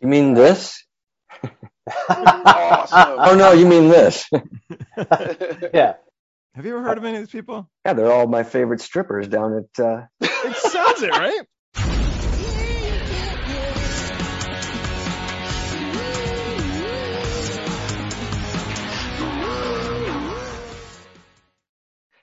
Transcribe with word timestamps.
You 0.00 0.08
mean 0.08 0.34
this? 0.34 0.84
awesome. 2.08 3.16
Oh 3.18 3.34
no, 3.36 3.52
you 3.52 3.66
mean 3.66 3.88
this? 3.88 4.28
Yeah. 5.72 5.94
Have 6.54 6.66
you 6.66 6.72
ever 6.76 6.82
heard 6.82 6.98
of 6.98 7.04
any 7.04 7.16
of 7.18 7.22
these 7.22 7.30
people? 7.30 7.70
Yeah, 7.84 7.92
they're 7.92 8.10
all 8.12 8.26
my 8.26 8.42
favorite 8.42 8.80
strippers 8.80 9.28
down 9.28 9.56
at. 9.78 9.84
Uh, 9.84 10.02
It 10.20 10.56
sounds 10.56 11.02
it, 11.02 11.10
right? 11.10 11.46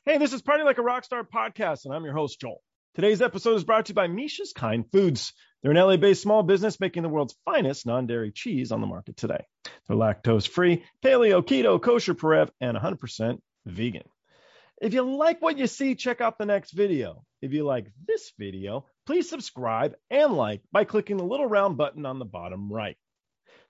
Hey, 0.06 0.20
this 0.20 0.34
is 0.34 0.42
Party 0.42 0.64
Like 0.64 0.78
a 0.78 0.82
Rockstar 0.82 1.24
podcast, 1.28 1.86
and 1.86 1.94
I'm 1.94 2.04
your 2.04 2.14
host, 2.14 2.40
Joel. 2.40 2.62
Today's 2.96 3.22
episode 3.22 3.56
is 3.56 3.66
brought 3.66 3.88
to 3.88 3.90
you 3.90 3.96
by 3.96 4.08
Misha's 4.08 4.54
Kind 4.54 4.90
Foods. 4.90 5.34
They're 5.62 5.72
an 5.72 5.78
LA 5.78 5.98
based 5.98 6.22
small 6.22 6.44
business 6.44 6.80
making 6.80 7.04
the 7.04 7.10
world's 7.10 7.36
finest 7.44 7.86
non 7.86 8.08
dairy 8.08 8.32
cheese 8.32 8.72
on 8.72 8.80
the 8.80 8.88
market 8.88 9.18
today. 9.18 9.44
They're 9.86 9.98
lactose 9.98 10.48
free, 10.48 10.86
paleo, 11.04 11.44
keto, 11.44 11.82
kosher, 11.82 12.16
parev, 12.16 12.52
and 12.62 12.78
100% 12.78 13.40
vegan. 13.66 14.04
If 14.82 14.94
you 14.94 15.02
like 15.02 15.42
what 15.42 15.58
you 15.58 15.68
see, 15.68 15.96
check 15.96 16.22
out 16.22 16.38
the 16.38 16.46
next 16.46 16.72
video. 16.72 17.26
If 17.42 17.52
you 17.52 17.66
like 17.66 17.92
this 18.08 18.32
video, 18.40 18.86
please 19.06 19.30
subscribe 19.30 19.96
and 20.10 20.32
like 20.32 20.62
by 20.72 20.86
clicking 20.86 21.18
the 21.18 21.26
little 21.26 21.48
round 21.48 21.76
button 21.76 22.06
on 22.06 22.18
the 22.18 22.24
bottom 22.24 22.72
right. 22.72 22.96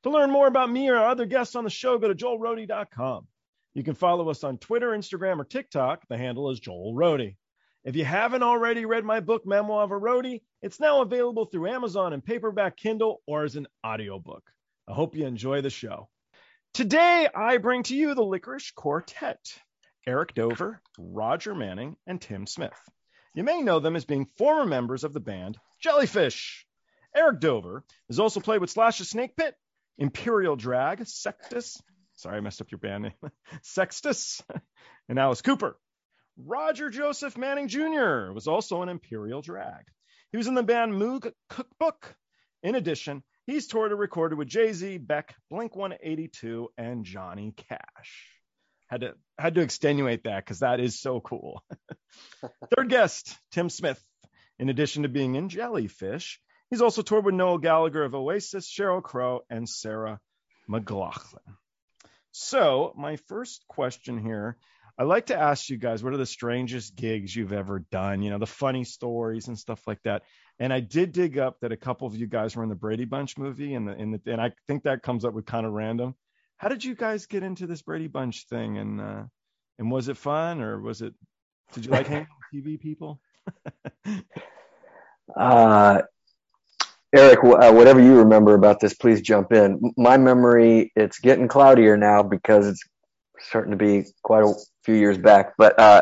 To 0.04 0.12
learn 0.12 0.30
more 0.30 0.46
about 0.46 0.72
me 0.72 0.88
or 0.90 0.98
our 0.98 1.10
other 1.10 1.26
guests 1.26 1.56
on 1.56 1.64
the 1.64 1.72
show, 1.72 1.98
go 1.98 2.10
to 2.10 2.14
joelrody.com. 2.14 3.26
You 3.74 3.84
can 3.84 3.96
follow 3.96 4.30
us 4.30 4.44
on 4.44 4.60
Twitter, 4.60 4.90
Instagram, 4.90 5.40
or 5.40 5.46
TikTok. 5.46 6.08
The 6.10 6.16
handle 6.16 6.52
is 6.52 6.60
Joel. 6.60 6.94
If 7.86 7.96
you 7.96 8.04
haven't 8.04 8.42
already 8.42 8.86
read 8.86 9.06
my 9.06 9.20
book, 9.20 9.46
Memoir 9.46 9.84
of 9.84 9.92
a 9.92 10.00
Roadie, 10.00 10.42
it's 10.64 10.80
now 10.80 11.02
available 11.02 11.46
through 11.46 11.70
Amazon 11.70 12.14
and 12.14 12.26
paperback 12.26 12.78
Kindle 12.78 13.22
or 13.28 13.44
as 13.44 13.56
an 13.56 13.68
audiobook. 13.86 14.42
I 14.88 14.94
hope 14.94 15.16
you 15.16 15.28
enjoy 15.28 15.62
the 15.62 15.70
show. 15.70 16.10
Today, 16.74 17.28
I 17.34 17.58
bring 17.58 17.84
to 17.84 17.96
you 17.96 18.16
the 18.16 18.24
Lickerish 18.24 18.74
Quartet 18.74 19.40
Eric 20.08 20.34
Dover, 20.34 20.82
Roger 20.98 21.54
Manning, 21.54 21.96
and 22.08 22.20
Tim 22.20 22.48
Smith. 22.48 22.80
You 23.36 23.44
may 23.44 23.62
know 23.62 23.80
them 23.80 23.96
as 23.96 24.04
being 24.06 24.26
former 24.36 24.66
members 24.66 25.04
of 25.04 25.14
the 25.14 25.20
band 25.20 25.60
Jellyfish. 25.80 26.66
Eric 27.16 27.40
Dover 27.40 27.84
has 28.10 28.20
also 28.20 28.40
played 28.40 28.62
with 28.62 28.72
Slash's 28.72 29.12
Snake 29.12 29.36
Pit, 29.38 29.54
Imperial 30.00 30.56
Drag, 30.56 31.06
Sextus, 31.06 31.80
sorry, 32.16 32.38
I 32.38 32.40
messed 32.40 32.62
up 32.62 32.72
your 32.72 32.80
band 32.80 33.04
name, 33.04 33.32
Sextus, 33.62 34.42
and 35.08 35.20
Alice 35.20 35.44
Cooper. 35.44 35.78
Roger 36.38 36.90
Joseph 36.90 37.38
Manning 37.38 37.68
Jr. 37.68 38.32
was 38.34 38.48
also 38.48 38.82
an 38.82 38.90
Imperial 38.90 39.42
Drag. 39.42 39.86
He 40.32 40.38
was 40.38 40.48
in 40.48 40.54
the 40.54 40.64
band 40.64 40.94
Moog 40.94 41.32
Cookbook. 41.50 42.16
In 42.62 42.76
addition, 42.76 43.24
he's 43.46 43.68
toured 43.68 43.92
and 43.92 44.00
recorded 44.00 44.38
with 44.38 44.50
Jay 44.50 44.74
Z, 44.74 44.98
Beck, 44.98 45.36
Blink 45.50 45.76
182, 45.76 46.70
and 46.78 47.06
Johnny 47.06 47.54
Cash. 47.70 48.30
Had 48.88 49.02
to 49.02 49.14
had 49.40 49.56
to 49.56 49.62
extenuate 49.62 50.24
that 50.24 50.44
because 50.44 50.60
that 50.60 50.80
is 50.80 51.00
so 51.00 51.22
cool. 51.22 51.64
Third 52.76 52.90
guest, 52.90 53.38
Tim 53.52 53.70
Smith. 53.70 54.04
In 54.60 54.70
addition 54.70 55.04
to 55.04 55.10
being 55.10 55.36
in 55.36 55.50
Jellyfish, 55.50 56.40
he's 56.70 56.82
also 56.82 57.02
toured 57.02 57.26
with 57.26 57.36
Noel 57.36 57.58
Gallagher 57.58 58.04
of 58.04 58.14
Oasis, 58.14 58.70
Sheryl 58.70 59.02
Crow, 59.02 59.42
and 59.50 59.68
Sarah 59.68 60.20
McLachlan. 60.70 61.56
So, 62.32 62.94
my 62.98 63.16
first 63.16 63.66
question 63.68 64.18
here 64.18 64.58
I 64.98 65.04
like 65.04 65.26
to 65.26 65.38
ask 65.38 65.70
you 65.70 65.78
guys 65.78 66.04
what 66.04 66.14
are 66.14 66.18
the 66.18 66.26
strangest 66.26 66.96
gigs 66.96 67.36
you've 67.36 67.52
ever 67.52 67.80
done? 67.92 68.22
You 68.22 68.30
know, 68.30 68.38
the 68.38 68.48
funny 68.48 68.86
stories 68.86 69.48
and 69.48 69.60
stuff 69.60 69.82
like 69.88 70.02
that. 70.04 70.24
And 70.58 70.72
I 70.72 70.80
did 70.80 71.12
dig 71.12 71.38
up 71.38 71.60
that 71.60 71.74
a 71.74 71.78
couple 71.78 72.08
of 72.08 72.16
you 72.16 72.28
guys 72.28 72.56
were 72.56 72.64
in 72.64 72.70
the 72.70 72.76
Brady 72.76 73.04
Bunch 73.04 73.38
movie, 73.38 73.74
and 73.74 73.88
the, 73.88 73.94
in 73.96 74.12
the, 74.12 74.22
and 74.28 74.40
I 74.40 74.54
think 74.68 74.84
that 74.84 75.04
comes 75.04 75.26
up 75.26 75.34
with 75.34 75.46
kind 75.46 75.66
of 75.66 75.74
random. 75.74 76.16
How 76.58 76.70
did 76.70 76.84
you 76.84 76.96
guys 76.96 77.26
get 77.26 77.44
into 77.44 77.68
this 77.68 77.82
Brady 77.82 78.08
Bunch 78.08 78.46
thing? 78.48 78.78
And 78.78 79.02
uh, 79.02 79.24
and 79.80 79.92
was 79.92 80.08
it 80.08 80.16
fun, 80.16 80.62
or 80.62 80.80
was 80.80 81.02
it? 81.02 81.14
Did 81.74 81.86
you 81.86 81.92
like 81.92 82.08
hanging 82.08 82.28
with 82.54 82.66
TV 82.66 82.80
people? 82.80 83.20
uh, 85.38 86.02
Eric, 87.14 87.40
uh, 87.44 87.74
whatever 87.74 88.00
you 88.00 88.16
remember 88.16 88.56
about 88.56 88.80
this, 88.80 88.94
please 88.94 89.22
jump 89.22 89.52
in. 89.52 89.82
My 89.98 90.18
memory, 90.18 90.94
it's 90.96 91.20
getting 91.20 91.50
cloudier 91.50 91.98
now 91.98 92.24
because 92.24 92.68
it's 92.68 92.82
starting 93.40 93.72
to 93.72 93.78
be 93.78 94.06
quite 94.24 94.44
a 94.44 94.54
few 94.84 94.96
years 94.96 95.18
back. 95.18 95.54
But 95.58 95.80
uh, 95.80 96.02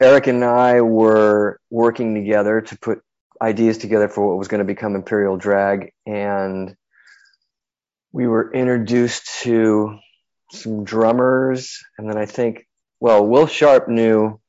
Eric 0.00 0.26
and 0.26 0.44
I 0.44 0.80
were 0.80 1.60
working 1.70 2.14
together 2.14 2.60
to 2.60 2.78
put 2.78 3.02
ideas 3.40 3.78
together 3.78 4.08
for 4.08 4.28
what 4.28 4.38
was 4.38 4.48
going 4.48 4.60
to 4.60 4.64
become 4.64 4.94
Imperial 4.94 5.36
Drag, 5.36 5.92
and 6.06 6.74
we 8.12 8.26
were 8.26 8.52
introduced 8.52 9.42
to 9.42 9.98
some 10.52 10.84
drummers, 10.84 11.82
and 11.98 12.08
then 12.08 12.16
I 12.16 12.26
think, 12.26 12.66
well, 13.00 13.26
Will 13.26 13.46
Sharp 13.46 13.88
knew 13.88 14.40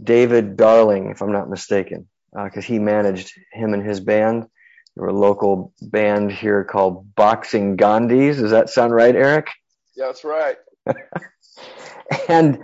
David 0.00 0.56
Darling, 0.56 1.10
if 1.10 1.22
I'm 1.22 1.32
not 1.32 1.50
mistaken, 1.50 2.08
because 2.32 2.64
he 2.64 2.78
managed 2.78 3.32
him 3.52 3.74
and 3.74 3.84
his 3.84 4.00
band. 4.00 4.44
They 4.44 5.00
were 5.00 5.08
a 5.08 5.12
local 5.12 5.72
band 5.80 6.30
here 6.30 6.64
called 6.64 7.14
Boxing 7.14 7.76
Gandhis. 7.76 8.38
Does 8.38 8.52
that 8.52 8.70
sound 8.70 8.94
right, 8.94 9.14
Eric? 9.14 9.48
Yeah, 9.96 10.06
that's 10.06 10.24
right. 10.24 10.56
and 12.28 12.58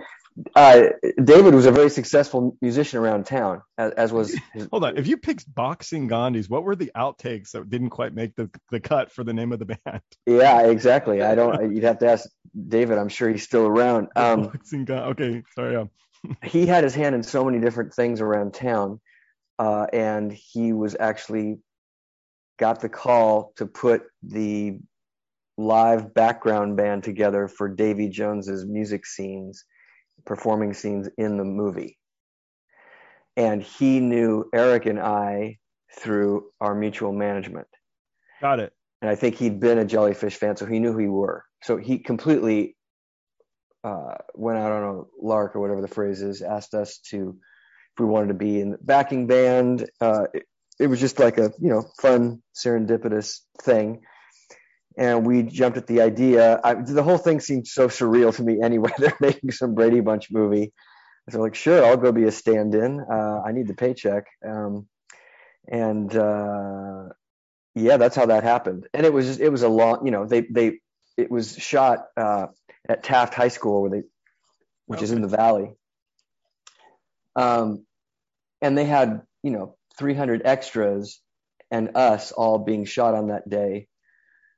uh, 0.56 0.82
David 1.22 1.54
was 1.54 1.66
a 1.66 1.70
very 1.70 1.90
successful 1.90 2.56
musician 2.60 2.98
around 2.98 3.24
town, 3.26 3.62
as, 3.78 3.92
as 3.92 4.12
was. 4.12 4.36
His, 4.52 4.66
Hold 4.70 4.84
on. 4.84 4.98
If 4.98 5.06
you 5.06 5.16
picked 5.16 5.52
Boxing 5.52 6.08
Gandhis, 6.08 6.50
what 6.50 6.64
were 6.64 6.74
the 6.74 6.90
outtakes 6.96 7.52
that 7.52 7.70
didn't 7.70 7.90
quite 7.90 8.14
make 8.14 8.34
the, 8.34 8.50
the 8.70 8.80
cut 8.80 9.12
for 9.12 9.22
the 9.22 9.32
name 9.32 9.52
of 9.52 9.60
the 9.60 9.66
band? 9.66 10.02
yeah, 10.26 10.62
exactly. 10.62 11.22
I 11.22 11.34
don't. 11.34 11.74
You'd 11.74 11.84
have 11.84 11.98
to 12.00 12.10
ask 12.10 12.28
David. 12.68 12.98
I'm 12.98 13.08
sure 13.08 13.30
he's 13.30 13.44
still 13.44 13.66
around. 13.66 14.08
Um, 14.16 14.44
Boxing 14.44 14.86
Gandhis. 14.86 15.10
Okay, 15.10 15.42
sorry. 15.54 15.76
Um, 15.76 15.90
he 16.44 16.66
had 16.66 16.84
his 16.84 16.94
hand 16.94 17.14
in 17.14 17.22
so 17.22 17.44
many 17.44 17.60
different 17.60 17.94
things 17.94 18.20
around 18.20 18.54
town, 18.54 19.00
uh, 19.58 19.86
and 19.92 20.32
he 20.32 20.72
was 20.72 20.96
actually 20.98 21.58
got 22.58 22.80
the 22.80 22.88
call 22.88 23.52
to 23.56 23.66
put 23.66 24.02
the 24.22 24.78
live 25.56 26.14
background 26.14 26.76
band 26.76 27.04
together 27.04 27.48
for 27.48 27.68
Davy 27.68 28.08
Jones's 28.08 28.66
music 28.66 29.06
scenes, 29.06 29.64
performing 30.24 30.74
scenes 30.74 31.08
in 31.16 31.36
the 31.36 31.44
movie. 31.44 31.98
And 33.36 33.62
he 33.62 34.00
knew 34.00 34.48
Eric 34.52 34.86
and 34.86 35.00
I 35.00 35.58
through 35.98 36.46
our 36.60 36.74
mutual 36.74 37.12
management. 37.12 37.68
got 38.40 38.60
it. 38.60 38.72
And 39.00 39.10
I 39.10 39.16
think 39.16 39.36
he'd 39.36 39.60
been 39.60 39.78
a 39.78 39.84
Jellyfish 39.84 40.36
fan, 40.36 40.56
so 40.56 40.66
he 40.66 40.78
knew 40.78 40.92
who 40.92 40.98
we 40.98 41.08
were. 41.08 41.44
So 41.62 41.76
he 41.76 41.98
completely 41.98 42.76
uh, 43.82 44.14
went 44.34 44.58
out 44.58 44.72
on 44.72 44.96
a 44.96 45.02
lark 45.24 45.54
or 45.54 45.60
whatever 45.60 45.82
the 45.82 45.88
phrase 45.88 46.22
is, 46.22 46.42
asked 46.42 46.74
us 46.74 46.98
to 47.10 47.36
if 47.94 48.00
we 48.00 48.06
wanted 48.06 48.28
to 48.28 48.34
be 48.34 48.60
in 48.60 48.70
the 48.70 48.78
backing 48.78 49.26
band. 49.26 49.88
Uh, 50.00 50.26
it, 50.32 50.44
it 50.80 50.86
was 50.86 51.00
just 51.00 51.18
like 51.18 51.38
a 51.38 51.52
you 51.60 51.68
know 51.68 51.84
fun 52.00 52.42
serendipitous 52.56 53.40
thing 53.60 54.00
and 54.96 55.26
we 55.26 55.42
jumped 55.42 55.76
at 55.76 55.86
the 55.86 56.00
idea. 56.00 56.60
I, 56.62 56.74
the 56.74 57.02
whole 57.02 57.18
thing 57.18 57.40
seemed 57.40 57.66
so 57.66 57.88
surreal 57.88 58.34
to 58.36 58.42
me 58.42 58.60
anyway 58.62 58.90
they're 58.98 59.16
making 59.20 59.50
some 59.50 59.74
brady 59.74 60.00
bunch 60.00 60.30
movie. 60.30 60.72
So 61.30 61.40
like 61.40 61.54
sure 61.54 61.84
i'll 61.84 61.96
go 61.96 62.12
be 62.12 62.24
a 62.24 62.32
stand-in. 62.32 63.00
Uh, 63.00 63.42
i 63.44 63.52
need 63.52 63.66
the 63.66 63.74
paycheck. 63.74 64.26
Um, 64.46 64.86
and 65.68 66.14
uh, 66.14 67.08
yeah 67.74 67.96
that's 67.96 68.16
how 68.16 68.26
that 68.26 68.44
happened. 68.44 68.86
And 68.94 69.06
it 69.06 69.12
was 69.12 69.26
just, 69.26 69.40
it 69.40 69.48
was 69.48 69.62
a 69.62 69.68
long 69.68 70.04
you 70.04 70.12
know 70.12 70.26
they 70.26 70.42
they 70.42 70.80
it 71.16 71.30
was 71.30 71.56
shot 71.56 72.06
uh, 72.16 72.46
at 72.88 73.02
taft 73.02 73.34
high 73.34 73.48
school 73.48 73.82
where 73.82 73.90
they 73.90 74.02
which 74.86 75.02
is 75.02 75.10
in 75.10 75.22
the 75.22 75.28
valley. 75.28 75.74
Um, 77.36 77.84
and 78.60 78.78
they 78.78 78.84
had 78.84 79.22
you 79.42 79.50
know 79.50 79.76
300 79.98 80.42
extras 80.44 81.20
and 81.70 81.96
us 81.96 82.30
all 82.32 82.58
being 82.58 82.84
shot 82.84 83.14
on 83.14 83.28
that 83.28 83.48
day 83.48 83.88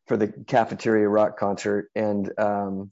for 0.07 0.17
the 0.17 0.29
cafeteria 0.29 1.09
rock 1.09 1.39
concert 1.39 1.91
and 1.95 2.31
um, 2.39 2.91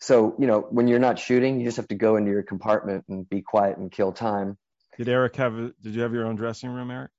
so 0.00 0.34
you 0.38 0.46
know 0.46 0.60
when 0.60 0.88
you're 0.88 0.98
not 0.98 1.18
shooting 1.18 1.58
you 1.60 1.64
just 1.66 1.76
have 1.78 1.88
to 1.88 1.94
go 1.94 2.16
into 2.16 2.30
your 2.30 2.42
compartment 2.42 3.04
and 3.08 3.28
be 3.28 3.40
quiet 3.42 3.78
and 3.78 3.90
kill 3.90 4.12
time 4.12 4.56
Did 4.98 5.08
Eric 5.08 5.36
have? 5.36 5.54
A, 5.54 5.72
did 5.82 5.94
you 5.94 6.02
have 6.02 6.12
your 6.12 6.26
own 6.26 6.36
dressing 6.36 6.70
room, 6.70 6.90
Eric? 6.90 7.10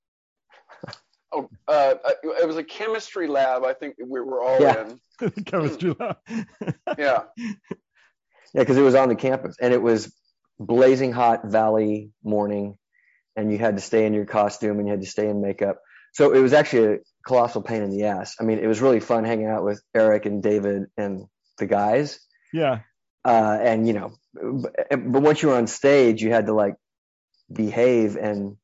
Oh, 1.32 1.50
uh, 1.66 1.94
it 2.22 2.46
was 2.46 2.56
a 2.56 2.62
chemistry 2.62 3.26
lab. 3.26 3.64
I 3.64 3.74
think 3.74 3.96
we 3.98 4.20
were 4.20 4.40
all 4.40 4.60
Yeah. 4.62 4.86
in. 5.20 5.42
Chemistry 5.44 5.94
lab. 5.98 6.16
Yeah. 6.96 7.24
yeah 7.36 7.52
because 8.54 8.76
it 8.78 8.82
was 8.82 8.94
on 8.94 9.08
the 9.08 9.16
campus 9.16 9.56
and 9.60 9.74
it 9.74 9.82
was 9.82 10.14
blazing 10.60 11.12
hot 11.12 11.44
valley 11.44 12.10
morning 12.22 12.78
and 13.34 13.50
you 13.52 13.58
had 13.58 13.76
to 13.76 13.82
stay 13.82 14.06
in 14.06 14.14
your 14.14 14.24
costume 14.24 14.78
and 14.78 14.86
you 14.86 14.92
had 14.92 15.02
to 15.02 15.06
stay 15.06 15.28
in 15.28 15.42
makeup 15.42 15.78
so 16.14 16.32
it 16.32 16.38
was 16.40 16.52
actually 16.54 16.94
a 16.94 16.98
colossal 17.26 17.62
pain 17.62 17.82
in 17.82 17.90
the 17.90 18.04
ass 18.04 18.36
i 18.40 18.44
mean 18.44 18.58
it 18.58 18.66
was 18.66 18.80
really 18.80 19.00
fun 19.00 19.24
hanging 19.24 19.46
out 19.46 19.64
with 19.64 19.82
eric 19.94 20.26
and 20.26 20.42
david 20.42 20.84
and 20.96 21.26
the 21.58 21.66
guys 21.66 22.20
yeah. 22.52 22.80
uh, 23.24 23.58
and 23.60 23.86
you 23.86 23.92
know, 23.92 24.14
but, 24.34 24.72
but 24.88 25.22
once 25.22 25.42
you 25.42 25.48
were 25.48 25.56
on 25.56 25.66
stage, 25.66 26.22
you 26.22 26.30
had 26.30 26.46
to 26.46 26.54
like 26.54 26.76
behave 27.52 28.16
and 28.16 28.56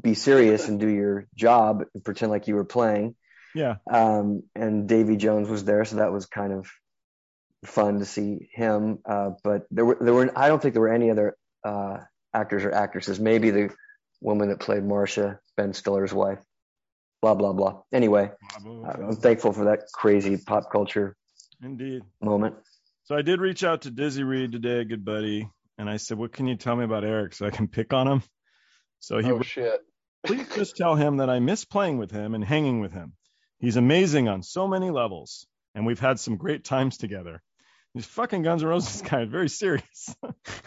be 0.00 0.14
serious 0.14 0.68
and 0.68 0.80
do 0.80 0.88
your 0.88 1.26
job 1.34 1.84
and 1.94 2.04
pretend 2.04 2.30
like 2.30 2.48
you 2.48 2.54
were 2.54 2.64
playing. 2.64 3.14
Yeah. 3.54 3.76
Um, 3.90 4.44
and 4.54 4.88
Davy 4.88 5.16
Jones 5.16 5.48
was 5.48 5.64
there, 5.64 5.84
so 5.84 5.96
that 5.96 6.12
was 6.12 6.26
kind 6.26 6.52
of 6.52 6.70
fun 7.64 7.98
to 7.98 8.04
see 8.04 8.48
him. 8.52 8.98
Uh, 9.04 9.30
but 9.42 9.66
there 9.70 9.84
were 9.84 9.98
there 10.00 10.14
were 10.14 10.30
I 10.36 10.48
don't 10.48 10.60
think 10.60 10.74
there 10.74 10.82
were 10.82 10.92
any 10.92 11.10
other 11.10 11.36
uh, 11.64 11.98
actors 12.34 12.64
or 12.64 12.72
actresses. 12.72 13.18
Maybe 13.18 13.50
the 13.50 13.70
woman 14.20 14.48
that 14.48 14.60
played 14.60 14.84
Marcia, 14.84 15.40
Ben 15.56 15.72
Stiller's 15.72 16.12
wife. 16.12 16.38
Blah 17.20 17.34
blah 17.34 17.52
blah. 17.52 17.82
Anyway, 17.92 18.30
I'm 18.56 19.16
thankful 19.16 19.52
for 19.52 19.64
that 19.64 19.80
crazy 19.92 20.36
pop 20.36 20.70
culture 20.70 21.16
Indeed. 21.62 22.02
moment. 22.20 22.54
So 23.04 23.16
I 23.16 23.22
did 23.22 23.40
reach 23.40 23.64
out 23.64 23.82
to 23.82 23.90
Dizzy 23.90 24.22
Reed 24.22 24.52
today, 24.52 24.84
good 24.84 25.04
buddy, 25.04 25.48
and 25.78 25.90
I 25.90 25.96
said, 25.96 26.18
"What 26.18 26.32
can 26.32 26.46
you 26.46 26.56
tell 26.56 26.76
me 26.76 26.84
about 26.84 27.04
Eric 27.04 27.34
so 27.34 27.46
I 27.46 27.50
can 27.50 27.66
pick 27.66 27.92
on 27.92 28.06
him?" 28.06 28.22
So 29.00 29.18
he 29.18 29.32
oh 29.32 29.42
shit. 29.42 29.80
please 30.24 30.46
just 30.54 30.76
tell 30.76 30.94
him 30.94 31.16
that 31.16 31.30
I 31.30 31.40
miss 31.40 31.64
playing 31.64 31.98
with 31.98 32.10
him 32.10 32.34
and 32.34 32.44
hanging 32.44 32.80
with 32.80 32.92
him. 32.92 33.14
He's 33.58 33.76
amazing 33.76 34.28
on 34.28 34.42
so 34.42 34.68
many 34.68 34.90
levels, 34.90 35.46
and 35.74 35.86
we've 35.86 35.98
had 35.98 36.20
some 36.20 36.36
great 36.36 36.64
times 36.64 36.98
together. 36.98 37.42
He's 37.94 38.06
fucking 38.06 38.42
Guns 38.42 38.62
N' 38.62 38.68
Roses 38.68 39.02
guy, 39.10 39.24
very 39.24 39.48
serious. 39.48 40.14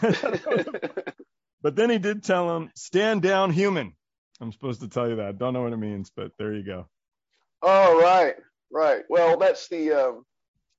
but 1.62 1.76
then 1.76 1.88
he 1.88 1.98
did 1.98 2.24
tell 2.24 2.56
him, 2.56 2.70
"Stand 2.74 3.22
down, 3.22 3.50
human." 3.52 3.94
I'm 4.42 4.52
supposed 4.52 4.80
to 4.80 4.88
tell 4.88 5.08
you 5.08 5.16
that. 5.16 5.38
Don't 5.38 5.52
know 5.54 5.62
what 5.62 5.72
it 5.72 5.78
means, 5.78 6.10
but 6.14 6.32
there 6.36 6.52
you 6.52 6.64
go. 6.64 6.88
Oh 7.62 8.00
right, 8.02 8.34
right. 8.72 9.02
Well, 9.08 9.38
that's 9.38 9.68
the 9.68 9.92
um, 9.92 10.24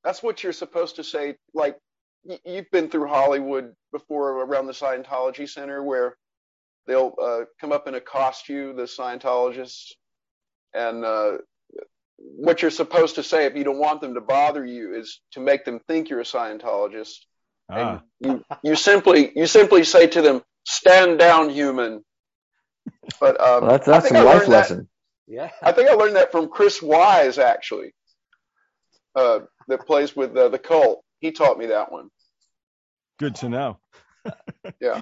that's 0.04 0.22
what 0.22 0.44
you're 0.44 0.52
supposed 0.52 0.98
to 0.98 1.04
say. 1.04 1.38
Like 1.54 1.78
y- 2.26 2.42
you've 2.46 2.70
been 2.72 2.90
through 2.90 3.08
Hollywood 3.08 3.74
before 3.94 4.32
around 4.44 4.68
the 4.68 4.74
Scientology 4.74 5.48
Center, 5.48 5.82
where 5.82 6.18
they'll 6.88 7.14
uh, 7.22 7.42
come 7.62 7.72
up 7.72 7.88
and 7.88 7.96
accost 7.96 8.50
you, 8.50 8.74
the 8.74 8.84
Scientologists, 8.84 9.94
and 10.74 11.06
uh, 11.06 11.38
what 12.18 12.62
you're 12.62 12.70
supposed 12.72 13.16
to 13.16 13.24
say 13.24 13.46
if 13.46 13.56
you 13.56 13.64
don't 13.64 13.80
want 13.80 14.02
them 14.02 14.16
to 14.16 14.22
bother 14.22 14.66
you 14.66 14.94
is 14.94 15.22
to 15.32 15.40
make 15.40 15.64
them 15.64 15.80
think 15.88 16.10
you're 16.10 16.20
a 16.20 16.24
Scientologist. 16.24 17.16
Ah, 17.70 18.02
You 18.20 18.44
you 18.62 18.76
simply 18.76 19.32
you 19.38 19.48
simply 19.48 19.86
say 19.86 20.08
to 20.08 20.22
them, 20.22 20.42
"Stand 20.66 21.18
down, 21.18 21.50
human." 21.50 22.04
But 23.20 23.40
um, 23.42 23.62
Well, 23.62 23.72
that's 23.72 23.88
I 23.88 23.92
that's 23.92 24.06
think 24.06 24.18
some 24.18 24.28
I 24.28 24.30
life 24.32 24.40
learned 24.42 24.52
that- 24.54 24.58
lesson. 24.58 24.90
Yeah. 25.28 25.52
I 25.62 25.72
think 25.72 25.90
I 25.90 25.94
learned 25.94 26.18
that 26.18 26.32
from 26.34 26.50
Chris 26.50 26.82
Wyse, 26.82 27.38
actually, 27.38 27.94
uh, 29.16 29.40
that 29.70 29.86
plays 29.86 30.16
with 30.16 30.36
uh, 30.36 30.50
the 30.50 30.60
cult. 30.60 31.04
He 31.20 31.32
taught 31.32 31.58
me 31.58 31.68
that 31.68 31.92
one. 31.92 32.10
good 33.20 33.36
to 33.36 33.50
know. 33.50 33.78
Yeah. 34.82 35.02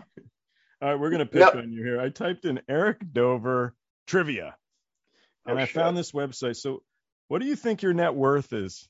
All 0.82 0.90
right, 0.90 1.00
we're 1.00 1.10
gonna 1.12 1.26
pick 1.28 1.42
No. 1.54 1.60
on 1.62 1.72
you 1.72 1.84
here. 1.84 2.00
I 2.02 2.10
typed 2.10 2.46
in 2.46 2.60
Eric 2.68 2.98
Dover 3.14 3.76
trivia, 4.08 4.56
and 5.46 5.58
Oh, 5.60 5.62
I 5.62 5.66
shit. 5.66 5.76
found 5.76 5.96
this 5.96 6.12
website. 6.12 6.56
So, 6.56 6.82
what 7.28 7.40
do 7.42 7.48
you 7.48 7.56
think 7.56 7.82
your 7.84 7.94
net 7.94 8.16
worth 8.16 8.52
is? 8.54 8.88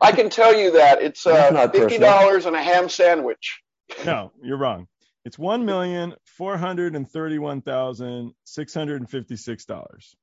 I 0.00 0.12
can 0.12 0.28
tell 0.28 0.54
you 0.54 0.72
that 0.72 1.00
it's 1.00 1.26
uh, 1.26 1.68
fifty 1.72 1.96
dollars 1.98 2.44
and 2.46 2.54
a 2.56 2.62
ham 2.62 2.88
sandwich. 2.90 3.60
No, 4.04 4.32
you're 4.42 4.58
wrong. 4.58 4.86
It's 5.28 5.38
one 5.38 5.66
million 5.66 6.14
four 6.24 6.56
hundred 6.56 6.96
and 6.96 7.06
thirty-one 7.06 7.60
thousand 7.60 8.32
six 8.44 8.72
hundred 8.72 9.02
and 9.02 9.10
fifty-six 9.10 9.66
dollars 9.66 10.16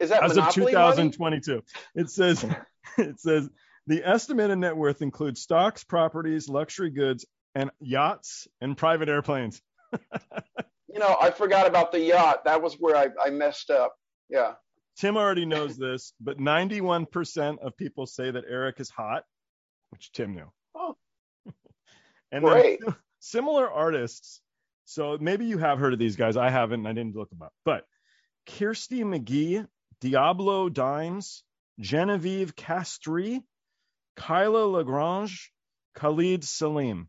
Is 0.00 0.08
that 0.08 0.22
as 0.22 0.30
of 0.30 0.36
monopoly 0.38 0.72
money? 0.72 1.10
2022. 1.10 1.62
It 1.94 2.08
says 2.08 2.42
it 2.98 3.20
says 3.20 3.50
the 3.86 4.02
estimated 4.02 4.56
net 4.56 4.78
worth 4.78 5.02
includes 5.02 5.42
stocks, 5.42 5.84
properties, 5.84 6.48
luxury 6.48 6.88
goods, 6.88 7.26
and 7.54 7.70
yachts 7.80 8.48
and 8.62 8.78
private 8.78 9.10
airplanes. 9.10 9.60
You 10.94 10.98
know, 10.98 11.16
I 11.18 11.30
forgot 11.30 11.66
about 11.66 11.90
the 11.90 12.00
yacht. 12.00 12.44
That 12.44 12.60
was 12.60 12.74
where 12.74 12.94
I, 12.94 13.08
I 13.24 13.30
messed 13.30 13.70
up. 13.70 13.94
Yeah. 14.28 14.52
Tim 14.98 15.16
already 15.16 15.46
knows 15.46 15.78
this, 15.78 16.12
but 16.20 16.36
91% 16.36 17.60
of 17.60 17.74
people 17.78 18.04
say 18.04 18.30
that 18.30 18.44
Eric 18.46 18.78
is 18.78 18.90
hot, 18.90 19.24
which 19.88 20.12
Tim 20.12 20.34
knew. 20.34 20.52
Oh. 20.74 20.98
and 22.30 22.44
Great. 22.44 22.80
Sim- 23.22 23.40
similar 23.44 23.70
artists. 23.70 24.40
So 24.84 25.16
maybe 25.20 25.46
you 25.46 25.58
have 25.58 25.78
heard 25.78 25.92
of 25.92 25.98
these 25.98 26.16
guys. 26.16 26.36
I 26.36 26.50
haven't, 26.50 26.80
and 26.80 26.88
I 26.88 26.92
didn't 26.92 27.14
look 27.16 27.30
them 27.30 27.42
up. 27.42 27.52
But 27.64 27.84
Kirsty 28.46 29.02
McGee, 29.04 29.66
Diablo 30.00 30.68
Dimes, 30.68 31.42
Genevieve 31.80 32.54
Castry, 32.56 33.42
Kyla 34.16 34.64
La 34.66 34.82
Grange, 34.82 35.52
Khalid 35.94 36.44
Salim. 36.44 37.08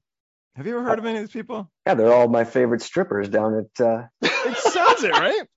Have 0.56 0.68
you 0.68 0.78
ever 0.78 0.84
heard 0.88 1.00
of 1.00 1.06
any 1.06 1.18
of 1.18 1.24
these 1.24 1.32
people? 1.34 1.72
Yeah, 1.88 1.96
they're 1.96 2.14
all 2.14 2.28
my 2.28 2.44
favorite 2.44 2.84
strippers 2.84 3.28
down 3.28 3.66
at. 3.80 3.84
Uh, 3.86 4.04
It 4.46 4.58
sounds 4.58 5.04
it, 5.04 5.12
right? 5.12 5.48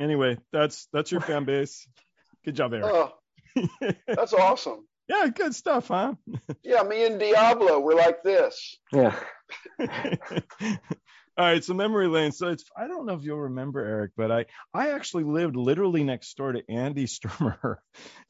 Anyway, 0.00 0.38
that's 0.52 0.88
that's 0.92 1.12
your 1.12 1.20
fan 1.20 1.44
base. 1.44 1.86
Good 2.44 2.56
job, 2.56 2.72
Eric. 2.72 2.86
Oh, 2.86 3.12
that's 4.06 4.32
awesome. 4.32 4.86
Yeah, 5.08 5.28
good 5.28 5.54
stuff, 5.54 5.88
huh? 5.88 6.14
Yeah, 6.62 6.82
me 6.82 7.04
and 7.06 7.18
Diablo, 7.18 7.80
we're 7.80 7.94
like 7.94 8.22
this. 8.22 8.78
yeah, 8.92 9.18
All 11.38 11.44
right, 11.44 11.62
so 11.62 11.72
memory 11.72 12.08
lane. 12.08 12.32
So 12.32 12.48
it's 12.48 12.64
I 12.76 12.88
don't 12.88 13.06
know 13.06 13.14
if 13.14 13.22
you'll 13.22 13.38
remember 13.38 13.78
Eric, 13.78 14.10
but 14.16 14.32
I 14.32 14.46
I 14.74 14.90
actually 14.90 15.22
lived 15.22 15.54
literally 15.54 16.02
next 16.02 16.36
door 16.36 16.52
to 16.52 16.68
Andy 16.68 17.06
Sturmer, 17.08 17.80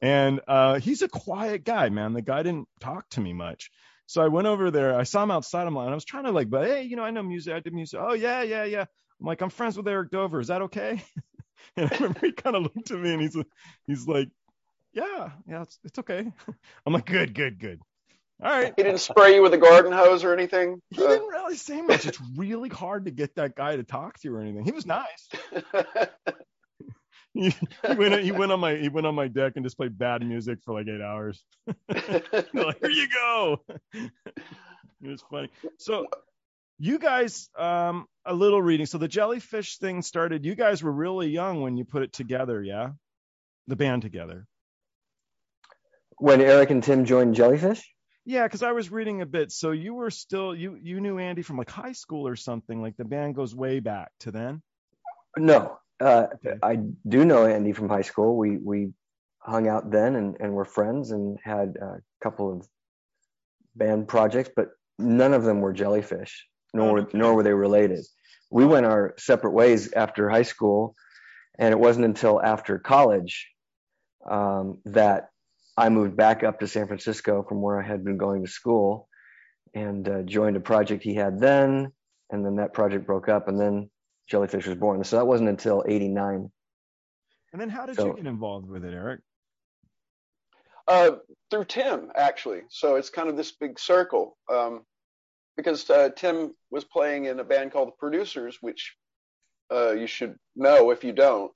and 0.03 0.41
uh, 0.47 0.79
he's 0.79 1.01
a 1.01 1.09
quiet 1.09 1.65
guy, 1.65 1.89
man. 1.89 2.13
The 2.13 2.21
guy 2.23 2.43
didn't 2.43 2.69
talk 2.81 3.09
to 3.11 3.21
me 3.21 3.33
much. 3.33 3.71
So 4.07 4.23
I 4.23 4.29
went 4.29 4.47
over 4.47 4.71
there. 4.71 4.99
I 4.99 5.05
saw 5.05 5.23
him 5.23 5.31
outside. 5.31 5.67
I'm 5.67 5.75
like, 5.75 5.89
I 5.89 5.95
was 5.95 6.05
trying 6.05 6.25
to 6.25 6.33
like, 6.33 6.51
but 6.51 6.67
hey, 6.67 6.83
you 6.83 6.97
know, 6.97 7.03
I 7.03 7.11
know 7.11 7.23
music. 7.23 7.55
I 7.55 7.61
did 7.61 7.73
music. 7.73 7.99
Oh 8.03 8.13
yeah, 8.13 8.43
yeah, 8.43 8.65
yeah. 8.65 8.83
I'm 9.21 9.27
like, 9.27 9.41
I'm 9.41 9.51
friends 9.51 9.77
with 9.77 9.89
Eric 9.89 10.11
Dover. 10.11 10.41
Is 10.41 10.49
that 10.49 10.63
okay? 10.63 11.03
and 11.77 11.91
I 11.91 11.95
remember 11.97 12.21
he 12.23 12.33
kind 12.33 12.57
of 12.57 12.63
looked 12.63 12.91
at 12.91 12.99
me 13.01 13.13
and 13.15 13.23
he's 13.23 13.37
he's 13.87 14.07
like, 14.07 14.29
yeah, 14.99 15.31
yeah, 15.49 15.63
it's, 15.63 15.79
it's 15.85 15.99
okay. 16.01 16.27
I'm 16.87 16.93
like, 16.93 17.07
good, 17.07 17.35
good, 17.35 17.59
good. 17.59 17.81
All 18.43 18.51
right. 18.51 18.73
He 18.77 18.83
didn't 18.83 19.01
spray 19.01 19.35
you 19.35 19.43
with 19.43 19.53
a 19.55 19.59
garden 19.59 19.93
hose 19.93 20.23
or 20.23 20.33
anything. 20.33 20.81
He 20.91 20.97
didn't 20.99 21.27
really 21.27 21.57
say 21.57 21.83
much. 21.83 22.07
It's 22.07 22.21
really 22.37 22.69
hard 22.69 23.07
to 23.07 23.11
get 23.11 23.35
that 23.35 23.57
guy 23.57 23.75
to 23.77 23.83
talk 23.83 24.19
to 24.21 24.29
you 24.29 24.37
or 24.37 24.41
anything. 24.41 24.65
He 24.65 24.71
was 24.71 24.87
nice. 24.87 25.29
Uh, 25.75 26.07
He, 27.35 27.55
he 27.87 27.95
went 27.95 28.21
he 28.25 28.33
went 28.33 28.51
on 28.51 28.59
my 28.59 28.75
he 28.75 28.89
went 28.89 29.07
on 29.07 29.15
my 29.15 29.29
deck 29.29 29.53
and 29.55 29.65
just 29.65 29.77
played 29.77 29.97
bad 29.97 30.27
music 30.27 30.59
for 30.65 30.75
like 30.75 30.89
eight 30.89 31.01
hours. 31.01 31.45
like, 31.89 32.81
here 32.81 32.91
you 32.91 33.07
go. 33.09 33.61
it 33.93 34.11
was 35.03 35.23
funny. 35.31 35.49
So 35.77 36.07
you 36.79 36.99
guys, 36.99 37.49
um, 37.57 38.07
a 38.25 38.35
little 38.35 38.63
reading. 38.63 38.87
So 38.87 38.99
the 38.99 39.09
jellyfish 39.09 39.79
thing 39.79 40.03
started. 40.03 40.45
You 40.45 40.55
guys 40.55 40.83
were 40.83 40.91
really 40.91 41.29
young 41.29 41.61
when 41.61 41.77
you 41.77 41.85
put 41.85 42.03
it 42.03 42.13
together, 42.13 42.63
yeah? 42.63 42.91
The 43.67 43.77
band 43.77 44.03
together. 44.03 44.47
When 46.21 46.41
Eric 46.41 46.71
and 46.71 46.83
Tim 46.83 47.05
joined 47.05 47.35
Jellyfish. 47.35 47.83
Yeah, 48.25 48.43
because 48.45 48.63
I 48.63 48.73
was 48.73 48.91
reading 48.91 49.23
a 49.23 49.27
bit. 49.27 49.51
So 49.53 49.71
you 49.71 49.95
were 49.95 50.11
still 50.11 50.55
you 50.55 50.75
you 50.81 51.01
knew 51.01 51.19
Andy 51.19 51.43
from 51.43 51.57
like 51.57 51.71
high 51.71 51.93
school 51.93 52.27
or 52.29 52.37
something. 52.37 52.83
Like 52.83 52.97
the 52.97 53.05
band 53.05 53.35
goes 53.35 53.55
way 53.55 53.81
back 53.81 54.11
to 54.21 54.31
then. 54.31 54.63
No, 55.37 55.79
uh, 56.01 56.27
Okay. 56.35 56.59
I 56.63 56.77
do 57.09 57.25
know 57.25 57.47
Andy 57.47 57.73
from 57.73 57.89
high 57.89 58.03
school. 58.03 58.37
We 58.37 58.59
we 58.59 58.93
hung 59.39 59.67
out 59.69 59.91
then 59.91 60.17
and, 60.17 60.37
and 60.41 60.53
were 60.53 60.67
friends 60.67 61.11
and 61.11 61.39
had 61.43 61.77
a 61.81 62.03
couple 62.23 62.53
of 62.53 62.69
band 63.75 64.09
projects, 64.09 64.51
but 64.55 64.71
none 64.99 65.33
of 65.33 65.45
them 65.45 65.61
were 65.61 65.73
Jellyfish, 65.73 66.47
nor 66.75 67.01
Okay. 67.01 67.17
nor 67.17 67.35
were 67.35 67.43
they 67.43 67.55
related. 67.55 68.05
We 68.51 68.67
went 68.67 68.85
our 68.85 69.15
separate 69.19 69.53
ways 69.53 69.93
after 69.93 70.29
high 70.29 70.43
school, 70.43 70.97
and 71.59 71.73
it 71.73 71.79
wasn't 71.79 72.05
until 72.05 72.43
after 72.43 72.79
college 72.79 73.49
um, 74.29 74.81
that 74.85 75.31
I 75.79 75.89
moved 75.91 76.17
back 76.17 76.43
up 76.43 76.59
to 76.61 76.67
San 76.67 76.89
Francisco 76.89 77.45
from 77.49 77.63
where 77.63 77.81
I 77.81 77.87
had 77.87 78.05
been 78.05 78.19
going 78.19 78.45
to 78.45 78.51
school, 78.51 79.09
and 79.75 80.09
uh, 80.09 80.23
joined 80.23 80.57
a 80.57 80.61
project 80.61 81.05
he 81.05 81.15
had 81.15 81.39
then, 81.39 81.93
and 82.31 82.45
then 82.45 82.57
that 82.57 82.75
project 82.75 83.07
broke 83.07 83.29
up, 83.29 83.47
and 83.47 83.59
then 83.61 83.89
Jellyfish 84.29 84.67
was 84.67 84.77
born. 84.77 85.05
So 85.05 85.17
that 85.17 85.27
wasn't 85.27 85.51
until 85.51 85.85
'89. 85.87 86.51
And 87.53 87.61
then 87.61 87.69
how 87.69 87.87
did 87.87 87.97
So- 87.97 88.09
you 88.09 88.15
get 88.17 88.27
involved 88.27 88.69
with 88.69 88.85
it, 88.85 88.93
Eric? 88.93 89.21
uh, 90.89 91.13
through 91.51 91.67
Tim, 91.67 92.11
actually. 92.17 92.63
So 92.71 92.97
it's 92.97 93.11
kind 93.11 93.29
of 93.29 93.37
this 93.37 93.53
big 93.53 93.79
circle. 93.79 94.37
Um, 94.51 94.85
because 95.57 95.91
uh, 95.91 96.09
Tim 96.17 96.55
was 96.71 96.85
playing 96.85 97.25
in 97.27 97.41
a 97.41 97.45
band 97.45 97.73
called 97.73 97.89
the 97.89 97.93
Producers, 97.99 98.59
which 98.61 98.97
uh, 99.73 99.91
you 99.91 100.07
should 100.07 100.37
know 100.57 100.91
if 100.93 101.03
you 101.05 101.13
don't. 101.13 101.53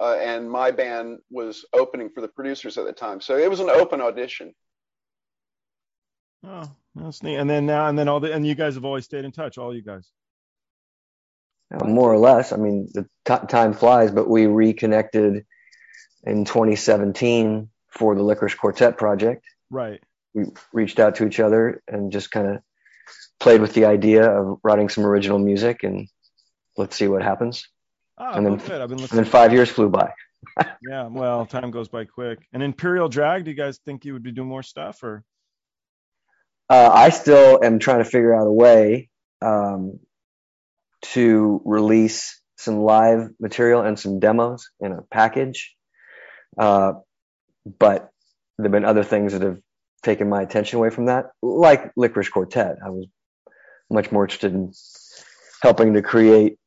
Uh, 0.00 0.16
and 0.20 0.50
my 0.50 0.70
band 0.70 1.18
was 1.30 1.64
opening 1.72 2.10
for 2.10 2.20
the 2.20 2.28
producers 2.28 2.78
at 2.78 2.84
the 2.84 2.92
time. 2.92 3.20
So 3.20 3.36
it 3.36 3.50
was 3.50 3.60
an 3.60 3.70
open 3.70 4.00
audition. 4.00 4.54
Oh, 6.44 6.70
that's 6.94 7.22
neat. 7.22 7.36
And 7.36 7.48
then 7.48 7.66
now, 7.66 7.88
and 7.88 7.98
then 7.98 8.08
all 8.08 8.20
the, 8.20 8.32
and 8.32 8.46
you 8.46 8.54
guys 8.54 8.74
have 8.74 8.84
always 8.84 9.04
stayed 9.04 9.24
in 9.24 9.32
touch, 9.32 9.58
all 9.58 9.74
you 9.74 9.82
guys. 9.82 10.10
Uh, 11.72 11.86
more 11.86 12.12
or 12.12 12.18
less. 12.18 12.52
I 12.52 12.56
mean, 12.56 12.88
the 12.92 13.06
t- 13.24 13.46
time 13.48 13.72
flies, 13.72 14.10
but 14.10 14.28
we 14.28 14.46
reconnected 14.46 15.46
in 16.24 16.44
2017 16.44 17.68
for 17.88 18.14
the 18.14 18.22
Lickerish 18.22 18.56
Quartet 18.56 18.98
project. 18.98 19.44
Right. 19.70 20.02
We 20.34 20.46
reached 20.72 20.98
out 20.98 21.16
to 21.16 21.26
each 21.26 21.40
other 21.40 21.82
and 21.86 22.12
just 22.12 22.30
kind 22.30 22.46
of 22.46 22.62
played 23.38 23.60
with 23.60 23.74
the 23.74 23.84
idea 23.84 24.28
of 24.28 24.58
writing 24.62 24.88
some 24.88 25.04
original 25.04 25.38
music 25.38 25.82
and 25.82 26.08
let's 26.76 26.96
see 26.96 27.08
what 27.08 27.22
happens. 27.22 27.68
Ah, 28.18 28.32
And 28.34 28.46
then- 28.46 28.56
good. 28.56 28.80
I've 28.80 28.88
been 28.88 29.00
And 29.00 29.08
then 29.08 29.24
five 29.24 29.52
years 29.52 29.70
flew 29.70 29.88
by. 29.88 30.12
yeah, 30.88 31.06
well, 31.06 31.46
time 31.46 31.70
goes 31.70 31.88
by 31.88 32.04
quick. 32.04 32.38
And 32.52 32.62
Imperial 32.62 33.08
Drag, 33.08 33.44
do 33.44 33.50
you 33.50 33.56
guys 33.56 33.78
think 33.84 34.04
you 34.04 34.12
would 34.12 34.22
be 34.22 34.32
doing 34.32 34.48
more 34.48 34.62
stuff 34.62 35.02
or? 35.02 35.24
Uh, 36.68 36.90
I 36.92 37.10
still 37.10 37.62
am 37.62 37.78
trying 37.78 37.98
to 37.98 38.04
figure 38.04 38.34
out 38.34 38.46
a 38.46 38.52
way 38.52 39.10
um, 39.40 39.98
to 41.02 41.60
release 41.64 42.40
some 42.56 42.78
live 42.78 43.28
material 43.40 43.82
and 43.82 43.98
some 43.98 44.20
demos 44.20 44.68
in 44.80 44.92
a 44.92 45.02
package. 45.10 45.74
Uh, 46.58 46.94
but 47.78 48.10
there 48.58 48.64
have 48.64 48.72
been 48.72 48.84
other 48.84 49.04
things 49.04 49.32
that 49.32 49.42
have 49.42 49.58
taken 50.02 50.28
my 50.28 50.42
attention 50.42 50.78
away 50.78 50.90
from 50.90 51.06
that, 51.06 51.26
like 51.42 51.94
Lickerish 51.94 52.30
Quartet. 52.30 52.78
I 52.84 52.90
was 52.90 53.06
much 53.90 54.10
more 54.10 54.24
interested 54.24 54.52
in 54.54 54.72
helping 55.62 55.94
to 55.94 56.02
create 56.02 56.58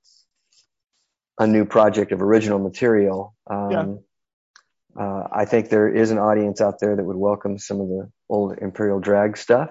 a 1.37 1.47
new 1.47 1.65
project 1.65 2.11
of 2.11 2.21
original 2.21 2.59
material. 2.59 3.35
Um, 3.49 3.71
yeah. 3.71 5.03
uh, 5.03 5.27
I 5.31 5.45
think 5.45 5.69
there 5.69 5.89
is 5.89 6.11
an 6.11 6.17
audience 6.17 6.61
out 6.61 6.79
there 6.79 6.95
that 6.95 7.03
would 7.03 7.17
welcome 7.17 7.57
some 7.57 7.81
of 7.81 7.87
the 7.87 8.09
old 8.29 8.57
Imperial 8.59 8.99
Drag 8.99 9.37
stuff. 9.37 9.69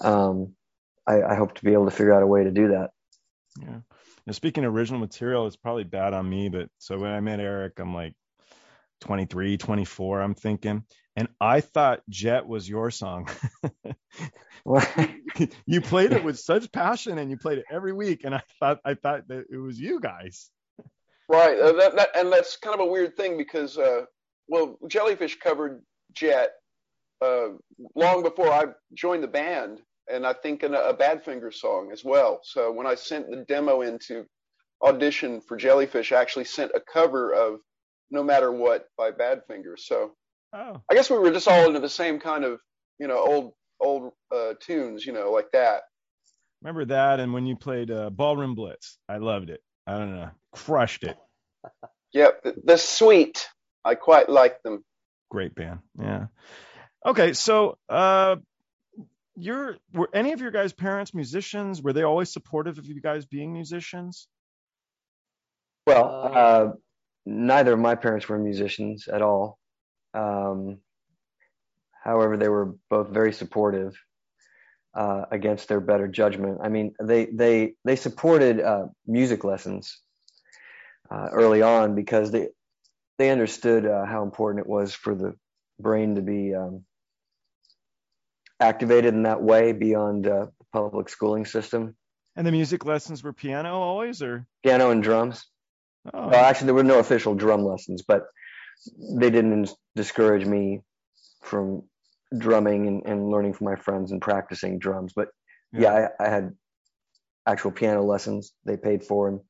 Um, 0.00 0.54
I, 1.06 1.22
I, 1.22 1.34
hope 1.34 1.54
to 1.56 1.64
be 1.64 1.74
able 1.74 1.84
to 1.84 1.90
figure 1.90 2.14
out 2.14 2.22
a 2.22 2.26
way 2.26 2.44
to 2.44 2.50
do 2.50 2.68
that. 2.68 2.90
Yeah. 3.60 3.80
Now, 4.26 4.32
speaking 4.32 4.64
of 4.64 4.74
original 4.74 5.00
material, 5.00 5.46
it's 5.46 5.56
probably 5.56 5.84
bad 5.84 6.14
on 6.14 6.28
me, 6.28 6.48
but 6.48 6.70
so 6.78 6.98
when 6.98 7.10
I 7.10 7.20
met 7.20 7.40
Eric, 7.40 7.78
I'm 7.78 7.94
like 7.94 8.14
23, 9.00 9.58
24, 9.58 10.22
I'm 10.22 10.34
thinking, 10.34 10.84
and 11.16 11.28
I 11.40 11.60
thought 11.60 12.00
Jet 12.08 12.46
was 12.46 12.66
your 12.68 12.90
song. 12.90 13.28
you 15.66 15.80
played 15.80 16.12
it 16.12 16.24
with 16.24 16.38
such 16.38 16.70
passion 16.72 17.18
and 17.18 17.30
you 17.30 17.36
played 17.36 17.58
it 17.58 17.64
every 17.70 17.92
week, 17.92 18.22
and 18.24 18.34
I 18.34 18.42
thought 18.60 18.78
I 18.84 18.94
thought 18.94 19.28
that 19.28 19.46
it 19.50 19.56
was 19.56 19.78
you 19.78 20.00
guys. 20.00 20.50
Right, 21.32 21.58
uh, 21.58 21.72
that, 21.72 21.96
that, 21.96 22.08
and 22.14 22.30
that's 22.30 22.58
kind 22.58 22.74
of 22.74 22.86
a 22.86 22.90
weird 22.90 23.16
thing 23.16 23.38
because, 23.38 23.78
uh, 23.78 24.02
well, 24.48 24.76
Jellyfish 24.86 25.38
covered 25.38 25.82
Jet 26.12 26.50
uh, 27.24 27.48
long 27.94 28.22
before 28.22 28.52
I 28.52 28.66
joined 28.92 29.22
the 29.22 29.28
band, 29.28 29.80
and 30.12 30.26
I 30.26 30.34
think 30.34 30.62
in 30.62 30.74
a, 30.74 30.78
a 30.78 30.94
Badfinger 30.94 31.54
song 31.54 31.90
as 31.90 32.04
well. 32.04 32.40
So 32.42 32.70
when 32.70 32.86
I 32.86 32.96
sent 32.96 33.30
the 33.30 33.46
demo 33.48 33.80
in 33.80 33.98
to 34.08 34.26
audition 34.82 35.40
for 35.40 35.56
Jellyfish, 35.56 36.12
I 36.12 36.20
actually 36.20 36.44
sent 36.44 36.72
a 36.74 36.82
cover 36.92 37.32
of 37.32 37.60
No 38.10 38.22
Matter 38.22 38.52
What 38.52 38.88
by 38.98 39.10
Badfinger. 39.10 39.78
So 39.78 40.12
oh. 40.54 40.82
I 40.90 40.94
guess 40.94 41.08
we 41.08 41.16
were 41.16 41.30
just 41.30 41.48
all 41.48 41.66
into 41.66 41.80
the 41.80 41.88
same 41.88 42.20
kind 42.20 42.44
of, 42.44 42.60
you 42.98 43.06
know, 43.06 43.18
old 43.18 43.52
old 43.80 44.12
uh, 44.34 44.52
tunes, 44.60 45.06
you 45.06 45.14
know, 45.14 45.30
like 45.32 45.50
that. 45.54 45.84
Remember 46.60 46.84
that, 46.84 47.20
and 47.20 47.32
when 47.32 47.46
you 47.46 47.56
played 47.56 47.90
uh, 47.90 48.10
Ballroom 48.10 48.54
Blitz, 48.54 48.98
I 49.08 49.16
loved 49.16 49.48
it. 49.48 49.60
I 49.86 49.98
don't 49.98 50.14
know, 50.16 50.30
crushed 50.52 51.04
it. 51.04 51.16
Yep, 52.14 52.42
the, 52.42 52.54
the 52.62 52.76
Sweet, 52.76 53.48
I 53.86 53.94
quite 53.94 54.28
like 54.28 54.62
them. 54.62 54.84
Great 55.30 55.54
band, 55.54 55.78
yeah. 55.98 56.26
Okay, 57.06 57.32
so 57.32 57.78
uh, 57.88 58.36
your 59.34 59.76
were 59.94 60.10
any 60.12 60.32
of 60.32 60.40
your 60.42 60.50
guys' 60.50 60.74
parents 60.74 61.14
musicians? 61.14 61.80
Were 61.80 61.94
they 61.94 62.02
always 62.02 62.30
supportive 62.30 62.78
of 62.78 62.86
you 62.86 63.00
guys 63.00 63.24
being 63.24 63.52
musicians? 63.52 64.28
Well, 65.86 66.04
uh, 66.04 66.28
uh 66.28 66.72
neither 67.24 67.72
of 67.72 67.78
my 67.78 67.94
parents 67.94 68.28
were 68.28 68.38
musicians 68.38 69.08
at 69.08 69.22
all. 69.22 69.58
Um, 70.14 70.78
however, 72.04 72.36
they 72.36 72.48
were 72.48 72.74
both 72.90 73.08
very 73.08 73.32
supportive 73.32 73.96
uh, 74.94 75.24
against 75.30 75.68
their 75.68 75.80
better 75.80 76.08
judgment. 76.08 76.58
I 76.62 76.68
mean, 76.68 76.94
they 77.02 77.26
they 77.26 77.74
they 77.84 77.96
supported 77.96 78.60
uh, 78.60 78.86
music 79.06 79.44
lessons 79.44 79.98
uh, 81.10 81.28
early 81.32 81.62
on 81.62 81.94
because 81.94 82.30
they 82.30 82.48
they 83.18 83.30
understood 83.30 83.86
uh, 83.86 84.04
how 84.04 84.22
important 84.22 84.64
it 84.64 84.68
was 84.68 84.94
for 84.94 85.14
the 85.14 85.34
brain 85.78 86.16
to 86.16 86.22
be 86.22 86.54
um, 86.54 86.84
activated 88.60 89.14
in 89.14 89.24
that 89.24 89.42
way 89.42 89.72
beyond 89.72 90.26
uh, 90.26 90.46
the 90.58 90.66
public 90.72 91.08
schooling 91.08 91.44
system. 91.44 91.96
And 92.36 92.46
the 92.46 92.52
music 92.52 92.84
lessons 92.84 93.22
were 93.22 93.32
piano 93.32 93.78
always, 93.78 94.22
or 94.22 94.46
piano 94.62 94.90
and 94.90 95.02
drums. 95.02 95.46
Oh. 96.12 96.28
Well, 96.28 96.44
actually, 96.44 96.66
there 96.66 96.74
were 96.74 96.82
no 96.82 96.98
official 96.98 97.34
drum 97.34 97.62
lessons, 97.64 98.02
but 98.02 98.24
they 98.98 99.30
didn't 99.30 99.70
discourage 99.94 100.46
me 100.46 100.80
from 101.42 101.84
drumming 102.36 102.86
and, 102.86 103.02
and 103.06 103.30
learning 103.30 103.54
from 103.54 103.66
my 103.66 103.76
friends 103.76 104.12
and 104.12 104.20
practicing 104.20 104.78
drums. 104.78 105.12
But 105.14 105.28
yeah, 105.72 105.80
yeah 105.80 106.08
I, 106.18 106.24
I, 106.24 106.28
had 106.28 106.54
actual 107.46 107.70
piano 107.70 108.02
lessons 108.02 108.52
they 108.64 108.76
paid 108.76 109.04
for, 109.04 109.28
and 109.28 109.40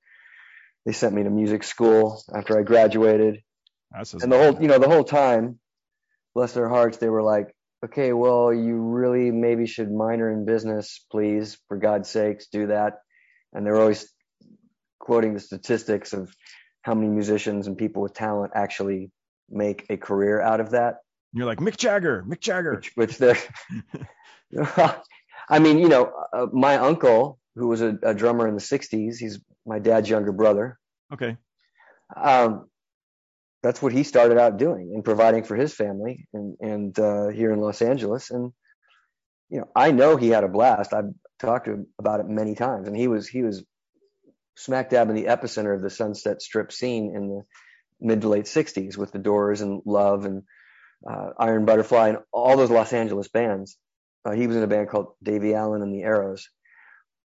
they 0.86 0.92
sent 0.92 1.14
me 1.14 1.22
to 1.22 1.30
music 1.30 1.64
school 1.64 2.22
after 2.34 2.58
I 2.58 2.62
graduated. 2.62 3.42
That's 3.90 4.14
and 4.14 4.32
the 4.32 4.38
whole, 4.38 4.60
you 4.60 4.68
know, 4.68 4.78
the 4.78 4.88
whole 4.88 5.04
time, 5.04 5.58
bless 6.34 6.52
their 6.52 6.68
hearts, 6.68 6.98
they 6.98 7.10
were 7.10 7.22
like, 7.22 7.54
okay, 7.84 8.12
well, 8.12 8.52
you 8.52 8.76
really 8.76 9.30
maybe 9.30 9.66
should 9.66 9.90
minor 9.90 10.30
in 10.30 10.44
business, 10.44 11.04
please, 11.10 11.58
for 11.68 11.76
God's 11.76 12.08
sakes, 12.08 12.46
do 12.46 12.68
that. 12.68 13.00
And 13.52 13.66
they're 13.66 13.80
always 13.80 14.08
quoting 14.98 15.34
the 15.34 15.40
statistics 15.40 16.12
of 16.12 16.34
how 16.82 16.94
many 16.94 17.08
musicians 17.08 17.66
and 17.66 17.76
people 17.76 18.02
with 18.02 18.14
talent 18.14 18.52
actually 18.54 19.10
make 19.50 19.86
a 19.90 19.96
career 19.96 20.40
out 20.40 20.60
of 20.60 20.70
that. 20.70 20.96
You're 21.32 21.46
like 21.46 21.58
Mick 21.58 21.76
Jagger, 21.76 22.24
Mick 22.28 22.40
Jagger. 22.40 22.76
Which, 22.76 22.92
which 22.94 23.18
they're, 23.18 23.38
I 25.48 25.58
mean, 25.58 25.78
you 25.78 25.88
know, 25.88 26.12
uh, 26.32 26.46
my 26.52 26.76
uncle, 26.76 27.38
who 27.54 27.68
was 27.68 27.80
a, 27.80 27.98
a, 28.02 28.14
drummer 28.14 28.46
in 28.48 28.54
the 28.54 28.60
'60s, 28.60 29.16
he's 29.18 29.40
my 29.66 29.78
dad's 29.78 30.08
younger 30.08 30.32
brother. 30.32 30.78
Okay. 31.12 31.36
Um, 32.14 32.68
that's 33.62 33.80
what 33.80 33.92
he 33.92 34.02
started 34.02 34.38
out 34.38 34.58
doing 34.58 34.92
and 34.94 35.04
providing 35.04 35.44
for 35.44 35.56
his 35.56 35.74
family 35.74 36.28
and 36.34 36.56
and 36.60 36.98
uh, 36.98 37.28
here 37.28 37.52
in 37.52 37.60
Los 37.60 37.80
Angeles. 37.80 38.30
And 38.30 38.52
you 39.48 39.60
know, 39.60 39.68
I 39.74 39.92
know 39.92 40.16
he 40.16 40.28
had 40.28 40.44
a 40.44 40.48
blast. 40.48 40.92
I've 40.92 41.12
talked 41.38 41.66
to 41.66 41.72
him 41.72 41.86
about 41.98 42.20
it 42.20 42.28
many 42.28 42.54
times, 42.54 42.88
and 42.88 42.96
he 42.96 43.08
was 43.08 43.28
he 43.28 43.42
was 43.42 43.64
smack 44.56 44.90
dab 44.90 45.08
in 45.08 45.16
the 45.16 45.26
epicenter 45.26 45.74
of 45.74 45.82
the 45.82 45.90
Sunset 45.90 46.42
Strip 46.42 46.72
scene 46.72 47.14
in 47.14 47.28
the 47.28 47.42
mid 48.00 48.20
to 48.22 48.28
late 48.28 48.46
'60s 48.46 48.96
with 48.96 49.12
the 49.12 49.18
Doors 49.18 49.60
and 49.60 49.80
Love 49.86 50.26
and 50.26 50.42
uh, 51.08 51.30
Iron 51.38 51.64
Butterfly 51.64 52.08
and 52.10 52.18
all 52.32 52.56
those 52.56 52.70
Los 52.70 52.92
Angeles 52.92 53.28
bands. 53.28 53.76
Uh, 54.24 54.32
he 54.32 54.46
was 54.46 54.56
in 54.56 54.62
a 54.62 54.68
band 54.68 54.88
called 54.88 55.14
Davie 55.22 55.54
Allan 55.54 55.82
and 55.82 55.92
the 55.92 56.02
Arrows, 56.02 56.48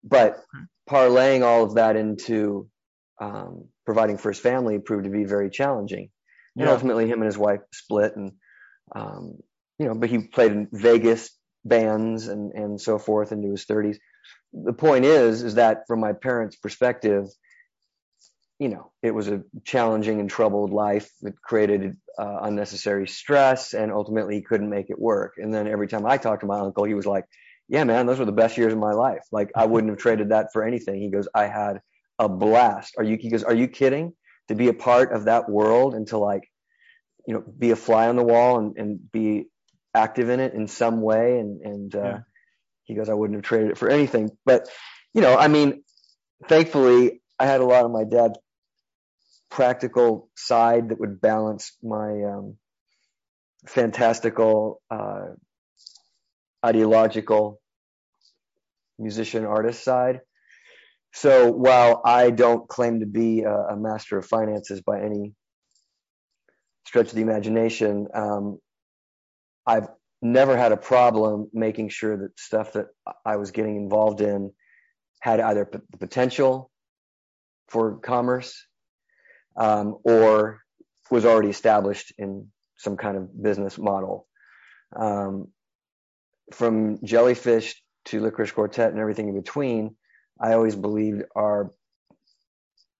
but 0.02 0.38
parlaying 0.88 1.44
all 1.44 1.64
of 1.64 1.74
that 1.74 1.96
into 1.96 2.68
um, 3.20 3.68
providing 3.86 4.18
for 4.18 4.30
his 4.30 4.40
family 4.40 4.78
proved 4.78 5.04
to 5.04 5.10
be 5.10 5.24
very 5.24 5.50
challenging. 5.50 6.10
And 6.56 6.68
ultimately 6.68 7.06
him 7.06 7.20
and 7.20 7.26
his 7.26 7.38
wife 7.38 7.60
split 7.72 8.16
and 8.16 8.32
um, 8.94 9.38
you 9.78 9.86
know 9.86 9.94
but 9.94 10.10
he 10.10 10.18
played 10.18 10.52
in 10.52 10.68
vegas 10.72 11.30
bands 11.64 12.28
and 12.28 12.52
and 12.52 12.80
so 12.80 12.98
forth 12.98 13.32
into 13.32 13.50
his 13.50 13.64
30s 13.66 13.98
the 14.52 14.72
point 14.72 15.04
is 15.04 15.42
is 15.42 15.54
that 15.54 15.82
from 15.86 16.00
my 16.00 16.12
parents 16.12 16.56
perspective 16.56 17.26
you 18.58 18.68
know 18.68 18.90
it 19.02 19.12
was 19.12 19.28
a 19.28 19.42
challenging 19.64 20.20
and 20.20 20.28
troubled 20.28 20.72
life 20.72 21.10
that 21.22 21.40
created 21.40 21.96
uh, 22.18 22.38
unnecessary 22.42 23.06
stress 23.06 23.74
and 23.74 23.92
ultimately 23.92 24.34
he 24.36 24.42
couldn't 24.42 24.70
make 24.70 24.90
it 24.90 24.98
work. 24.98 25.34
And 25.38 25.54
then 25.54 25.68
every 25.68 25.88
time 25.88 26.06
i 26.06 26.16
talked 26.16 26.40
to 26.40 26.46
my 26.46 26.58
uncle 26.58 26.84
he 26.84 26.94
was 26.94 27.06
like 27.06 27.24
yeah 27.68 27.84
man 27.84 28.06
those 28.06 28.18
were 28.18 28.24
the 28.24 28.32
best 28.32 28.56
years 28.58 28.72
of 28.72 28.78
my 28.78 28.92
life. 28.92 29.24
Like 29.30 29.50
i 29.56 29.64
wouldn't 29.64 29.90
have 29.90 30.00
traded 30.00 30.30
that 30.30 30.52
for 30.52 30.64
anything. 30.64 31.00
He 31.00 31.10
goes 31.10 31.28
i 31.34 31.46
had 31.46 31.80
a 32.18 32.28
blast. 32.28 32.94
Are 32.98 33.04
you 33.04 33.16
he 33.18 33.30
goes 33.30 33.44
are 33.44 33.54
you 33.54 33.68
kidding? 33.68 34.14
To 34.48 34.54
be 34.54 34.68
a 34.68 34.74
part 34.74 35.12
of 35.12 35.26
that 35.26 35.48
world 35.48 35.94
and 35.94 36.06
to 36.08 36.18
like 36.18 36.50
you 37.26 37.34
know 37.34 37.44
be 37.58 37.70
a 37.70 37.76
fly 37.76 38.08
on 38.08 38.16
the 38.16 38.24
wall 38.24 38.58
and, 38.58 38.76
and 38.76 39.12
be 39.12 39.46
active 39.94 40.30
in 40.30 40.40
it 40.40 40.54
in 40.54 40.66
some 40.66 41.00
way 41.00 41.38
and 41.38 41.60
and 41.62 41.94
uh, 41.94 42.02
yeah. 42.02 42.18
he 42.84 42.94
goes 42.94 43.08
i 43.08 43.14
wouldn't 43.14 43.36
have 43.36 43.44
traded 43.44 43.70
it 43.70 43.78
for 43.78 43.88
anything. 43.88 44.30
But 44.44 44.68
you 45.14 45.20
know 45.20 45.36
i 45.36 45.48
mean 45.48 45.84
thankfully 46.48 47.20
i 47.38 47.46
had 47.46 47.60
a 47.60 47.64
lot 47.64 47.84
of 47.84 47.90
my 47.90 48.04
dad's 48.04 48.38
practical 49.50 50.28
side 50.36 50.90
that 50.90 51.00
would 51.00 51.20
balance 51.20 51.76
my 51.82 52.22
um, 52.24 52.56
fantastical 53.66 54.80
uh, 54.90 55.26
ideological 56.64 57.60
musician 58.98 59.44
artist 59.44 59.82
side. 59.82 60.20
So 61.12 61.50
while 61.50 62.02
I 62.04 62.30
don't 62.30 62.68
claim 62.68 63.00
to 63.00 63.06
be 63.06 63.42
a, 63.42 63.54
a 63.54 63.76
master 63.76 64.18
of 64.18 64.26
finances 64.26 64.82
by 64.82 65.00
any 65.00 65.34
stretch 66.86 67.08
of 67.08 67.14
the 67.14 67.22
imagination, 67.22 68.08
um, 68.14 68.58
I've 69.66 69.88
never 70.20 70.56
had 70.56 70.72
a 70.72 70.76
problem 70.76 71.48
making 71.52 71.90
sure 71.90 72.16
that 72.16 72.38
stuff 72.38 72.72
that 72.72 72.86
I 73.24 73.36
was 73.36 73.50
getting 73.50 73.76
involved 73.76 74.20
in 74.20 74.52
had 75.20 75.40
either 75.40 75.64
p- 75.64 75.78
the 75.90 75.98
potential 75.98 76.70
for 77.68 77.98
commerce 77.98 78.67
um, 79.58 79.98
or 80.04 80.60
was 81.10 81.26
already 81.26 81.48
established 81.50 82.12
in 82.16 82.48
some 82.76 82.96
kind 82.96 83.16
of 83.16 83.42
business 83.42 83.76
model. 83.76 84.26
Um, 84.96 85.48
from 86.52 87.04
jellyfish 87.04 87.82
to 88.06 88.20
lickerish 88.20 88.54
quartet 88.54 88.90
and 88.90 89.00
everything 89.00 89.28
in 89.28 89.34
between, 89.34 89.96
I 90.40 90.54
always 90.54 90.76
believed 90.76 91.24
our 91.34 91.72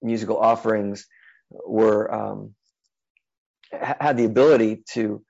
musical 0.02 0.36
offerings 0.36 1.06
were 1.50 2.12
um, 2.12 2.54
had 3.72 4.16
the 4.16 4.24
ability 4.24 4.82
to 4.92 5.22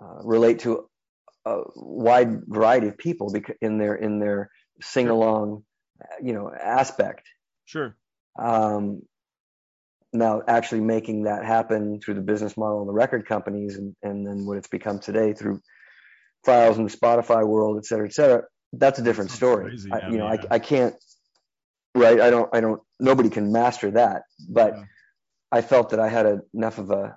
uh, 0.00 0.22
relate 0.24 0.60
to 0.60 0.88
a 1.46 1.60
wide 1.74 2.42
variety 2.46 2.88
of 2.88 2.98
people 2.98 3.34
in 3.60 3.78
their 3.78 3.94
in 3.94 4.18
their 4.18 4.50
sing 4.80 5.08
along, 5.08 5.64
you 6.22 6.32
know, 6.32 6.52
aspect. 6.52 7.26
Sure. 7.64 7.96
Um, 8.38 9.02
now, 10.12 10.42
actually 10.46 10.80
making 10.80 11.24
that 11.24 11.44
happen 11.44 12.00
through 12.00 12.14
the 12.14 12.20
business 12.20 12.56
model 12.56 12.80
and 12.80 12.88
the 12.88 12.92
record 12.92 13.26
companies, 13.26 13.76
and, 13.76 13.96
and 14.02 14.26
then 14.26 14.44
what 14.46 14.58
it's 14.58 14.68
become 14.68 14.98
today 14.98 15.32
through 15.32 15.60
files 16.44 16.76
in 16.76 16.84
the 16.84 16.90
Spotify 16.90 17.46
world, 17.46 17.78
et 17.78 17.86
cetera, 17.86 18.06
et 18.06 18.12
cetera. 18.12 18.42
That's 18.72 18.98
a 18.98 19.02
different 19.02 19.30
story. 19.30 19.70
Crazy, 19.70 19.90
I, 19.92 20.08
you 20.08 20.18
know, 20.18 20.26
yeah. 20.32 20.44
I, 20.50 20.54
I 20.56 20.58
can't, 20.58 20.94
right? 21.94 22.20
I 22.20 22.30
don't, 22.30 22.48
I 22.54 22.60
don't, 22.60 22.80
nobody 22.98 23.30
can 23.30 23.52
master 23.52 23.90
that. 23.92 24.22
But 24.48 24.74
Yeah. 24.76 24.84
I 25.50 25.60
felt 25.60 25.90
that 25.90 26.00
I 26.00 26.08
had 26.08 26.24
a, 26.24 26.40
enough 26.54 26.78
of 26.78 26.90
a, 26.90 27.16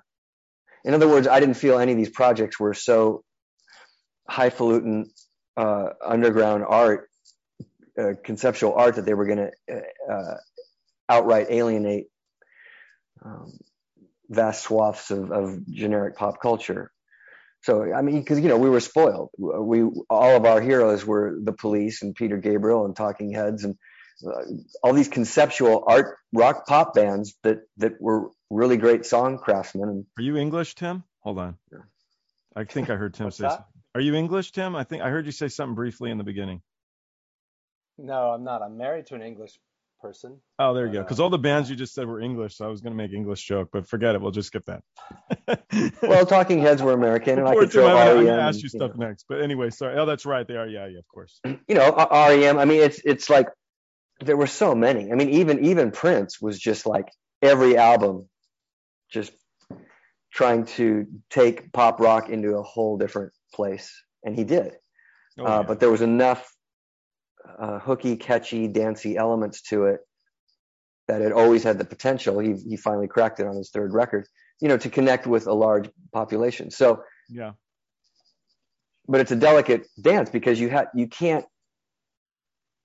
in 0.84 0.94
other 0.94 1.08
words, 1.08 1.26
I 1.26 1.40
didn't 1.40 1.56
feel 1.56 1.78
any 1.78 1.92
of 1.92 1.98
these 1.98 2.10
projects 2.10 2.60
were 2.60 2.74
so 2.74 3.24
highfalutin 4.28 5.10
uh, 5.56 5.88
underground 6.04 6.64
art, 6.68 7.08
uh, 7.98 8.12
conceptual 8.22 8.74
art 8.74 8.96
that 8.96 9.06
they 9.06 9.14
were 9.14 9.24
going 9.26 9.50
to 9.50 9.82
uh, 10.10 10.36
outright 11.08 11.46
alienate 11.50 12.06
um, 13.22 13.52
vast 14.28 14.64
swaths 14.64 15.10
of, 15.10 15.30
of 15.30 15.66
generic 15.66 16.16
pop 16.16 16.40
culture. 16.40 16.90
So 17.62 17.92
I 17.92 18.02
mean, 18.02 18.20
because 18.20 18.40
you 18.40 18.48
know 18.48 18.58
we 18.58 18.70
were 18.70 18.80
spoiled. 18.80 19.30
We 19.38 19.82
all 19.82 20.36
of 20.36 20.44
our 20.44 20.60
heroes 20.60 21.04
were 21.04 21.36
the 21.42 21.52
Police 21.52 22.02
and 22.02 22.14
Peter 22.14 22.36
Gabriel 22.36 22.84
and 22.84 22.94
Talking 22.94 23.32
Heads 23.32 23.64
and 23.64 23.76
uh, 24.24 24.42
all 24.82 24.92
these 24.92 25.08
conceptual 25.08 25.84
art 25.86 26.16
rock 26.32 26.66
pop 26.66 26.94
bands 26.94 27.34
that 27.42 27.60
that 27.78 28.00
were 28.00 28.30
really 28.50 28.76
great 28.76 29.04
song 29.04 29.38
craftsmen. 29.38 29.88
And 29.88 30.06
Are 30.18 30.22
you 30.22 30.36
English, 30.36 30.74
Tim? 30.76 31.02
Hold 31.20 31.38
on. 31.38 31.56
Yeah. 31.72 31.78
I 32.54 32.64
think 32.64 32.88
I 32.88 32.96
heard 32.96 33.14
Tim 33.14 33.30
say. 33.30 33.48
that? 33.48 33.66
Are 33.94 34.00
you 34.00 34.14
English, 34.14 34.52
Tim? 34.52 34.76
I 34.76 34.84
think 34.84 35.02
I 35.02 35.10
heard 35.10 35.26
you 35.26 35.32
say 35.32 35.48
something 35.48 35.74
briefly 35.74 36.10
in 36.10 36.18
the 36.18 36.24
beginning. 36.24 36.62
No, 37.98 38.30
I'm 38.30 38.44
not. 38.44 38.62
I'm 38.62 38.76
married 38.76 39.06
to 39.06 39.14
an 39.14 39.22
English 39.22 39.58
person. 40.00 40.40
Oh, 40.58 40.74
there 40.74 40.86
you 40.86 40.92
go. 40.92 41.00
Uh, 41.00 41.02
Because 41.02 41.20
all 41.20 41.30
the 41.30 41.38
bands 41.38 41.68
you 41.70 41.76
just 41.76 41.94
said 41.94 42.06
were 42.06 42.20
English, 42.20 42.56
so 42.56 42.64
I 42.64 42.68
was 42.68 42.80
going 42.80 42.92
to 42.92 42.96
make 42.96 43.12
English 43.12 43.44
joke, 43.44 43.70
but 43.72 43.88
forget 43.88 44.14
it. 44.14 44.20
We'll 44.20 44.30
just 44.30 44.48
skip 44.48 44.64
that. 44.66 44.82
well, 46.02 46.26
Talking 46.26 46.60
Heads 46.60 46.82
were 46.82 46.92
American, 46.92 47.38
and 47.38 47.48
I 47.48 47.54
could 47.54 47.72
throw 47.72 47.86
I'm, 47.86 48.24
REM. 48.24 48.38
ask 48.38 48.62
you 48.62 48.68
stuff 48.68 48.96
know. 48.96 49.06
next. 49.08 49.26
But 49.28 49.42
anyway, 49.42 49.70
sorry. 49.70 49.98
Oh, 49.98 50.06
that's 50.06 50.26
right. 50.26 50.46
They 50.46 50.56
are. 50.56 50.66
Yeah, 50.66 50.86
yeah, 50.86 50.98
of 50.98 51.08
course. 51.08 51.40
you 51.44 51.74
know 51.74 51.94
REM. 51.94 52.58
I 52.58 52.64
mean, 52.64 52.82
it's 52.82 53.00
it's 53.04 53.28
like 53.30 53.48
there 54.20 54.36
were 54.36 54.46
so 54.46 54.74
many. 54.74 55.12
I 55.12 55.14
mean, 55.14 55.30
even 55.30 55.64
even 55.64 55.90
Prince 55.90 56.40
was 56.40 56.58
just 56.58 56.86
like 56.86 57.08
every 57.42 57.76
album, 57.76 58.28
just 59.10 59.32
trying 60.32 60.66
to 60.66 61.06
take 61.30 61.72
pop 61.72 62.00
rock 62.00 62.28
into 62.28 62.56
a 62.56 62.62
whole 62.62 62.98
different 62.98 63.32
place, 63.54 63.92
and 64.24 64.34
he 64.36 64.44
did. 64.44 64.76
Oh, 65.38 65.44
uh. 65.44 65.62
But 65.62 65.80
there 65.80 65.90
was 65.90 66.02
enough 66.02 66.50
uh, 67.58 67.78
hooky, 67.78 68.16
catchy, 68.16 68.68
dancey 68.68 69.16
elements 69.16 69.62
to 69.62 69.84
it 69.86 70.00
that 71.08 71.22
it 71.22 71.32
always 71.32 71.62
had 71.62 71.78
the 71.78 71.84
potential. 71.84 72.38
He 72.38 72.54
he 72.54 72.76
finally 72.76 73.08
cracked 73.08 73.40
it 73.40 73.46
on 73.46 73.56
his 73.56 73.70
third 73.70 73.92
record. 73.92 74.26
You 74.60 74.68
know, 74.68 74.78
to 74.78 74.88
connect 74.90 75.26
with 75.26 75.46
a 75.46 75.52
large 75.52 75.90
population. 76.12 76.70
So 76.70 77.02
yeah, 77.28 77.52
but 79.08 79.20
it's 79.20 79.32
a 79.32 79.36
delicate 79.36 79.86
dance 80.00 80.30
because 80.30 80.58
you 80.60 80.68
have 80.70 80.88
you 80.94 81.06
can't 81.08 81.44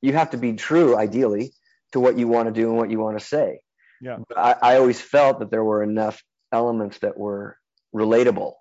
you 0.01 0.13
have 0.13 0.31
to 0.31 0.37
be 0.37 0.53
true 0.53 0.97
ideally 0.97 1.53
to 1.91 1.99
what 1.99 2.17
you 2.17 2.27
want 2.27 2.47
to 2.47 2.53
do 2.53 2.69
and 2.69 2.77
what 2.77 2.89
you 2.89 2.99
want 2.99 3.19
to 3.19 3.25
say 3.25 3.59
Yeah. 4.01 4.17
but 4.27 4.37
I, 4.37 4.55
I 4.61 4.77
always 4.77 4.99
felt 4.99 5.39
that 5.39 5.51
there 5.51 5.63
were 5.63 5.83
enough 5.83 6.23
elements 6.51 6.99
that 6.99 7.17
were 7.17 7.57
relatable 7.93 8.53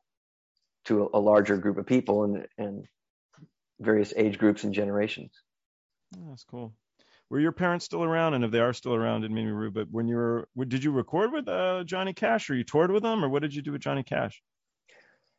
to 0.87 1.05
a, 1.05 1.19
a 1.19 1.21
larger 1.21 1.57
group 1.57 1.79
of 1.79 1.87
people 1.87 2.25
and 2.25 2.47
and 2.59 2.85
various 3.81 4.13
age 4.17 4.39
groups 4.39 4.65
and 4.65 4.75
generations 4.75 5.33
that's 6.29 6.45
cool. 6.45 6.75
Were 7.29 7.41
your 7.41 7.53
parents 7.53 7.85
still 7.85 8.03
around? 8.03 8.35
And 8.35 8.45
if 8.45 8.51
they 8.51 8.59
are 8.61 8.73
still 8.73 8.95
around, 8.95 9.21
didn't 9.21 9.37
mean 9.37 9.47
to 9.47 9.55
rude, 9.55 9.75
but 9.75 9.87
when 9.91 10.09
you 10.09 10.17
were, 10.17 10.49
did 10.67 10.83
you 10.83 10.91
record 10.91 11.33
with 11.33 11.49
uh, 11.49 11.85
Johnny 11.85 12.13
Cash, 12.13 12.51
or 12.51 12.57
you 12.57 12.65
toured 12.65 12.91
with 12.91 13.03
them 13.05 13.25
or 13.25 13.29
what 13.29 13.43
did 13.43 13.55
you 13.55 13.63
do 13.63 13.73
with 13.73 13.81
Johnny 13.83 14.03
Cash? 14.03 14.43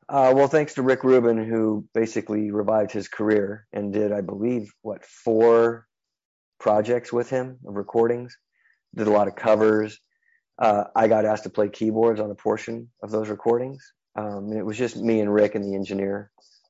uh, 0.10 0.34
well 0.36 0.47
thanks 0.47 0.73
to 0.73 0.81
rick 0.81 1.03
rubin 1.03 1.38
who 1.47 1.88
basically 1.93 2.51
revived 2.51 2.91
his 2.91 3.07
career 3.07 3.67
and 3.71 3.93
did 3.93 4.12
i 4.12 4.19
believe 4.19 4.73
what 4.81 5.05
four 5.05 5.86
projects 6.60 7.13
with 7.13 7.29
him 7.29 7.60
of 7.67 7.75
recordings 7.75 8.36
did 8.95 9.07
a 9.07 9.12
lot 9.12 9.27
of 9.27 9.36
covers 9.36 9.99
uh, 10.60 10.84
I 10.95 11.07
got 11.07 11.25
asked 11.25 11.43
to 11.43 11.49
play 11.49 11.69
keyboards 11.69 12.19
on 12.19 12.29
a 12.29 12.36
portion 12.36 12.89
of 13.01 13.10
those 13.10 13.29
recordings. 13.29 13.93
Um, 14.15 14.49
and 14.51 14.57
it 14.60 14.65
was 14.65 14.77
just 14.77 14.95
me 14.95 15.19
and 15.19 15.34
Rick 15.34 15.55
and 15.55 15.65
the 15.65 15.73
engineer. 15.73 16.29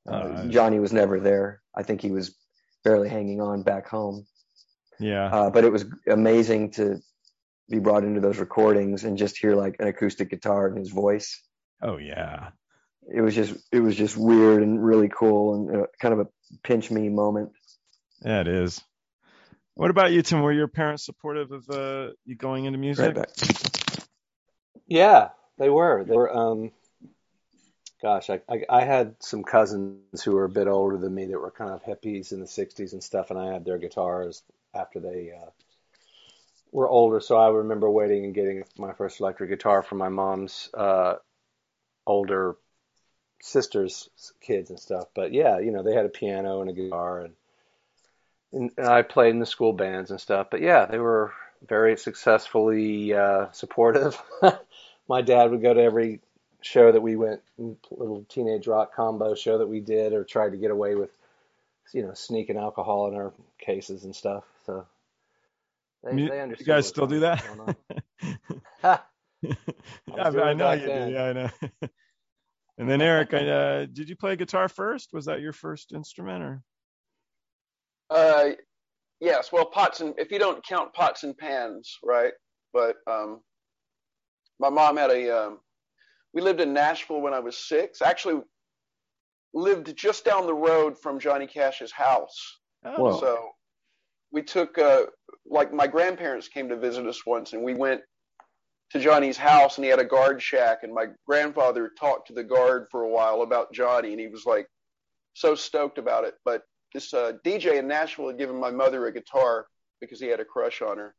Uh, 0.10 0.44
Oh. 0.44 0.48
Johnny 0.48 0.80
was 0.80 0.94
never 0.94 1.20
there. 1.20 1.62
I 1.76 1.84
think 1.84 2.02
he 2.02 2.12
was 2.12 2.38
barely 2.84 3.10
hanging 3.10 3.42
on 3.42 3.64
back 3.64 3.88
home. 3.88 4.26
Yeah. 5.00 5.26
Uh, 5.26 5.50
but 5.50 5.64
it 5.64 5.72
was 5.72 5.86
amazing 6.08 6.72
to 6.72 7.02
be 7.70 7.80
brought 7.80 8.04
into 8.04 8.20
those 8.20 8.38
recordings 8.38 9.04
and 9.04 9.18
just 9.18 9.38
hear 9.38 9.56
like 9.56 9.78
an 9.80 9.88
acoustic 9.88 10.30
guitar 10.30 10.68
and 10.68 10.78
his 10.78 10.90
voice. 10.90 11.42
oh 11.82 11.98
yeah. 11.98 12.50
It 13.14 13.22
was 13.22 13.34
just 13.34 13.56
it 13.72 13.80
was 13.80 13.96
just 13.96 14.16
weird 14.16 14.62
and 14.62 14.84
really 14.84 15.10
cool 15.10 15.56
and 15.56 15.84
uh, 15.84 15.88
kind 16.00 16.14
of 16.14 16.20
a 16.20 16.28
pinch 16.64 16.92
me 16.92 17.10
moment. 17.10 17.52
Yeah, 18.24 18.42
it 18.42 18.48
is. 18.48 18.80
What 19.74 19.90
about 19.90 20.12
you, 20.12 20.22
Tim? 20.22 20.42
Were 20.42 20.52
your 20.52 20.68
parents 20.68 21.06
supportive 21.06 21.52
of 21.52 21.70
uh, 21.70 22.12
you 22.26 22.36
going 22.36 22.66
into 22.66 22.78
music? 22.78 23.08
Right 23.08 23.16
back. 23.16 23.30
Yeah, 24.86 25.30
they 25.58 25.70
were. 25.70 26.04
They 26.04 26.16
were. 26.16 26.36
Um, 26.36 26.72
gosh, 28.02 28.30
I, 28.30 28.42
I 28.50 28.66
I 28.70 28.84
had 28.84 29.16
some 29.20 29.44
cousins 29.44 30.24
who 30.24 30.34
were 30.34 30.46
a 30.46 30.50
bit 30.50 30.68
older 30.68 30.98
than 30.98 31.14
me 31.14 31.26
that 31.26 31.40
were 31.40 31.52
kind 31.52 31.72
of 31.72 31.84
hippies 31.84 32.32
in 32.32 32.40
the 32.40 32.46
'60s 32.46 32.94
and 32.94 33.04
stuff, 33.04 33.30
and 33.30 33.40
I 33.40 33.54
had 33.54 33.66
their 33.66 33.78
guitars 33.78 34.44
after 34.74 35.00
they 35.00 35.32
uh, 35.32 35.50
were 36.72 36.90
older. 36.90 37.20
So 37.20 37.38
I 37.38 37.50
remember 37.50 37.90
waiting 37.90 38.26
and 38.26 38.34
getting 38.34 38.64
my 38.78 38.94
first 38.94 39.20
electric 39.20 39.50
guitar 39.50 39.84
from 39.84 39.98
my 40.00 40.10
mom's 40.10 40.70
uh, 40.74 41.16
older 42.08 42.56
sister's 43.42 44.10
kids 44.42 44.70
and 44.70 44.80
stuff. 44.80 45.08
But 45.14 45.34
yeah, 45.34 45.60
you 45.60 45.72
know, 45.72 45.84
they 45.84 45.94
had 45.94 46.06
a 46.06 46.10
piano 46.10 46.62
and 46.62 46.70
a 46.70 46.74
guitar, 46.74 47.22
and 47.22 47.34
and, 48.54 48.72
and 48.78 48.88
I 48.88 49.02
played 49.04 49.32
in 49.32 49.40
the 49.40 49.46
school 49.46 49.74
bands 49.74 50.12
and 50.12 50.20
stuff. 50.20 50.48
But 50.50 50.62
yeah, 50.62 50.86
they 50.86 51.00
were 51.00 51.34
very 51.68 51.98
successfully 51.98 53.14
uh, 53.14 53.52
supportive. 53.52 54.20
My 55.08 55.22
dad 55.22 55.52
would 55.52 55.62
go 55.62 55.74
to 55.74 55.82
every 55.82 56.22
show 56.62 56.92
that 56.92 57.02
we 57.02 57.16
went, 57.16 57.42
little 57.58 58.26
teenage 58.30 58.68
rock 58.68 58.94
combo 58.96 59.36
show 59.36 59.58
that 59.60 59.68
we 59.68 59.80
did, 59.80 60.14
or 60.14 60.24
tried 60.24 60.52
to 60.52 60.58
get 60.58 60.72
away 60.72 60.96
with, 60.96 61.12
you 61.94 62.04
know, 62.04 62.14
sneaking 62.14 62.58
alcohol 62.58 63.08
in 63.08 63.16
our 63.16 63.34
cases 63.60 64.04
and 64.06 64.16
stuff. 64.16 64.44
So 64.66 64.86
they, 66.04 66.18
You- 66.18 66.30
they 66.30 66.40
you 66.60 66.66
guys 66.66 66.88
still 66.88 67.08
do 67.08 67.22
that? 67.22 67.44
going 67.44 67.76
yeah, 68.84 68.98
I, 70.14 70.30
I 70.30 70.54
know 70.54 70.72
you 70.74 70.88
then. 70.88 71.10
do. 71.10 71.14
Yeah, 71.14 71.24
I 71.24 71.34
know. 71.34 71.50
and 72.78 72.90
then 72.90 73.02
Eric, 73.02 73.34
I, 73.34 73.48
uh, 73.48 73.86
did 73.92 74.10
you 74.10 74.16
play 74.16 74.36
guitar 74.36 74.70
first? 74.70 75.14
Was 75.14 75.26
that 75.26 75.42
your 75.42 75.54
first 75.54 75.94
instrument, 75.94 76.44
or? 76.44 76.64
Uh, 78.10 78.50
yes. 79.20 79.52
Well, 79.52 79.66
pots 79.66 80.02
and 80.02 80.14
if 80.18 80.32
you 80.32 80.40
don't 80.40 80.66
count 80.66 80.94
pots 80.94 81.24
and 81.24 81.38
pans, 81.38 81.98
right? 82.04 82.34
But 82.74 82.98
um, 83.08 83.42
my 84.60 84.70
mom 84.70 84.98
had 84.98 85.12
a. 85.12 85.30
Um, 85.48 85.60
we 86.34 86.42
lived 86.42 86.62
in 86.62 86.74
Nashville 86.74 87.22
when 87.22 87.34
I 87.34 87.40
was 87.40 87.58
six. 87.58 88.02
Actually, 88.02 88.42
lived 89.54 89.96
just 89.96 90.24
down 90.26 90.46
the 90.46 90.54
road 90.54 90.98
from 90.98 91.20
Johnny 91.20 91.48
Cash's 91.48 91.92
house. 91.92 92.60
Oh, 92.86 93.20
So 93.20 93.50
we 94.32 94.42
took 94.42 94.78
uh, 94.78 95.04
like 95.46 95.74
my 95.74 95.88
grandparents 95.88 96.48
came 96.48 96.70
to 96.70 96.78
visit 96.78 97.06
us 97.06 97.26
once, 97.26 97.54
and 97.54 97.64
we 97.64 97.74
went 97.74 98.02
to 98.92 99.00
Johnny's 99.00 99.38
house, 99.38 99.78
and 99.78 99.86
he 99.86 99.90
had 99.90 100.00
a 100.00 100.06
guard 100.06 100.42
shack, 100.42 100.80
and 100.84 100.94
my 100.94 101.08
grandfather 101.28 101.92
talked 102.00 102.28
to 102.28 102.34
the 102.34 102.44
guard 102.44 102.88
for 102.92 103.04
a 103.04 103.10
while 103.10 103.42
about 103.42 103.74
Johnny, 103.74 104.12
and 104.12 104.20
he 104.20 104.28
was 104.28 104.46
like 104.46 104.68
so 105.34 105.56
stoked 105.56 105.98
about 105.98 106.24
it. 106.24 106.36
But 106.44 106.64
this 106.94 107.14
uh, 107.14 107.34
DJ 107.46 107.80
in 107.80 107.88
Nashville 107.88 108.28
had 108.28 108.38
given 108.38 108.60
my 108.60 108.72
mother 108.72 109.06
a 109.06 109.14
guitar 109.14 109.68
because 110.00 110.20
he 110.20 110.28
had 110.28 110.40
a 110.40 110.46
crush 110.46 110.82
on 110.82 110.98
her, 110.98 111.14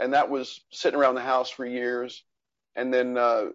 and 0.00 0.14
that 0.14 0.30
was 0.30 0.60
sitting 0.72 0.98
around 0.98 1.14
the 1.14 1.22
house 1.22 1.50
for 1.50 1.66
years. 1.66 2.24
And 2.76 2.94
then 2.94 3.18
uh, 3.18 3.46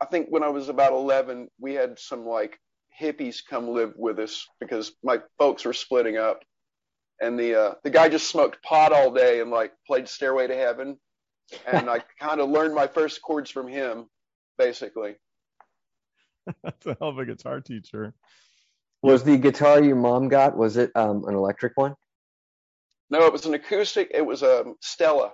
I 0.00 0.06
think 0.06 0.28
when 0.28 0.42
I 0.42 0.48
was 0.48 0.68
about 0.68 0.92
11, 0.92 1.48
we 1.60 1.74
had 1.74 1.98
some 1.98 2.26
like 2.26 2.58
hippies 3.00 3.38
come 3.48 3.68
live 3.68 3.92
with 3.96 4.18
us 4.18 4.46
because 4.60 4.92
my 5.02 5.20
folks 5.38 5.64
were 5.64 5.72
splitting 5.72 6.16
up, 6.16 6.42
and 7.20 7.38
the 7.38 7.54
uh, 7.60 7.74
the 7.82 7.90
guy 7.90 8.08
just 8.08 8.28
smoked 8.28 8.62
pot 8.62 8.92
all 8.92 9.10
day 9.12 9.40
and 9.40 9.50
like 9.50 9.72
played 9.86 10.08
Stairway 10.08 10.46
to 10.48 10.54
Heaven, 10.56 10.98
and 11.66 11.88
I 11.88 12.00
kind 12.20 12.40
of 12.40 12.50
learned 12.50 12.74
my 12.74 12.86
first 12.86 13.22
chords 13.22 13.50
from 13.50 13.68
him, 13.68 14.06
basically. 14.58 15.16
that's 16.62 16.86
a 16.86 16.96
hell 17.00 17.08
of 17.08 17.18
a 17.18 17.26
guitar 17.26 17.60
teacher. 17.60 18.14
Was 19.02 19.24
the 19.24 19.36
guitar 19.36 19.82
your 19.82 19.96
mom 19.96 20.28
got? 20.28 20.56
Was 20.56 20.76
it 20.76 20.90
um, 20.94 21.24
an 21.26 21.34
electric 21.34 21.72
one? 21.76 21.94
No, 23.10 23.24
it 23.26 23.32
was 23.32 23.46
an 23.46 23.54
acoustic. 23.54 24.10
It 24.12 24.24
was 24.24 24.42
a 24.42 24.64
Stella, 24.80 25.32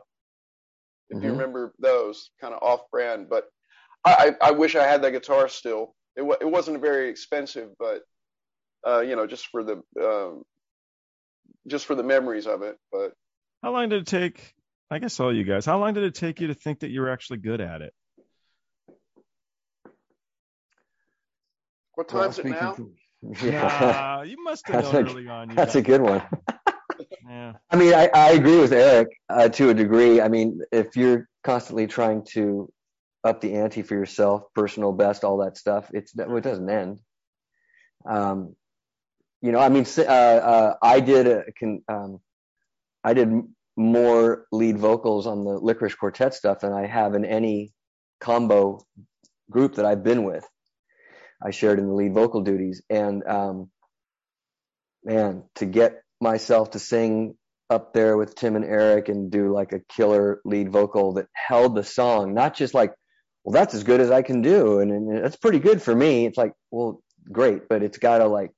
if 1.08 1.22
you 1.22 1.30
Mhm. 1.30 1.32
remember 1.32 1.72
those, 1.78 2.30
kind 2.40 2.52
of 2.54 2.62
off-brand. 2.62 3.28
But 3.30 3.44
I, 4.04 4.34
I 4.40 4.50
wish 4.50 4.74
I 4.74 4.84
had 4.84 5.02
that 5.02 5.12
guitar 5.12 5.48
still. 5.48 5.94
It 6.16 6.22
it 6.40 6.50
wasn't 6.50 6.80
very 6.80 7.08
expensive, 7.08 7.70
but 7.78 8.02
uh, 8.86 9.00
you 9.00 9.16
know, 9.16 9.26
just 9.26 9.46
for 9.46 9.62
the 9.62 9.82
um, 10.00 10.42
just 11.66 11.86
for 11.86 11.94
the 11.94 12.02
memories 12.02 12.46
of 12.46 12.62
it. 12.62 12.76
But 12.90 13.12
how 13.62 13.72
long 13.72 13.88
did 13.88 14.02
it 14.02 14.06
take? 14.06 14.54
I 14.90 14.98
guess 14.98 15.18
all 15.20 15.34
you 15.34 15.44
guys. 15.44 15.64
How 15.64 15.78
long 15.78 15.94
did 15.94 16.04
it 16.04 16.14
take 16.14 16.40
you 16.40 16.48
to 16.48 16.54
think 16.54 16.80
that 16.80 16.90
you 16.90 17.00
were 17.00 17.10
actually 17.10 17.38
good 17.38 17.60
at 17.60 17.80
it? 17.80 17.94
What 21.94 22.08
time's 22.08 22.38
well, 22.38 22.46
it 22.46 22.50
now? 22.50 22.76
yeah, 23.42 24.18
uh, 24.18 24.22
you 24.22 24.42
must 24.42 24.66
have 24.68 24.84
known 24.84 25.08
early 25.08 25.28
on. 25.28 25.54
That's 25.54 25.76
a 25.76 25.82
good 25.82 26.00
one. 26.00 26.22
yeah. 27.28 27.52
I 27.70 27.76
mean, 27.76 27.94
I, 27.94 28.10
I 28.12 28.30
agree 28.32 28.58
with 28.58 28.72
Eric 28.72 29.08
uh, 29.28 29.48
to 29.50 29.70
a 29.70 29.74
degree. 29.74 30.20
I 30.20 30.28
mean, 30.28 30.60
if 30.72 30.96
you're 30.96 31.28
constantly 31.44 31.86
trying 31.86 32.24
to 32.32 32.71
up 33.24 33.40
the 33.40 33.54
ante 33.54 33.82
for 33.82 33.94
yourself, 33.94 34.42
personal 34.54 34.92
best, 34.92 35.24
all 35.24 35.38
that 35.38 35.56
stuff, 35.56 35.90
it's 35.92 36.12
it 36.16 36.42
doesn't 36.42 36.68
end. 36.68 37.00
Um, 38.08 38.56
you 39.40 39.52
know, 39.52 39.58
I 39.58 39.68
mean, 39.68 39.86
uh, 39.98 40.02
uh, 40.02 40.74
I 40.82 41.00
did 41.00 41.26
a, 41.26 41.44
can, 41.56 41.82
um, 41.88 42.20
I 43.04 43.14
did 43.14 43.30
more 43.76 44.46
lead 44.52 44.78
vocals 44.78 45.26
on 45.26 45.44
the 45.44 45.58
Lickerish 45.58 45.96
Quartet 45.96 46.34
stuff 46.34 46.60
than 46.60 46.72
I 46.72 46.86
have 46.86 47.14
in 47.14 47.24
any 47.24 47.72
combo 48.20 48.80
group 49.50 49.76
that 49.76 49.84
I've 49.84 50.04
been 50.04 50.24
with. 50.24 50.46
I 51.44 51.50
shared 51.50 51.78
in 51.78 51.88
the 51.88 51.94
lead 51.94 52.14
vocal 52.14 52.42
duties, 52.42 52.82
and 52.88 53.26
um, 53.26 53.70
man, 55.04 55.44
to 55.56 55.66
get 55.66 56.02
myself 56.20 56.70
to 56.70 56.78
sing 56.78 57.36
up 57.68 57.92
there 57.92 58.16
with 58.16 58.34
Tim 58.34 58.54
and 58.54 58.64
Eric 58.64 59.08
and 59.08 59.30
do 59.30 59.52
like 59.52 59.72
a 59.72 59.80
killer 59.80 60.40
lead 60.44 60.70
vocal 60.70 61.14
that 61.14 61.26
held 61.34 61.74
the 61.74 61.82
song, 61.82 62.34
not 62.34 62.54
just 62.54 62.74
like, 62.74 62.92
well, 63.44 63.52
that's 63.52 63.74
as 63.74 63.84
good 63.84 64.00
as 64.00 64.10
I 64.10 64.22
can 64.22 64.42
do, 64.42 64.80
and, 64.80 64.90
and 64.90 65.24
that's 65.24 65.36
pretty 65.36 65.58
good 65.58 65.82
for 65.82 65.94
me. 65.94 66.26
It's 66.26 66.38
like, 66.38 66.52
well, 66.70 67.02
great, 67.30 67.68
but 67.68 67.82
it's 67.82 67.98
got 67.98 68.18
to 68.18 68.26
like 68.26 68.50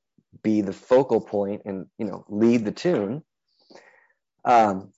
be 0.43 0.61
the 0.61 0.73
focal 0.73 1.21
point 1.21 1.63
and 1.65 1.87
you 1.99 2.07
know 2.07 2.25
lead 2.29 2.65
the 2.65 2.73
tune. 2.73 3.23
Um, 4.45 4.93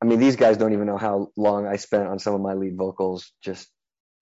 I 0.00 0.06
mean, 0.06 0.20
these 0.20 0.36
guys 0.36 0.56
don't 0.56 0.72
even 0.72 0.86
know 0.86 0.98
how 0.98 1.30
long 1.36 1.66
I 1.66 1.76
spent 1.76 2.06
on 2.06 2.18
some 2.18 2.34
of 2.34 2.40
my 2.40 2.54
lead 2.54 2.76
vocals, 2.76 3.32
just 3.42 3.68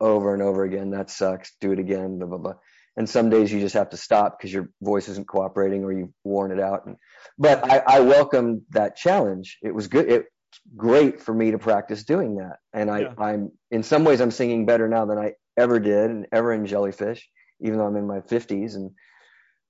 over 0.00 0.32
and 0.32 0.42
over 0.42 0.64
again. 0.64 0.90
That 0.90 1.10
sucks. 1.10 1.52
Do 1.60 1.72
it 1.72 1.78
again. 1.78 2.18
Blah 2.18 2.28
blah 2.28 2.38
blah 2.38 2.54
and 2.96 3.08
some 3.08 3.28
days 3.28 3.52
you 3.52 3.60
just 3.60 3.74
have 3.74 3.90
to 3.90 3.96
stop 3.96 4.38
because 4.38 4.52
your 4.52 4.70
voice 4.80 5.08
isn't 5.08 5.28
cooperating 5.28 5.84
or 5.84 5.92
you've 5.92 6.12
worn 6.24 6.50
it 6.50 6.60
out. 6.60 6.86
And, 6.86 6.96
but 7.38 7.70
I, 7.70 7.82
I 7.86 8.00
welcomed 8.00 8.62
that 8.70 8.96
challenge. 8.96 9.58
It 9.62 9.74
was 9.74 9.86
good. 9.86 10.10
It's 10.10 10.28
great 10.76 11.20
for 11.20 11.34
me 11.34 11.50
to 11.50 11.58
practice 11.58 12.04
doing 12.04 12.36
that. 12.36 12.58
And 12.72 12.90
I, 12.90 13.00
yeah. 13.00 13.14
I'm 13.18 13.52
in 13.70 13.82
some 13.82 14.04
ways 14.04 14.20
I'm 14.20 14.30
singing 14.30 14.66
better 14.66 14.88
now 14.88 15.06
than 15.06 15.18
I 15.18 15.32
ever 15.56 15.80
did 15.80 16.10
and 16.10 16.26
ever 16.32 16.52
in 16.52 16.66
Jellyfish, 16.66 17.28
even 17.60 17.78
though 17.78 17.86
I'm 17.86 17.96
in 17.96 18.06
my 18.06 18.20
50s. 18.20 18.74
And 18.74 18.92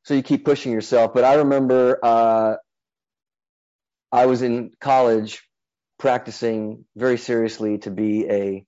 so 0.05 0.15
you 0.15 0.23
keep 0.23 0.45
pushing 0.45 0.73
yourself. 0.73 1.13
But 1.15 1.25
I 1.25 1.35
remember 1.35 1.99
uh, 2.03 2.57
I 4.13 4.27
was 4.27 4.43
in 4.43 4.73
college 4.81 5.43
practicing 5.99 6.85
very 6.95 7.19
seriously 7.19 7.79
to 7.79 7.91
be 7.91 8.27
a 8.29 8.65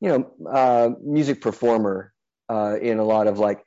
you 0.00 0.08
know 0.08 0.30
uh, 0.50 0.90
music 1.02 1.40
performer 1.40 2.12
uh, 2.48 2.76
in 2.80 2.98
a 2.98 3.04
lot 3.04 3.26
of 3.26 3.38
like 3.38 3.62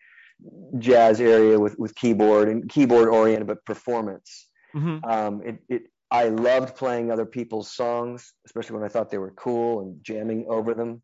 jazz 0.77 1.19
area 1.19 1.59
with 1.59 1.77
with 1.77 1.95
keyboard 1.95 2.47
and 2.47 2.69
keyboard 2.69 3.09
oriented, 3.09 3.47
but 3.47 3.65
performance. 3.65 4.47
Mm-hmm. 4.75 5.09
Um, 5.09 5.41
it, 5.43 5.59
it 5.67 5.81
I 6.11 6.29
loved 6.29 6.75
playing 6.75 7.11
other 7.11 7.25
people's 7.25 7.71
songs, 7.71 8.33
especially 8.45 8.77
when 8.77 8.85
I 8.85 8.89
thought 8.89 9.11
they 9.11 9.17
were 9.17 9.31
cool 9.31 9.81
and 9.81 10.03
jamming 10.03 10.45
over 10.49 10.73
them. 10.73 11.01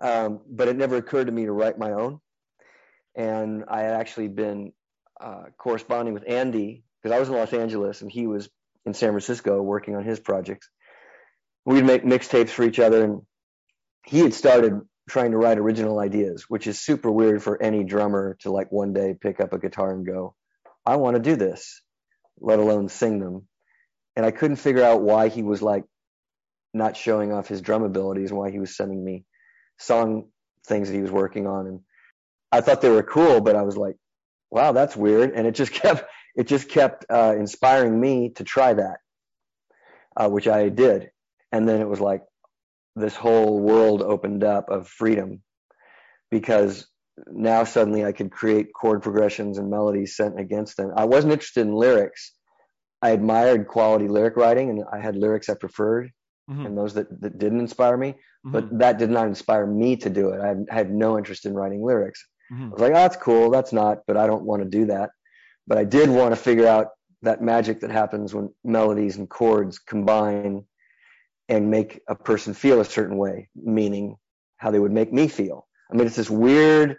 Um, 0.00 0.40
but 0.46 0.68
it 0.68 0.76
never 0.76 0.96
occurred 0.96 1.26
to 1.26 1.32
me 1.32 1.46
to 1.46 1.52
write 1.52 1.78
my 1.78 1.92
own. 1.92 2.20
And 3.14 3.64
I 3.68 3.80
had 3.82 3.94
actually 3.94 4.28
been 4.28 4.72
uh, 5.20 5.44
corresponding 5.56 6.12
with 6.12 6.28
Andy 6.28 6.84
because 7.02 7.14
I 7.14 7.20
was 7.20 7.28
in 7.28 7.34
Los 7.34 7.52
Angeles 7.52 8.02
and 8.02 8.10
he 8.10 8.26
was 8.26 8.48
in 8.84 8.94
San 8.94 9.10
Francisco 9.10 9.62
working 9.62 9.96
on 9.96 10.04
his 10.04 10.20
projects. 10.20 10.68
We'd 11.64 11.84
make 11.84 12.04
mixtapes 12.04 12.50
for 12.50 12.62
each 12.64 12.78
other, 12.78 13.04
and 13.04 13.22
he 14.04 14.18
had 14.18 14.34
started 14.34 14.82
trying 15.08 15.30
to 15.30 15.38
write 15.38 15.58
original 15.58 15.98
ideas, 15.98 16.44
which 16.48 16.66
is 16.66 16.78
super 16.78 17.10
weird 17.10 17.42
for 17.42 17.60
any 17.62 17.84
drummer 17.84 18.36
to 18.40 18.50
like 18.50 18.70
one 18.70 18.92
day 18.92 19.14
pick 19.18 19.40
up 19.40 19.52
a 19.52 19.58
guitar 19.58 19.90
and 19.92 20.06
go, 20.06 20.34
I 20.84 20.96
want 20.96 21.16
to 21.16 21.22
do 21.22 21.36
this, 21.36 21.80
let 22.38 22.58
alone 22.58 22.88
sing 22.88 23.18
them. 23.18 23.46
And 24.16 24.24
I 24.24 24.30
couldn't 24.30 24.56
figure 24.56 24.82
out 24.82 25.02
why 25.02 25.28
he 25.28 25.42
was 25.42 25.62
like 25.62 25.84
not 26.72 26.96
showing 26.96 27.32
off 27.32 27.48
his 27.48 27.60
drum 27.60 27.82
abilities 27.82 28.30
and 28.30 28.38
why 28.38 28.50
he 28.50 28.58
was 28.58 28.76
sending 28.76 29.04
me 29.04 29.24
song 29.78 30.28
things 30.66 30.88
that 30.88 30.94
he 30.94 31.02
was 31.02 31.10
working 31.10 31.46
on. 31.46 31.66
And 31.66 31.80
I 32.52 32.60
thought 32.60 32.80
they 32.80 32.90
were 32.90 33.02
cool, 33.02 33.40
but 33.40 33.56
I 33.56 33.62
was 33.62 33.76
like, 33.76 33.96
wow, 34.50 34.72
that's 34.72 34.96
weird. 34.96 35.32
And 35.32 35.46
it 35.46 35.54
just 35.54 35.72
kept, 35.82 36.04
it 36.36 36.46
just 36.46 36.68
kept 36.68 37.06
uh, 37.10 37.34
inspiring 37.36 37.98
me 37.98 38.30
to 38.36 38.44
try 38.44 38.74
that, 38.74 38.98
uh, 40.16 40.28
which 40.28 40.48
I 40.48 40.68
did. 40.68 41.10
And 41.52 41.68
then 41.68 41.80
it 41.80 41.88
was 41.88 42.00
like, 42.00 42.22
this 42.96 43.16
whole 43.16 43.58
world 43.58 44.02
opened 44.02 44.44
up 44.44 44.70
of 44.70 44.86
freedom 44.88 45.42
because 46.30 46.86
now 47.26 47.64
suddenly 47.64 48.04
I 48.04 48.12
could 48.12 48.30
create 48.30 48.72
chord 48.72 49.02
progressions 49.02 49.58
and 49.58 49.70
melodies 49.70 50.16
sent 50.16 50.38
against 50.38 50.76
them. 50.76 50.92
I 50.96 51.04
wasn't 51.04 51.32
interested 51.32 51.66
in 51.66 51.74
lyrics. 51.74 52.32
I 53.04 53.10
admired 53.10 53.68
quality 53.68 54.08
lyric 54.08 54.34
writing 54.36 54.70
and 54.70 54.82
I 54.90 54.98
had 54.98 55.14
lyrics 55.14 55.50
I 55.50 55.54
preferred 55.54 56.10
mm-hmm. 56.50 56.64
and 56.64 56.78
those 56.78 56.94
that, 56.94 57.20
that 57.20 57.38
didn't 57.38 57.60
inspire 57.60 57.98
me, 57.98 58.12
mm-hmm. 58.12 58.52
but 58.52 58.78
that 58.78 58.98
did 58.98 59.10
not 59.10 59.26
inspire 59.26 59.66
me 59.66 59.94
to 59.96 60.08
do 60.08 60.30
it. 60.30 60.40
I 60.40 60.48
had, 60.48 60.66
I 60.70 60.74
had 60.74 60.90
no 60.90 61.18
interest 61.18 61.44
in 61.44 61.52
writing 61.52 61.84
lyrics. 61.84 62.26
Mm-hmm. 62.50 62.64
I 62.64 62.68
was 62.68 62.80
like, 62.80 62.92
oh, 62.92 62.94
that's 62.94 63.16
cool. 63.16 63.50
That's 63.50 63.74
not, 63.74 63.98
but 64.06 64.16
I 64.16 64.26
don't 64.26 64.44
want 64.44 64.62
to 64.62 64.68
do 64.68 64.86
that. 64.86 65.10
But 65.66 65.76
I 65.76 65.84
did 65.84 66.08
want 66.08 66.32
to 66.32 66.40
figure 66.40 66.66
out 66.66 66.88
that 67.20 67.42
magic 67.42 67.80
that 67.80 67.90
happens 67.90 68.32
when 68.32 68.48
melodies 68.64 69.18
and 69.18 69.28
chords 69.28 69.78
combine 69.78 70.64
and 71.50 71.70
make 71.70 72.00
a 72.08 72.14
person 72.14 72.54
feel 72.54 72.80
a 72.80 72.86
certain 72.86 73.18
way, 73.18 73.50
meaning 73.54 74.16
how 74.56 74.70
they 74.70 74.78
would 74.78 74.92
make 74.92 75.12
me 75.12 75.28
feel. 75.28 75.66
I 75.92 75.96
mean, 75.96 76.06
it's 76.06 76.16
this 76.16 76.30
weird 76.30 76.96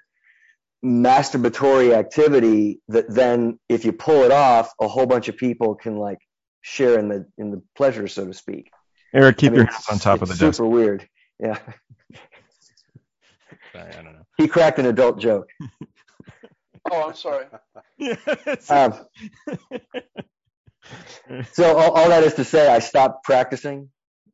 masturbatory 0.84 1.94
activity 1.94 2.82
that 2.88 3.06
then, 3.10 3.60
if 3.70 3.86
you 3.86 3.92
pull 3.92 4.24
it 4.24 4.32
off, 4.32 4.72
a 4.80 4.88
whole 4.88 5.06
bunch 5.06 5.28
of 5.28 5.38
people 5.38 5.76
can 5.76 5.98
like 5.98 6.20
share 6.62 7.00
in 7.00 7.10
the 7.10 7.26
in 7.38 7.52
the 7.52 7.62
pleasure, 7.76 8.08
so 8.08 8.26
to 8.26 8.34
speak. 8.34 8.72
Eric, 9.14 9.38
keep 9.38 9.52
I 9.52 9.52
mean, 9.52 9.62
your 9.62 9.72
hands 9.72 9.86
on 9.90 10.00
top 10.00 10.22
of 10.22 10.28
the 10.28 10.36
super 10.36 10.48
desk. 10.48 10.58
Super 10.58 10.70
weird. 10.70 11.08
Yeah. 11.40 11.60
I 13.76 13.92
don't 13.92 14.06
know. 14.06 14.26
He 14.38 14.48
cracked 14.48 14.80
an 14.80 14.86
adult 14.86 15.20
joke. 15.20 15.50
oh, 16.92 17.10
I'm 17.10 17.16
sorry. 17.16 17.46
um, 18.70 18.94
so 21.52 21.78
all, 21.78 21.92
all 21.92 22.10
that 22.10 22.24
is 22.24 22.36
to 22.36 22.44
say, 22.44 22.74
I 22.74 22.80
stopped 22.80 23.24
practicing 23.24 23.90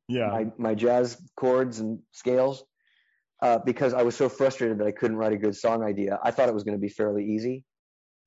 yeah. 0.07 0.27
my, 0.27 0.47
my 0.57 0.75
jazz 0.75 1.17
chords 1.35 1.79
and 1.79 1.99
scales 2.11 2.63
uh, 3.41 3.59
because 3.59 3.93
I 3.93 4.03
was 4.03 4.15
so 4.15 4.29
frustrated 4.29 4.77
that 4.79 4.87
I 4.87 4.91
couldn't 4.91 5.17
write 5.17 5.33
a 5.33 5.37
good 5.37 5.55
song 5.55 5.83
idea. 5.83 6.19
I 6.23 6.31
thought 6.31 6.49
it 6.49 6.53
was 6.53 6.63
going 6.63 6.77
to 6.77 6.81
be 6.81 6.89
fairly 6.89 7.25
easy, 7.25 7.63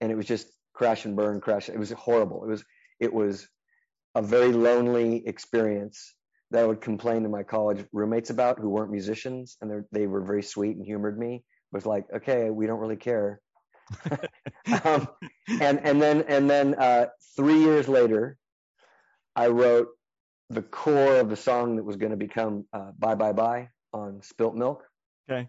and 0.01 0.11
it 0.11 0.17
was 0.17 0.27
just 0.27 0.49
crash 0.73 1.05
and 1.05 1.15
burn, 1.17 1.41
crash. 1.41 1.69
It 1.69 1.79
was 1.79 1.91
horrible. 1.93 2.45
It 2.45 2.49
was 2.49 2.65
it 3.01 3.13
was 3.13 3.49
a 4.15 4.23
very 4.23 4.53
lonely 4.53 5.27
experience 5.27 6.15
that 6.51 6.63
I 6.63 6.67
would 6.67 6.81
complain 6.81 7.23
to 7.23 7.29
my 7.29 7.43
college 7.43 7.85
roommates 7.93 8.31
about 8.31 8.59
who 8.59 8.69
weren't 8.71 8.91
musicians, 8.91 9.57
and 9.61 9.85
they 9.93 10.07
were 10.07 10.23
very 10.23 10.43
sweet 10.43 10.77
and 10.77 10.85
humored 10.85 11.19
me. 11.19 11.45
Was 11.73 11.87
like, 11.87 12.07
okay, 12.15 12.51
we 12.51 12.67
don't 12.67 12.79
really 12.79 12.97
care. 12.97 13.41
um, 14.85 15.09
and 15.61 15.81
and 15.81 16.01
then 16.01 16.25
and 16.29 16.49
then 16.51 16.75
uh, 16.75 17.07
three 17.37 17.59
years 17.59 17.89
later, 17.89 18.37
I 19.37 19.49
wrote 19.49 19.89
the 20.51 20.63
core 20.63 21.17
of 21.17 21.31
the 21.31 21.37
song 21.37 21.77
that 21.77 21.85
was 21.85 21.97
going 21.97 22.11
to 22.11 22.17
become 22.17 22.67
uh, 22.73 22.91
"Bye 22.99 23.15
Bye 23.15 23.33
Bye" 23.33 23.69
on 23.93 24.23
Spilt 24.23 24.55
Milk. 24.55 24.85
Okay. 25.31 25.49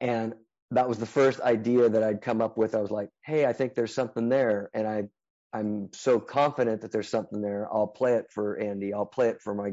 And 0.00 0.34
that 0.70 0.88
was 0.88 0.98
the 0.98 1.06
first 1.06 1.40
idea 1.40 1.88
that 1.88 2.02
I'd 2.02 2.20
come 2.20 2.42
up 2.42 2.58
with. 2.58 2.74
I 2.74 2.80
was 2.80 2.90
like, 2.90 3.10
"Hey, 3.24 3.46
I 3.46 3.52
think 3.52 3.74
there's 3.74 3.94
something 3.94 4.28
there," 4.28 4.70
and 4.74 4.86
I, 4.86 5.04
I'm 5.52 5.88
so 5.92 6.20
confident 6.20 6.82
that 6.82 6.92
there's 6.92 7.08
something 7.08 7.40
there. 7.40 7.66
I'll 7.72 7.86
play 7.86 8.14
it 8.14 8.26
for 8.30 8.58
Andy. 8.58 8.92
I'll 8.92 9.06
play 9.06 9.28
it 9.28 9.40
for 9.40 9.54
my 9.54 9.72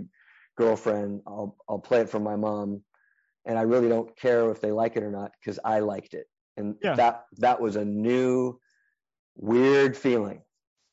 girlfriend. 0.56 1.22
I'll 1.28 1.58
I'll 1.68 1.80
play 1.80 2.02
it 2.02 2.10
for 2.10 2.20
my 2.20 2.38
mom, 2.38 2.84
and 3.46 3.58
I 3.60 3.64
really 3.64 3.90
don't 3.90 4.16
care 4.18 4.50
if 4.52 4.62
they 4.62 4.72
like 4.72 4.96
it 4.96 5.04
or 5.04 5.12
not 5.12 5.32
because 5.40 5.60
I 5.64 5.80
liked 5.80 6.14
it. 6.14 6.28
And 6.58 6.76
yeah. 6.82 6.96
that 6.96 7.26
that 7.38 7.60
was 7.60 7.76
a 7.76 7.84
new, 7.84 8.60
weird 9.36 9.98
feeling. 9.98 10.42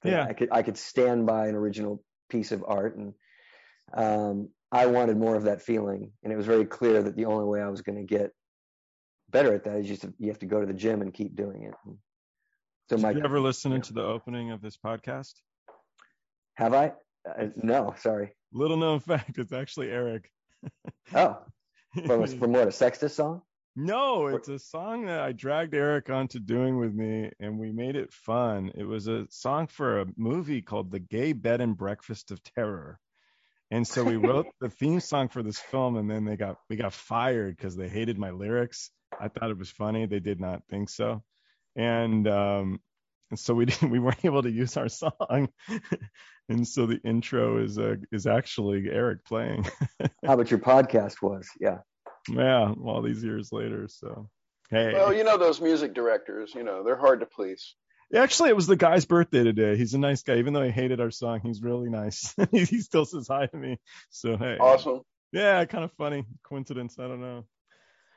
Yeah, 0.05 0.25
I 0.25 0.33
could 0.33 0.49
I 0.51 0.63
could 0.63 0.77
stand 0.77 1.27
by 1.27 1.47
an 1.47 1.55
original 1.55 2.03
piece 2.29 2.51
of 2.51 2.65
art 2.67 2.97
and 2.97 3.15
um, 3.95 4.49
I 4.73 4.87
wanted 4.87 5.19
more 5.19 5.37
of 5.37 5.45
that 5.45 5.61
feeling, 5.61 6.11
and 6.25 6.33
it 6.33 6.37
was 6.37 6.47
very 6.47 6.65
clear 6.65 7.03
that 7.03 7.15
the 7.15 7.27
only 7.27 7.45
way 7.45 7.61
I 7.61 7.69
was 7.69 7.83
going 7.83 7.99
to 7.99 8.05
get 8.05 8.33
better 9.29 9.53
at 9.53 9.65
that 9.65 9.77
is 9.77 9.87
just 9.87 10.07
you 10.19 10.29
have 10.29 10.39
to 10.39 10.47
go 10.47 10.61
to 10.61 10.67
the 10.67 10.73
gym 10.73 11.03
and 11.03 11.13
keep 11.13 11.37
doing 11.37 11.65
it. 11.65 11.75
So 12.89 12.97
Did 12.97 13.03
my, 13.03 13.11
you 13.11 13.23
ever 13.23 13.39
listen 13.39 13.79
to 13.81 13.93
the 13.93 14.03
opening 14.03 14.51
of 14.51 14.63
this 14.63 14.79
podcast? 14.79 15.35
Have 16.55 16.73
I? 16.73 16.93
Uh, 17.29 17.49
no, 17.63 17.95
sorry. 17.99 18.33
Little 18.53 18.79
known 18.79 19.01
fact, 19.01 19.37
it's 19.37 19.53
actually 19.53 19.91
Eric. 19.91 20.31
oh, 21.15 21.39
from, 22.07 22.27
from 22.27 22.53
what 22.53 22.69
a 22.69 22.73
Sextus 22.73 23.15
song? 23.15 23.43
No, 23.75 24.27
it's 24.27 24.49
a 24.49 24.59
song 24.59 25.07
that 25.07 25.21
I 25.21 25.33
dragged 25.33 25.75
Eric 25.75 26.11
onto 26.11 26.39
doing 26.39 26.79
with 26.79 26.95
me, 26.95 27.31
and 27.41 27.59
we 27.59 27.73
made 27.73 27.97
it 27.97 28.13
fun. 28.13 28.71
It 28.75 28.85
was 28.85 29.07
a 29.07 29.27
song 29.31 29.67
for 29.67 30.01
a 30.01 30.07
movie 30.17 30.61
called 30.61 30.91
The 30.91 30.99
Gay 30.99 31.33
Bed 31.33 31.63
and 31.63 31.77
Breakfast 31.77 32.31
of 32.31 32.43
Terror. 32.43 33.01
And 33.73 33.89
so 33.89 34.05
we 34.05 34.17
wrote 34.17 34.47
the 34.61 34.69
theme 34.69 35.01
song 35.01 35.29
for 35.29 35.43
this 35.43 35.59
film, 35.59 35.97
and 35.97 36.09
then 36.09 36.27
they 36.27 36.37
got 36.37 36.59
we 36.69 36.77
got 36.77 36.93
fired 36.93 37.57
because 37.57 37.75
they 37.75 37.89
hated 37.89 38.19
my 38.19 38.31
lyrics. 38.31 38.91
I 39.19 39.29
thought 39.29 39.51
it 39.51 39.59
was 39.59 39.71
funny. 39.71 40.05
They 40.05 40.21
did 40.21 40.41
not 40.41 40.63
think 40.69 40.91
so, 40.91 41.23
and 41.75 42.29
um, 42.29 42.81
and 43.31 43.39
so 43.39 43.55
we 43.55 43.65
didn't 43.67 43.89
we 43.89 43.99
weren't 43.99 44.25
able 44.25 44.43
to 44.43 44.51
use 44.51 44.77
our 44.77 44.91
song. 44.91 45.49
and 46.51 46.69
so 46.69 46.85
the 46.85 47.01
intro 47.03 47.65
is 47.65 47.79
uh, 47.79 47.97
is 48.13 48.27
actually 48.27 48.91
Eric 48.91 49.25
playing. 49.25 49.65
How 50.27 50.35
about 50.35 50.51
your 50.51 50.61
podcast 50.61 51.23
was? 51.23 51.49
Yeah. 51.59 51.79
Yeah, 52.29 52.75
all 52.85 53.01
these 53.03 53.25
years 53.25 53.53
later. 53.53 53.89
So, 53.89 54.29
hey. 54.71 54.93
Well, 54.93 55.15
you 55.15 55.25
know 55.25 55.39
those 55.39 55.63
music 55.63 55.95
directors. 55.95 56.55
You 56.55 56.63
know 56.63 56.85
they're 56.85 56.95
hard 56.95 57.21
to 57.21 57.27
please. 57.27 57.75
Actually, 58.15 58.51
it 58.51 58.57
was 58.57 58.67
the 58.67 58.77
guy's 58.77 59.07
birthday 59.07 59.43
today. 59.43 59.77
He's 59.77 59.95
a 59.95 59.99
nice 59.99 60.23
guy, 60.23 60.37
even 60.37 60.53
though 60.53 60.63
he 60.63 60.71
hated 60.71 61.01
our 61.01 61.11
song. 61.11 61.41
He's 61.43 61.63
really 61.63 61.89
nice. 61.89 62.35
he 62.51 62.81
still 62.81 63.07
says 63.07 63.27
hi 63.29 63.47
to 63.47 63.57
me. 63.57 63.79
So 64.11 64.37
hey. 64.37 64.59
Awesome. 64.61 65.01
Yeah, 65.33 65.65
kind 65.65 65.85
of 65.85 65.93
funny 65.93 66.27
coincidence. 66.43 66.99
I 66.99 67.09
don't 67.09 67.23
know. 67.23 67.45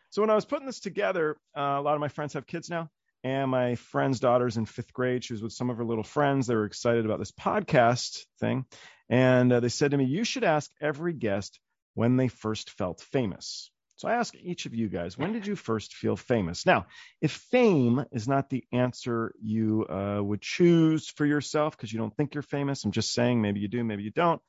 So 0.09 0.21
when 0.21 0.29
I 0.29 0.35
was 0.35 0.45
putting 0.45 0.65
this 0.65 0.81
together, 0.81 1.37
uh, 1.57 1.61
a 1.61 1.81
lot 1.81 1.95
of 1.95 2.01
my 2.01 2.09
friends 2.09 2.33
have 2.33 2.45
kids 2.45 2.69
now, 2.69 2.89
and 3.23 3.49
my 3.49 3.75
friend's 3.75 4.19
daughter's 4.19 4.57
in 4.57 4.65
fifth 4.65 4.93
grade. 4.93 5.23
She 5.23 5.33
was 5.33 5.41
with 5.41 5.53
some 5.53 5.69
of 5.69 5.77
her 5.77 5.85
little 5.85 6.03
friends. 6.03 6.47
They 6.47 6.55
were 6.55 6.65
excited 6.65 7.05
about 7.05 7.19
this 7.19 7.31
podcast 7.31 8.25
thing, 8.39 8.65
and 9.09 9.51
uh, 9.51 9.59
they 9.61 9.69
said 9.69 9.91
to 9.91 9.97
me, 9.97 10.05
"You 10.05 10.23
should 10.23 10.43
ask 10.43 10.69
every 10.81 11.13
guest 11.13 11.59
when 11.93 12.17
they 12.17 12.27
first 12.27 12.69
felt 12.71 13.01
famous." 13.01 13.71
So 13.97 14.09
I 14.09 14.15
ask 14.15 14.35
each 14.35 14.65
of 14.65 14.73
you 14.73 14.89
guys, 14.89 15.17
when 15.17 15.31
did 15.31 15.47
you 15.47 15.55
first 15.55 15.93
feel 15.93 16.17
famous? 16.17 16.65
Now, 16.65 16.87
if 17.21 17.31
fame 17.31 18.03
is 18.11 18.27
not 18.27 18.49
the 18.49 18.65
answer 18.73 19.33
you 19.41 19.85
uh, 19.87 20.21
would 20.21 20.41
choose 20.41 21.07
for 21.09 21.25
yourself 21.25 21.77
because 21.77 21.93
you 21.93 21.99
don't 21.99 22.15
think 22.15 22.33
you're 22.33 22.43
famous, 22.43 22.83
I'm 22.83 22.91
just 22.91 23.13
saying 23.13 23.41
maybe 23.41 23.61
you 23.61 23.69
do, 23.69 23.83
maybe 23.85 24.03
you 24.03 24.11
don't. 24.11 24.41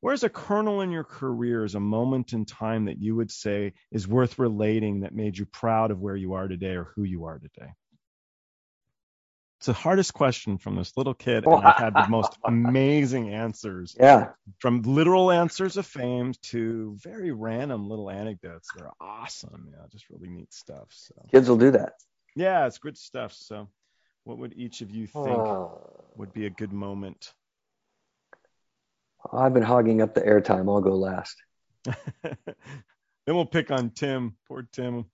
Where's 0.00 0.22
a 0.22 0.28
kernel 0.28 0.80
in 0.82 0.90
your 0.90 1.04
career 1.04 1.64
is 1.64 1.74
a 1.74 1.80
moment 1.80 2.32
in 2.32 2.44
time 2.44 2.84
that 2.84 3.00
you 3.00 3.16
would 3.16 3.30
say 3.30 3.74
is 3.90 4.06
worth 4.06 4.38
relating 4.38 5.00
that 5.00 5.14
made 5.14 5.36
you 5.36 5.46
proud 5.46 5.90
of 5.90 6.00
where 6.00 6.16
you 6.16 6.34
are 6.34 6.46
today 6.46 6.74
or 6.76 6.92
who 6.94 7.02
you 7.02 7.24
are 7.24 7.38
today? 7.38 7.72
It's 9.62 9.68
the 9.68 9.74
hardest 9.74 10.12
question 10.12 10.58
from 10.58 10.74
this 10.74 10.96
little 10.96 11.14
kid, 11.14 11.44
and 11.46 11.54
I've 11.54 11.76
had 11.76 11.94
the 11.94 12.08
most 12.08 12.36
amazing 12.44 13.32
answers. 13.32 13.94
Yeah. 13.96 14.30
From 14.58 14.82
literal 14.82 15.30
answers 15.30 15.76
of 15.76 15.86
fame 15.86 16.32
to 16.50 16.96
very 17.00 17.30
random 17.30 17.88
little 17.88 18.10
anecdotes 18.10 18.68
They're 18.76 18.90
awesome. 19.00 19.68
Yeah, 19.70 19.86
just 19.92 20.10
really 20.10 20.28
neat 20.30 20.52
stuff. 20.52 20.88
So 20.90 21.14
Kids 21.30 21.48
will 21.48 21.58
do 21.58 21.70
that. 21.70 21.92
yeah, 22.34 22.66
it's 22.66 22.78
good 22.78 22.98
stuff. 22.98 23.32
So 23.34 23.68
what 24.24 24.36
would 24.38 24.52
each 24.56 24.80
of 24.80 24.90
you 24.90 25.06
think 25.06 25.28
Oh, 25.28 25.80
would 26.16 26.32
be 26.32 26.46
a 26.46 26.50
good 26.50 26.72
moment? 26.72 27.32
I've 29.32 29.54
been 29.54 29.62
hogging 29.62 30.02
up 30.02 30.12
the 30.12 30.22
airtime. 30.22 30.68
I'll 30.68 30.80
go 30.80 30.96
last. 30.96 31.36
then 31.84 32.34
we'll 33.28 33.46
pick 33.46 33.70
on 33.70 33.90
Tim. 33.90 34.34
Poor 34.48 34.66
Tim. 34.72 35.04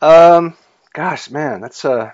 Um, 0.00 0.56
gosh, 0.92 1.30
man, 1.30 1.60
that's 1.60 1.84
uh 1.84 2.10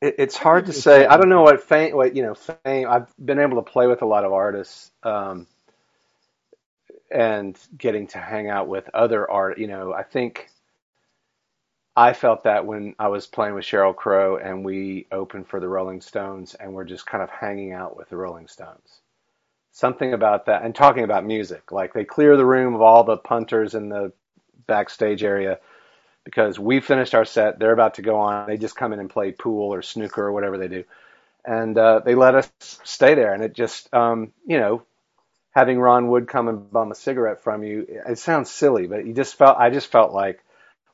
it's 0.00 0.36
hard 0.36 0.66
to 0.66 0.72
say. 0.72 1.06
I 1.06 1.16
don't 1.16 1.28
know 1.28 1.42
what 1.42 1.62
fame, 1.62 1.96
what 1.96 2.16
you 2.16 2.22
know, 2.22 2.34
fame. 2.34 2.88
I've 2.88 3.12
been 3.24 3.38
able 3.38 3.62
to 3.62 3.70
play 3.70 3.86
with 3.86 4.02
a 4.02 4.06
lot 4.06 4.24
of 4.24 4.32
artists, 4.32 4.90
um, 5.02 5.46
and 7.10 7.58
getting 7.76 8.06
to 8.08 8.18
hang 8.18 8.48
out 8.48 8.68
with 8.68 8.88
other 8.94 9.30
art. 9.30 9.58
You 9.58 9.68
know, 9.68 9.92
I 9.92 10.02
think 10.02 10.48
I 11.96 12.12
felt 12.14 12.44
that 12.44 12.66
when 12.66 12.94
I 12.98 13.08
was 13.08 13.26
playing 13.26 13.54
with 13.54 13.64
Sheryl 13.64 13.94
Crow 13.96 14.36
and 14.38 14.64
we 14.64 15.06
opened 15.12 15.48
for 15.48 15.60
the 15.60 15.68
Rolling 15.68 16.00
Stones 16.00 16.54
and 16.54 16.72
we're 16.72 16.84
just 16.84 17.06
kind 17.06 17.22
of 17.22 17.30
hanging 17.30 17.72
out 17.72 17.96
with 17.96 18.08
the 18.10 18.16
Rolling 18.16 18.48
Stones. 18.48 19.00
Something 19.72 20.14
about 20.14 20.46
that, 20.46 20.64
and 20.64 20.74
talking 20.74 21.04
about 21.04 21.24
music. 21.26 21.72
Like 21.72 21.92
they 21.94 22.04
clear 22.04 22.36
the 22.36 22.46
room 22.46 22.74
of 22.74 22.82
all 22.82 23.04
the 23.04 23.18
punters 23.18 23.74
in 23.74 23.88
the 23.88 24.12
backstage 24.66 25.24
area 25.24 25.60
because 26.24 26.58
we 26.58 26.80
finished 26.80 27.14
our 27.14 27.24
set. 27.24 27.58
They're 27.58 27.72
about 27.72 27.94
to 27.94 28.02
go 28.02 28.16
on. 28.16 28.46
They 28.46 28.56
just 28.56 28.76
come 28.76 28.92
in 28.92 29.00
and 29.00 29.10
play 29.10 29.32
pool 29.32 29.72
or 29.72 29.82
snooker 29.82 30.26
or 30.26 30.32
whatever 30.32 30.58
they 30.58 30.68
do, 30.68 30.84
and 31.44 31.76
uh, 31.76 32.00
they 32.04 32.14
let 32.14 32.34
us 32.34 32.52
stay 32.58 33.14
there. 33.14 33.34
And 33.34 33.42
it 33.42 33.54
just, 33.54 33.92
um, 33.94 34.32
you 34.46 34.58
know, 34.58 34.82
having 35.52 35.80
Ron 35.80 36.08
Wood 36.08 36.28
come 36.28 36.48
and 36.48 36.70
bum 36.70 36.92
a 36.92 36.94
cigarette 36.94 37.42
from 37.42 37.62
you, 37.64 37.86
it 37.88 38.18
sounds 38.18 38.50
silly, 38.50 38.86
but 38.86 39.06
you 39.06 39.14
just 39.14 39.34
felt. 39.36 39.58
I 39.58 39.70
just 39.70 39.90
felt 39.90 40.12
like, 40.12 40.44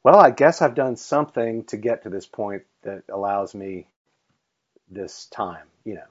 well, 0.03 0.19
I 0.21 0.31
guess 0.31 0.63
I've 0.63 0.75
done 0.75 0.97
something 0.97 1.65
to 1.65 1.77
get 1.77 2.05
to 2.05 2.11
this 2.11 2.27
point 2.27 2.63
that 2.83 3.03
allows 3.13 3.55
me 3.55 3.87
this 4.89 5.27
time, 5.27 5.67
you 5.85 5.95
know. 5.95 6.09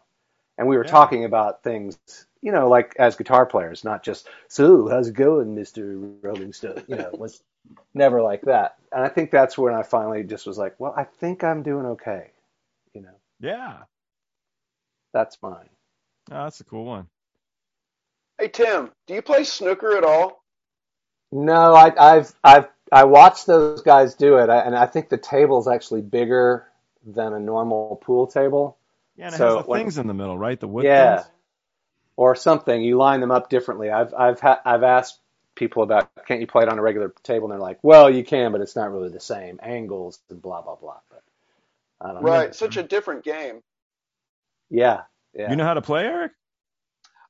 And 0.57 0.67
we 0.67 0.77
were 0.77 0.83
Yeah. 0.83 0.91
talking 0.91 1.25
about 1.25 1.63
things, 1.63 1.97
you 2.41 2.51
know, 2.51 2.69
like 2.69 2.95
as 2.97 3.15
guitar 3.15 3.45
players, 3.45 3.83
not 3.83 4.03
just 4.03 4.27
so 4.47 4.87
how's 4.87 5.07
it 5.09 5.13
going, 5.15 5.55
Mister 5.55 5.97
Rolling 5.97 6.53
Stone, 6.53 6.83
you 6.87 6.95
know, 6.95 7.09
was 7.13 7.41
never 7.93 8.21
like 8.21 8.41
that. 8.43 8.75
And 8.91 9.03
I 9.03 9.09
think 9.09 9.31
that's 9.31 9.57
when 9.57 9.73
I 9.73 9.83
finally 9.83 10.23
just 10.23 10.45
was 10.47 10.57
like, 10.57 10.79
well, 10.79 10.93
I 10.95 11.03
think 11.03 11.43
I'm 11.43 11.63
doing 11.63 11.85
okay, 11.87 12.31
you 12.93 13.01
know. 13.01 13.15
Yeah, 13.39 13.79
That's 15.13 15.37
mine. 15.41 15.69
oh, 16.31 16.43
that's 16.43 16.59
a 16.61 16.63
cool 16.63 16.85
one. 16.85 17.07
Hey 18.39 18.47
Tim, 18.49 18.91
do 19.07 19.13
you 19.13 19.21
play 19.21 19.43
snooker 19.43 19.97
at 19.97 20.03
all? 20.03 20.43
No, 21.31 21.73
I, 21.73 21.93
I've 22.15 22.33
I've 22.43 22.67
I 22.91 23.03
watched 23.05 23.45
those 23.47 23.81
guys 23.81 24.15
do 24.15 24.37
it, 24.37 24.49
I- 24.49 24.59
and 24.61 24.75
I 24.75 24.85
think 24.85 25.09
the 25.09 25.17
table's 25.17 25.67
actually 25.67 26.01
bigger 26.01 26.67
than 27.05 27.33
a 27.33 27.39
normal 27.39 27.97
pool 28.03 28.27
table. 28.27 28.77
Yeah, 29.17 29.25
and 29.27 29.35
it 29.35 29.37
So 29.37 29.55
has 29.57 29.65
the 29.65 29.69
when- 29.69 29.79
things 29.81 29.97
in 29.97 30.07
the 30.07 30.13
middle, 30.13 30.37
right? 30.37 30.59
The 30.59 30.67
wood 30.67 30.85
Yeah. 30.85 31.17
things. 31.17 31.31
or 32.17 32.33
something. 32.35 32.81
You 32.81 32.95
line 32.97 33.19
them 33.19 33.31
up 33.31 33.49
differently. 33.49 33.89
I've 33.89 34.13
I've 34.13 34.39
ha- 34.39 34.61
I've 34.63 34.83
asked 34.83 35.19
people 35.55 35.83
about 35.83 36.09
can't 36.27 36.41
you 36.41 36.47
play 36.47 36.63
it 36.63 36.69
on 36.69 36.79
a 36.79 36.81
regular 36.81 37.13
table, 37.23 37.45
and 37.45 37.53
they're 37.53 37.65
like, 37.65 37.79
well, 37.81 38.09
you 38.09 38.23
can, 38.23 38.51
but 38.51 38.61
it's 38.61 38.75
not 38.75 38.91
really 38.91 39.09
the 39.09 39.19
same 39.19 39.59
angles 39.63 40.19
and 40.29 40.41
blah 40.41 40.61
blah 40.61 40.75
blah. 40.75 40.99
But 41.09 41.23
I 42.01 42.13
don't 42.13 42.23
know. 42.23 42.29
Right, 42.29 42.53
such 42.53 42.77
a 42.77 42.83
different 42.83 43.23
game. 43.23 43.61
Yeah, 44.69 45.01
yeah. 45.33 45.49
You 45.49 45.55
know 45.55 45.65
how 45.65 45.73
to 45.73 45.81
play, 45.81 46.05
Eric? 46.05 46.31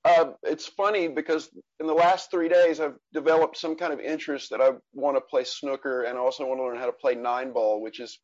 Uh, 0.06 0.34
it's 0.44 0.68
funny 0.68 1.08
because 1.08 1.50
in 1.80 1.88
the 1.88 1.94
last 1.94 2.30
three 2.30 2.48
days 2.48 2.80
I've 2.80 2.94
developed 3.12 3.58
some 3.58 3.76
kind 3.76 3.92
of 3.92 4.00
interest 4.00 4.52
that 4.52 4.62
I 4.62 4.74
want 4.94 5.18
to 5.18 5.22
play 5.22 5.44
snooker 5.44 6.04
and 6.04 6.16
I 6.16 6.22
also 6.22 6.46
want 6.46 6.60
to 6.60 6.64
learn 6.64 6.78
how 6.78 6.86
to 6.86 6.92
play 6.92 7.16
nine 7.16 7.54
ball, 7.54 7.82
which 7.82 8.00
is 8.00 8.20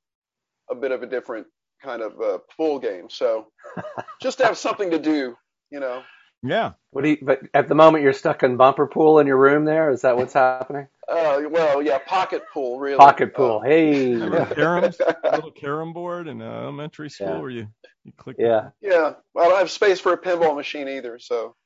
a 0.69 0.75
bit 0.75 0.91
of 0.91 1.01
a 1.01 1.07
different 1.07 1.47
kind 1.83 2.03
of 2.03 2.21
uh, 2.21 2.37
pool 2.55 2.77
game. 2.77 3.09
So 3.09 3.47
just 4.21 4.37
to 4.37 4.45
have 4.45 4.59
something 4.59 4.91
to 4.91 4.99
do, 4.99 5.35
you 5.71 5.79
know. 5.79 6.03
Yeah. 6.43 6.71
what 6.89 7.03
do 7.03 7.09
you? 7.09 7.17
But 7.21 7.41
at 7.53 7.67
the 7.67 7.75
moment, 7.75 8.03
you're 8.03 8.13
stuck 8.13 8.41
in 8.43 8.57
bumper 8.57 8.87
pool 8.87 9.19
in 9.19 9.27
your 9.27 9.37
room. 9.37 9.65
There 9.65 9.91
is 9.91 10.01
that 10.01 10.17
what's 10.17 10.33
happening? 10.33 10.87
Uh, 11.11 11.41
well, 11.49 11.81
yeah, 11.81 11.97
pocket 11.97 12.41
pool, 12.53 12.79
really. 12.79 12.95
Pocket 12.95 13.33
pool. 13.33 13.59
Hey. 13.59 14.13
Remember 14.13 14.45
caroms? 14.55 14.97
A 15.01 15.35
little 15.35 15.51
carom 15.51 15.91
board 15.91 16.29
in 16.29 16.41
uh, 16.41 16.45
elementary 16.45 17.09
school 17.09 17.27
Yeah. 17.27 17.39
where 17.39 17.49
you, 17.49 17.67
you 18.05 18.13
click. 18.15 18.37
Yeah. 18.39 18.69
Yeah, 18.79 19.15
well, 19.33 19.45
I 19.45 19.49
don't 19.49 19.57
have 19.57 19.69
space 19.69 19.99
for 19.99 20.13
a 20.13 20.17
pinball 20.17 20.55
machine 20.55 20.87
either, 20.87 21.19
so. 21.19 21.57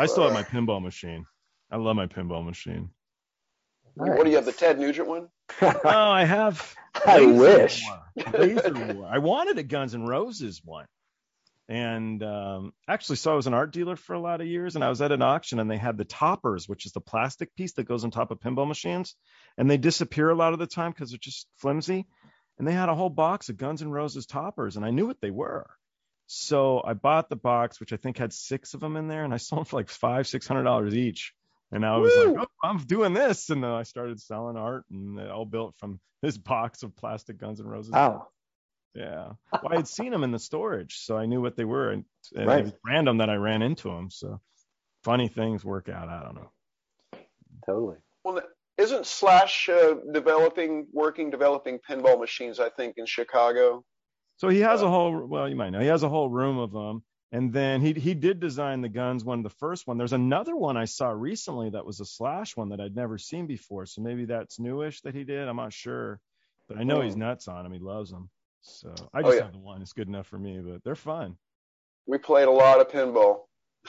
I 0.00 0.06
still 0.06 0.24
have 0.24 0.32
my 0.32 0.42
pinball 0.42 0.82
machine. 0.82 1.26
I 1.70 1.76
love 1.76 1.94
my 1.94 2.08
pinball 2.08 2.44
machine. 2.44 2.90
What 3.94 4.24
do 4.24 4.30
you 4.30 4.34
have, 4.36 4.46
the 4.46 4.52
Ted 4.52 4.80
Nugent 4.80 5.06
one? 5.06 5.28
Oh, 5.62 5.78
I 5.84 6.24
have. 6.24 6.74
I 7.06 7.24
wish. 7.26 7.84
War. 7.86 8.94
War. 8.94 9.08
I 9.08 9.18
wanted 9.18 9.58
a 9.58 9.62
Guns 9.62 9.94
N' 9.94 10.06
Roses 10.06 10.60
one. 10.64 10.86
And 11.68 12.22
um, 12.22 12.74
actually, 12.86 13.16
so 13.16 13.32
I 13.32 13.36
was 13.36 13.46
an 13.46 13.54
art 13.54 13.72
dealer 13.72 13.96
for 13.96 14.12
a 14.12 14.20
lot 14.20 14.42
of 14.42 14.46
years, 14.46 14.74
and 14.74 14.84
I 14.84 14.90
was 14.90 15.00
at 15.00 15.12
an 15.12 15.22
auction, 15.22 15.58
and 15.58 15.70
they 15.70 15.78
had 15.78 15.96
the 15.96 16.04
toppers, 16.04 16.68
which 16.68 16.84
is 16.84 16.92
the 16.92 17.00
plastic 17.00 17.54
piece 17.54 17.72
that 17.74 17.88
goes 17.88 18.04
on 18.04 18.10
top 18.10 18.30
of 18.30 18.40
pinball 18.40 18.68
machines, 18.68 19.14
and 19.56 19.70
they 19.70 19.78
disappear 19.78 20.28
a 20.28 20.34
lot 20.34 20.52
of 20.52 20.58
the 20.58 20.66
time 20.66 20.90
because 20.90 21.10
they're 21.10 21.18
just 21.18 21.46
flimsy. 21.56 22.06
And 22.58 22.68
they 22.68 22.72
had 22.72 22.88
a 22.88 22.94
whole 22.94 23.10
box 23.10 23.48
of 23.48 23.56
Guns 23.56 23.82
N' 23.82 23.90
Roses 23.90 24.26
toppers, 24.26 24.76
and 24.76 24.84
I 24.84 24.90
knew 24.90 25.06
what 25.06 25.20
they 25.20 25.30
were. 25.30 25.66
So 26.26 26.82
I 26.84 26.94
bought 26.94 27.28
the 27.28 27.36
box, 27.36 27.80
which 27.80 27.92
I 27.92 27.96
think 27.96 28.18
had 28.18 28.32
six 28.32 28.74
of 28.74 28.80
them 28.80 28.96
in 28.96 29.08
there, 29.08 29.24
and 29.24 29.32
I 29.32 29.36
sold 29.38 29.60
them 29.60 29.64
for 29.64 29.76
like 29.76 29.88
five, 29.88 30.26
six 30.26 30.46
hundred 30.46 30.64
dollars 30.64 30.94
each. 30.94 31.32
And 31.72 31.84
I 31.84 31.96
was 31.96 32.12
Woo! 32.14 32.34
like, 32.34 32.46
oh, 32.46 32.68
I'm 32.68 32.78
doing 32.78 33.14
this, 33.14 33.50
and 33.50 33.64
then 33.64 33.70
I 33.70 33.82
started 33.84 34.20
selling 34.20 34.56
art, 34.56 34.84
and 34.90 35.18
it 35.18 35.30
all 35.30 35.46
built 35.46 35.74
from 35.78 35.98
this 36.22 36.36
box 36.38 36.82
of 36.82 36.94
plastic 36.94 37.38
Guns 37.38 37.60
N' 37.60 37.66
Roses. 37.66 37.92
Wow. 37.92 38.28
Yeah. 38.94 39.32
Well, 39.62 39.72
I 39.72 39.76
had 39.76 39.88
seen 39.88 40.10
them 40.12 40.24
in 40.24 40.30
the 40.32 40.38
storage, 40.38 40.98
so 40.98 41.16
I 41.16 41.26
knew 41.26 41.40
what 41.40 41.56
they 41.56 41.64
were, 41.64 41.90
and, 41.90 42.04
and 42.36 42.46
Right. 42.46 42.60
it 42.60 42.64
was 42.64 42.74
random 42.86 43.18
that 43.18 43.30
I 43.30 43.36
ran 43.36 43.62
into 43.62 43.88
them. 43.88 44.10
So 44.10 44.40
funny 45.04 45.28
things 45.28 45.64
work 45.64 45.88
out. 45.88 46.08
I 46.08 46.22
don't 46.22 46.34
know. 46.34 46.50
Totally. 47.66 47.96
Well, 48.24 48.40
isn't 48.78 49.06
Slash 49.06 49.68
uh, 49.68 49.94
developing, 50.12 50.86
working, 50.92 51.30
developing 51.30 51.78
pinball 51.88 52.18
machines, 52.20 52.60
I 52.60 52.68
think, 52.70 52.94
in 52.98 53.06
Chicago? 53.06 53.84
So 54.36 54.48
he 54.48 54.60
has 54.60 54.82
a 54.82 54.88
whole. 54.88 55.26
Well, 55.26 55.48
you 55.48 55.56
might 55.56 55.70
know 55.70 55.80
he 55.80 55.86
has 55.86 56.02
a 56.02 56.08
whole 56.08 56.28
room 56.28 56.58
of 56.58 56.72
them, 56.72 57.04
And 57.30 57.52
then 57.52 57.80
he 57.80 57.92
he 57.92 58.14
did 58.14 58.40
design 58.40 58.80
the 58.80 58.88
guns 58.88 59.24
one, 59.24 59.38
of 59.40 59.44
the 59.44 59.50
first 59.50 59.86
one. 59.86 59.96
There's 59.98 60.12
another 60.12 60.56
one 60.56 60.76
I 60.76 60.86
saw 60.86 61.10
recently 61.10 61.70
that 61.70 61.86
was 61.86 62.00
a 62.00 62.04
slash 62.04 62.56
one 62.56 62.70
that 62.70 62.80
I'd 62.80 62.96
never 62.96 63.16
seen 63.18 63.46
before. 63.46 63.86
So 63.86 64.02
maybe 64.02 64.24
that's 64.24 64.58
newish 64.58 65.00
that 65.02 65.14
he 65.14 65.24
did. 65.24 65.46
I'm 65.48 65.56
not 65.56 65.72
sure, 65.72 66.20
but 66.68 66.78
I 66.78 66.82
know 66.84 67.00
he's 67.00 67.16
nuts 67.16 67.46
on 67.48 67.62
them. 67.64 67.72
He 67.72 67.78
loves 67.78 68.10
them. 68.10 68.28
So 68.64 68.92
I 69.12 69.20
Oh, 69.20 69.22
just 69.22 69.36
yeah. 69.36 69.42
have 69.44 69.52
the 69.52 69.58
one. 69.58 69.82
It's 69.82 69.92
good 69.92 70.08
enough 70.08 70.26
for 70.26 70.38
me, 70.38 70.58
but 70.58 70.82
they're 70.82 70.94
fun. 70.96 71.36
We 72.06 72.18
played 72.18 72.48
a 72.48 72.50
lot 72.50 72.80
of 72.80 72.88
pinball. 72.88 73.42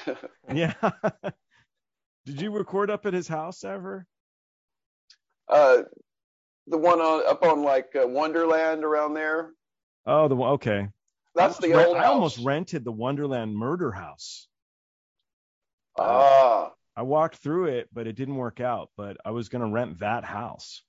Yeah. 0.53 0.73
did 2.25 2.41
you 2.41 2.51
record 2.51 2.91
up 2.91 3.05
at 3.05 3.13
his 3.13 3.27
house 3.27 3.63
ever? 3.63 4.05
Uh, 5.47 5.83
the 6.67 6.77
one 6.77 6.99
on 6.99 7.25
up 7.27 7.43
on 7.43 7.63
like 7.63 7.95
uh, 7.95 8.07
Wonderland 8.07 8.83
around 8.83 9.13
there. 9.13 9.51
Oh, 10.05 10.27
the 10.27 10.35
one. 10.35 10.51
Okay. 10.53 10.89
That's 11.35 11.57
I 11.63 11.67
the 11.67 11.87
old 11.87 11.97
I 11.97 12.05
almost 12.05 12.39
rented 12.43 12.83
the 12.83 12.91
Wonderland 12.91 13.55
Murder 13.55 13.91
House. 13.91 14.47
Ah, 15.97 16.73
I 16.95 17.03
walked 17.03 17.37
through 17.37 17.67
it, 17.67 17.89
but 17.93 18.07
it 18.07 18.13
didn't 18.13 18.35
work 18.35 18.59
out. 18.59 18.89
But 18.97 19.17
I 19.23 19.31
was 19.31 19.49
gonna 19.49 19.69
rent 19.69 19.99
that 19.99 20.25
house. 20.25 20.83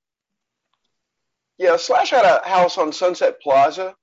Yeah. 1.58 1.76
Slash 1.76 2.10
had 2.10 2.24
a 2.24 2.46
house 2.48 2.78
on 2.78 2.92
Sunset 2.92 3.40
Plaza 3.40 3.94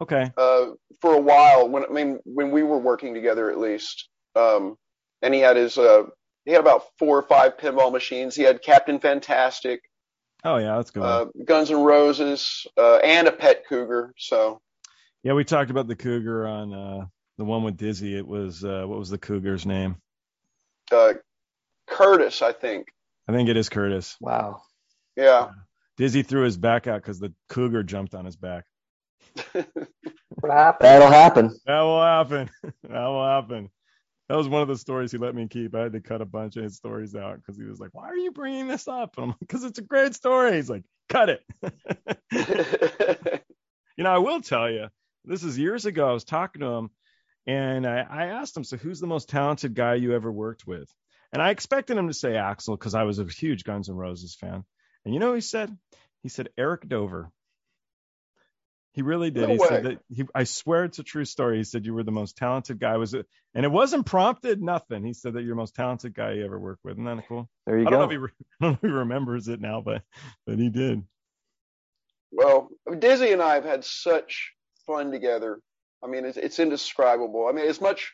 Okay. 0.00 0.30
uh, 0.36 0.66
for 1.00 1.14
a 1.14 1.20
while. 1.20 1.68
When 1.68 1.84
I 1.84 1.88
mean, 1.88 2.18
when 2.24 2.50
we 2.50 2.62
were 2.62 2.78
working 2.78 3.14
together, 3.14 3.50
at 3.50 3.58
least. 3.58 4.08
Um, 4.36 4.76
and 5.22 5.32
he 5.32 5.40
had 5.40 5.56
his 5.56 5.78
uh, 5.78 6.02
he 6.44 6.50
had 6.52 6.60
about 6.60 6.82
four 6.98 7.16
or 7.18 7.22
five 7.22 7.56
pinball 7.56 7.92
machines. 7.92 8.34
He 8.34 8.42
had 8.42 8.60
Captain 8.62 8.98
Fantastic, 9.00 9.80
Oh 10.44 10.56
yeah, 10.58 10.76
that's 10.76 10.90
good. 10.90 11.02
uh, 11.02 11.26
Guns 11.44 11.70
and 11.70 11.84
Roses, 11.86 12.66
uh, 12.76 12.96
and 12.96 13.28
a 13.28 13.32
pet 13.32 13.64
cougar. 13.68 14.12
So 14.18 14.60
yeah, 15.22 15.32
we 15.32 15.44
talked 15.44 15.70
about 15.70 15.86
the 15.86 15.96
cougar 15.96 16.46
on 16.46 16.74
uh, 16.74 17.06
the 17.38 17.44
one 17.44 17.62
with 17.62 17.76
Dizzy. 17.78 18.16
It 18.18 18.26
was 18.26 18.62
uh, 18.64 18.84
what 18.86 18.98
was 18.98 19.08
the 19.08 19.16
cougar's 19.18 19.64
name? 19.64 19.96
uh, 20.92 21.14
Curtis, 21.86 22.42
I 22.42 22.52
think. 22.52 22.88
I 23.28 23.32
think 23.32 23.48
it 23.48 23.56
is 23.56 23.68
Curtis. 23.70 24.16
Wow. 24.20 24.62
Yeah. 25.16 25.50
Dizzy 25.96 26.22
threw 26.22 26.44
his 26.44 26.56
back 26.56 26.86
out 26.86 27.02
because 27.02 27.20
the 27.20 27.32
cougar 27.48 27.82
jumped 27.82 28.14
on 28.14 28.24
his 28.24 28.36
back. 28.36 28.64
What? 30.40 30.78
That'll 30.80 31.08
happen. 31.08 31.56
That 31.66 31.80
will 31.80 32.02
happen. 32.02 32.50
that 32.82 33.06
will 33.06 33.24
happen. 33.24 33.70
That 34.28 34.36
was 34.36 34.48
one 34.48 34.62
of 34.62 34.68
the 34.68 34.76
stories 34.76 35.12
he 35.12 35.18
let 35.18 35.34
me 35.34 35.46
keep. 35.48 35.74
I 35.74 35.82
had 35.82 35.92
to 35.92 36.00
cut 36.00 36.20
a 36.20 36.26
bunch 36.26 36.56
of 36.56 36.64
his 36.64 36.76
stories 36.76 37.14
out 37.14 37.36
because 37.36 37.56
he 37.56 37.64
was 37.64 37.78
like, 37.78 37.90
"Why 37.92 38.08
are 38.08 38.16
you 38.16 38.32
bringing 38.32 38.68
this 38.68 38.88
up?" 38.88 39.16
And 39.16 39.24
I'm 39.24 39.30
like, 39.30 39.40
"Because 39.40 39.64
it's 39.64 39.78
a 39.78 39.82
great 39.82 40.14
story." 40.14 40.54
He's 40.54 40.70
like, 40.70 40.84
"Cut 41.08 41.28
it." 41.30 41.42
you 43.96 44.04
know, 44.04 44.10
I 44.10 44.18
will 44.18 44.40
tell 44.40 44.70
you, 44.70 44.88
this 45.24 45.44
is 45.44 45.58
years 45.58 45.86
ago. 45.86 46.08
I 46.08 46.12
was 46.12 46.24
talking 46.24 46.60
to 46.60 46.66
him, 46.68 46.90
and 47.46 47.86
I, 47.86 48.00
I 48.00 48.26
asked 48.26 48.56
him, 48.56 48.64
"So, 48.64 48.76
who's 48.76 49.00
the 49.00 49.06
most 49.06 49.28
talented 49.28 49.74
guy 49.74 49.94
you 49.94 50.14
ever 50.14 50.32
worked 50.32 50.66
with?" 50.66 50.90
And 51.32 51.42
I 51.42 51.50
expected 51.50 51.96
him 51.96 52.08
to 52.08 52.14
say 52.14 52.32
Axl 52.32 52.78
because 52.78 52.94
I 52.94 53.02
was 53.02 53.18
a 53.18 53.24
huge 53.24 53.64
Guns 53.64 53.88
N' 53.88 53.96
Roses 53.96 54.34
fan. 54.34 54.64
And 55.04 55.14
you 55.14 55.20
know 55.20 55.28
what 55.28 55.36
he 55.36 55.40
said? 55.40 55.76
He 56.22 56.28
said 56.28 56.48
Eric 56.56 56.88
Dover. 56.88 57.30
He 58.92 59.02
really 59.02 59.30
did. 59.30 59.48
No 59.48 59.54
he 59.54 59.58
way. 59.58 59.66
said 59.68 59.84
that 59.84 59.98
he, 60.08 60.24
I 60.34 60.44
swear 60.44 60.84
it's 60.84 61.00
a 61.00 61.02
true 61.02 61.24
story. 61.24 61.56
He 61.58 61.64
said 61.64 61.84
you 61.84 61.94
were 61.94 62.04
the 62.04 62.12
most 62.12 62.36
talented 62.36 62.78
guy. 62.78 62.96
Was 62.96 63.12
it? 63.12 63.26
And 63.52 63.64
it 63.64 63.72
wasn't 63.72 64.06
prompted, 64.06 64.62
nothing. 64.62 65.04
He 65.04 65.12
said 65.14 65.34
that 65.34 65.42
you're 65.42 65.56
the 65.56 65.60
most 65.60 65.74
talented 65.74 66.14
guy 66.14 66.34
you 66.34 66.44
ever 66.44 66.58
worked 66.58 66.84
with. 66.84 66.94
Isn't 66.94 67.04
that 67.04 67.26
cool? 67.28 67.48
There 67.66 67.78
you 67.78 67.86
I 67.86 67.90
don't 67.90 68.00
know 68.00 68.06
go. 68.06 68.24
if 68.24 68.30
he, 68.30 68.44
I 68.60 68.64
don't 68.64 68.72
know 68.72 68.78
if 68.82 68.88
he 68.88 68.96
remembers 68.96 69.48
it 69.48 69.60
now, 69.60 69.80
but 69.80 70.02
but 70.46 70.58
he 70.58 70.70
did. 70.70 71.02
well, 72.30 72.68
Dizzy 72.98 73.32
and 73.32 73.42
I 73.42 73.54
have 73.54 73.64
had 73.64 73.84
such 73.84 74.52
fun 74.86 75.10
together. 75.10 75.58
I 76.02 76.06
mean, 76.06 76.24
it's, 76.24 76.36
it's 76.36 76.60
indescribable. 76.60 77.48
I 77.48 77.52
mean, 77.52 77.66
it's 77.66 77.80
much, 77.80 78.12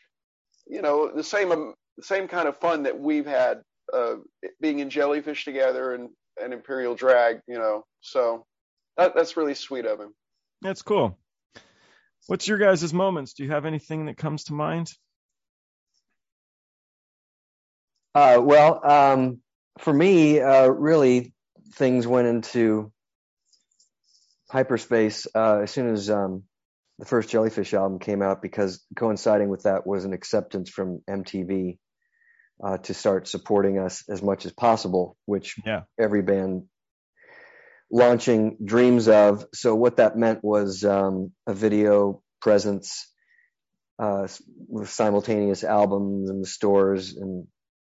you 0.65 0.81
know, 0.81 1.11
the 1.13 1.23
same 1.23 1.51
um, 1.51 1.75
the 1.97 2.03
same 2.03 2.27
kind 2.27 2.47
of 2.47 2.57
fun 2.57 2.83
that 2.83 2.99
we've 2.99 3.27
had 3.27 3.61
uh, 3.93 4.15
being 4.59 4.79
in 4.79 4.89
Jellyfish 4.89 5.45
together 5.45 5.93
and, 5.93 6.09
and 6.41 6.53
Imperial 6.53 6.95
Drag. 6.95 7.41
You 7.47 7.57
know, 7.57 7.85
so 8.01 8.45
that, 8.97 9.15
that's 9.15 9.37
really 9.37 9.55
sweet 9.55 9.85
of 9.85 9.99
him. 9.99 10.13
That's 10.61 10.81
cool. 10.81 11.17
What's 12.27 12.47
your 12.47 12.57
guys' 12.57 12.93
moments? 12.93 13.33
Do 13.33 13.43
you 13.43 13.51
have 13.51 13.65
anything 13.65 14.05
that 14.05 14.17
comes 14.17 14.45
to 14.45 14.53
mind? 14.53 14.91
Uh, 18.13 18.39
well, 18.41 18.85
um, 18.85 19.39
for 19.79 19.93
me, 19.93 20.39
uh, 20.39 20.67
really, 20.67 21.33
things 21.73 22.05
went 22.05 22.27
into 22.27 22.91
hyperspace 24.49 25.27
uh, 25.33 25.59
as 25.63 25.71
soon 25.71 25.91
as 25.91 26.09
um, 26.09 26.43
the 26.99 27.05
first 27.05 27.29
Jellyfish 27.29 27.73
album 27.73 27.99
came 27.99 28.21
out, 28.21 28.41
because 28.41 28.85
coinciding 28.95 29.49
with 29.49 29.63
that 29.63 29.87
was 29.87 30.05
an 30.05 30.13
acceptance 30.13 30.69
from 30.69 31.01
MTV 31.09 31.77
uh, 32.63 32.77
to 32.77 32.93
start 32.93 33.27
supporting 33.27 33.79
us 33.79 34.03
as 34.09 34.21
much 34.21 34.45
as 34.45 34.53
possible, 34.53 35.17
which 35.25 35.55
Yeah. 35.65 35.83
every 35.99 36.21
band 36.21 36.63
launching 37.91 38.57
dreams 38.63 39.07
of. 39.07 39.45
So 39.53 39.75
what 39.75 39.97
that 39.97 40.17
meant 40.17 40.43
was 40.43 40.83
um, 40.85 41.31
a 41.47 41.53
video 41.53 42.21
presence 42.41 43.07
uh, 43.99 44.27
with 44.67 44.89
simultaneous 44.89 45.63
albums 45.63 46.29
in 46.29 46.41
the 46.41 46.47
stores 46.47 47.15
and 47.15 47.47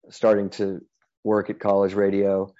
starting 0.10 0.50
to 0.52 0.82
work 1.24 1.50
at 1.50 1.60
college 1.60 1.94
radio. 1.94 2.54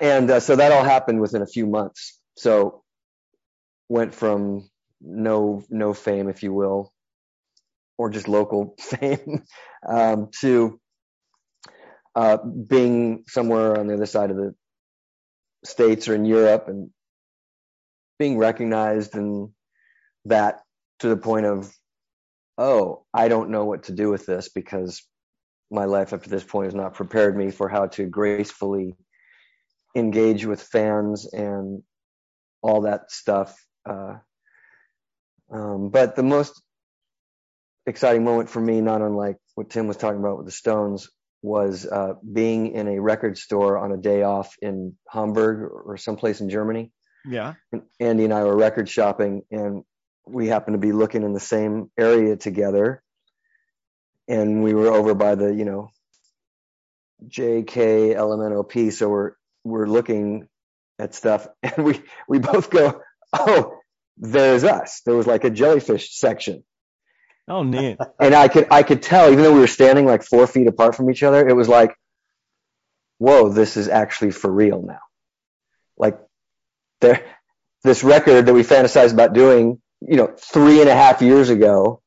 And 0.00 0.30
uh, 0.30 0.40
so 0.40 0.56
that 0.56 0.72
all 0.72 0.84
happened 0.84 1.20
within 1.20 1.42
a 1.42 1.46
few 1.46 1.66
months. 1.66 2.18
So 2.36 2.82
went 3.88 4.14
from 4.14 4.68
no 5.00 5.62
no 5.68 5.92
fame, 5.92 6.28
if 6.28 6.42
you 6.42 6.52
will, 6.54 6.92
or 7.98 8.10
just 8.10 8.28
local 8.28 8.74
fame, 8.80 9.44
um, 9.88 10.28
to 10.40 10.80
uh, 12.14 12.38
being 12.38 13.24
somewhere 13.28 13.78
on 13.78 13.86
the 13.86 13.94
other 13.94 14.06
side 14.06 14.30
of 14.30 14.36
the 14.36 14.54
states 15.64 16.08
or 16.08 16.14
in 16.14 16.24
Europe 16.24 16.66
and 16.68 16.90
being 18.18 18.38
recognized 18.38 19.14
and 19.14 19.50
that 20.24 20.60
to 21.00 21.08
the 21.08 21.16
point 21.16 21.46
of, 21.46 21.72
oh, 22.56 23.04
I 23.12 23.28
don't 23.28 23.50
know 23.50 23.64
what 23.64 23.84
to 23.84 23.92
do 23.92 24.08
with 24.08 24.24
this 24.26 24.48
because 24.48 25.02
my 25.70 25.84
life 25.84 26.12
up 26.12 26.22
to 26.22 26.30
this 26.30 26.44
point 26.44 26.66
has 26.66 26.74
not 26.74 26.94
prepared 26.94 27.36
me 27.36 27.50
for 27.50 27.68
how 27.68 27.86
to 27.86 28.06
gracefully 28.06 28.94
engage 29.94 30.46
with 30.46 30.62
fans 30.62 31.28
and 31.32 31.82
all 32.62 32.82
that 32.82 33.10
stuff. 33.10 33.54
Uh, 33.88 34.14
um, 35.52 35.90
but 35.90 36.16
the 36.16 36.22
most 36.22 36.62
exciting 37.86 38.24
moment 38.24 38.50
for 38.50 38.60
me, 38.60 38.80
not 38.80 39.02
unlike 39.02 39.36
what 39.54 39.70
Tim 39.70 39.86
was 39.86 39.96
talking 39.96 40.20
about 40.20 40.38
with 40.38 40.46
the 40.46 40.52
Stones, 40.52 41.08
was 41.42 41.86
uh, 41.86 42.14
being 42.32 42.72
in 42.72 42.88
a 42.88 43.00
record 43.00 43.38
store 43.38 43.78
on 43.78 43.92
a 43.92 43.96
day 43.96 44.22
off 44.22 44.56
in 44.60 44.96
Hamburg 45.08 45.70
or 45.86 45.96
someplace 45.96 46.40
in 46.40 46.50
Germany. 46.50 46.90
Yeah. 47.24 47.54
And 47.72 47.82
Andy 48.00 48.24
and 48.24 48.34
I 48.34 48.44
were 48.44 48.56
record 48.56 48.88
shopping, 48.88 49.42
and 49.50 49.84
we 50.26 50.48
happened 50.48 50.74
to 50.74 50.78
be 50.78 50.92
looking 50.92 51.22
in 51.22 51.32
the 51.32 51.40
same 51.40 51.90
area 51.98 52.36
together. 52.36 53.02
And 54.28 54.62
we 54.62 54.74
were 54.74 54.88
over 54.88 55.14
by 55.14 55.36
the, 55.36 55.54
you 55.54 55.64
know, 55.64 55.90
JK 57.24 58.14
LMNOP. 58.16 58.92
So 58.92 59.08
we're 59.08 59.32
we're 59.64 59.86
looking 59.86 60.48
at 60.98 61.14
stuff, 61.14 61.46
and 61.62 61.84
we 61.84 62.02
we 62.28 62.38
both 62.38 62.70
go, 62.70 63.00
"Oh, 63.32 63.78
there's 64.16 64.64
us." 64.64 65.02
There 65.04 65.14
was 65.14 65.26
like 65.26 65.44
a 65.44 65.50
jellyfish 65.50 66.16
section, 66.16 66.64
Oh, 67.48 67.62
neat. 67.62 67.98
and 68.18 68.34
I 68.34 68.48
could 68.48 68.66
I 68.70 68.82
could 68.82 69.02
tell, 69.02 69.30
even 69.30 69.44
though 69.44 69.52
we 69.52 69.60
were 69.60 69.66
standing 69.66 70.04
like 70.04 70.22
four 70.22 70.46
feet 70.46 70.66
apart 70.66 70.94
from 70.94 71.10
each 71.10 71.22
other, 71.22 71.46
it 71.46 71.54
was 71.54 71.68
like, 71.68 71.94
"Whoa, 73.18 73.48
this 73.48 73.76
is 73.76 73.88
actually 73.88 74.32
for 74.32 74.50
real 74.50 74.82
now." 74.82 75.00
Like, 75.96 76.18
there, 77.00 77.24
this 77.82 78.02
record 78.02 78.46
that 78.46 78.54
we 78.54 78.62
fantasized 78.62 79.12
about 79.12 79.32
doing, 79.32 79.80
you 80.00 80.16
know, 80.16 80.34
three 80.38 80.80
and 80.80 80.88
a 80.88 80.94
half 80.94 81.22
years 81.22 81.48
ago, 81.48 82.02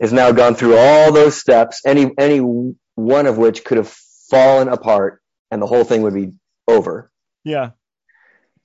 has 0.00 0.12
now 0.12 0.32
gone 0.32 0.54
through 0.54 0.76
all 0.76 1.12
those 1.12 1.36
steps. 1.36 1.82
Any 1.86 2.10
any 2.18 2.38
one 2.96 3.26
of 3.26 3.38
which 3.38 3.64
could 3.64 3.78
have 3.78 3.88
fallen 4.30 4.68
apart, 4.68 5.22
and 5.50 5.62
the 5.62 5.66
whole 5.66 5.84
thing 5.84 6.02
would 6.02 6.14
be 6.14 6.32
over 6.66 7.10
Yeah. 7.44 7.70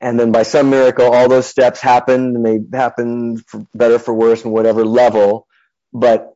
And 0.02 0.20
then 0.20 0.32
by 0.32 0.44
some 0.44 0.70
miracle 0.70 1.14
all 1.14 1.28
those 1.28 1.48
steps 1.48 1.80
happened 1.80 2.36
and 2.36 2.46
they 2.46 2.78
happened 2.78 3.44
for 3.48 3.66
better 3.74 4.00
for 4.00 4.14
worse 4.14 4.44
and 4.44 4.54
whatever 4.54 4.86
level. 4.86 5.48
But 5.94 6.34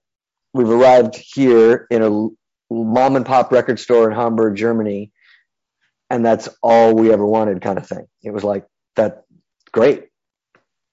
we've 0.53 0.69
arrived 0.69 1.15
here 1.15 1.87
in 1.89 2.01
a 2.01 2.73
mom 2.73 3.15
and 3.15 3.25
pop 3.25 3.51
record 3.51 3.79
store 3.79 4.09
in 4.09 4.15
hamburg 4.15 4.55
germany 4.55 5.11
and 6.09 6.25
that's 6.25 6.49
all 6.61 6.93
we 6.95 7.11
ever 7.11 7.25
wanted 7.25 7.61
kind 7.61 7.77
of 7.77 7.87
thing. 7.87 8.07
It 8.23 8.31
was 8.31 8.43
like 8.43 8.65
that 8.95 9.23
great. 9.71 10.05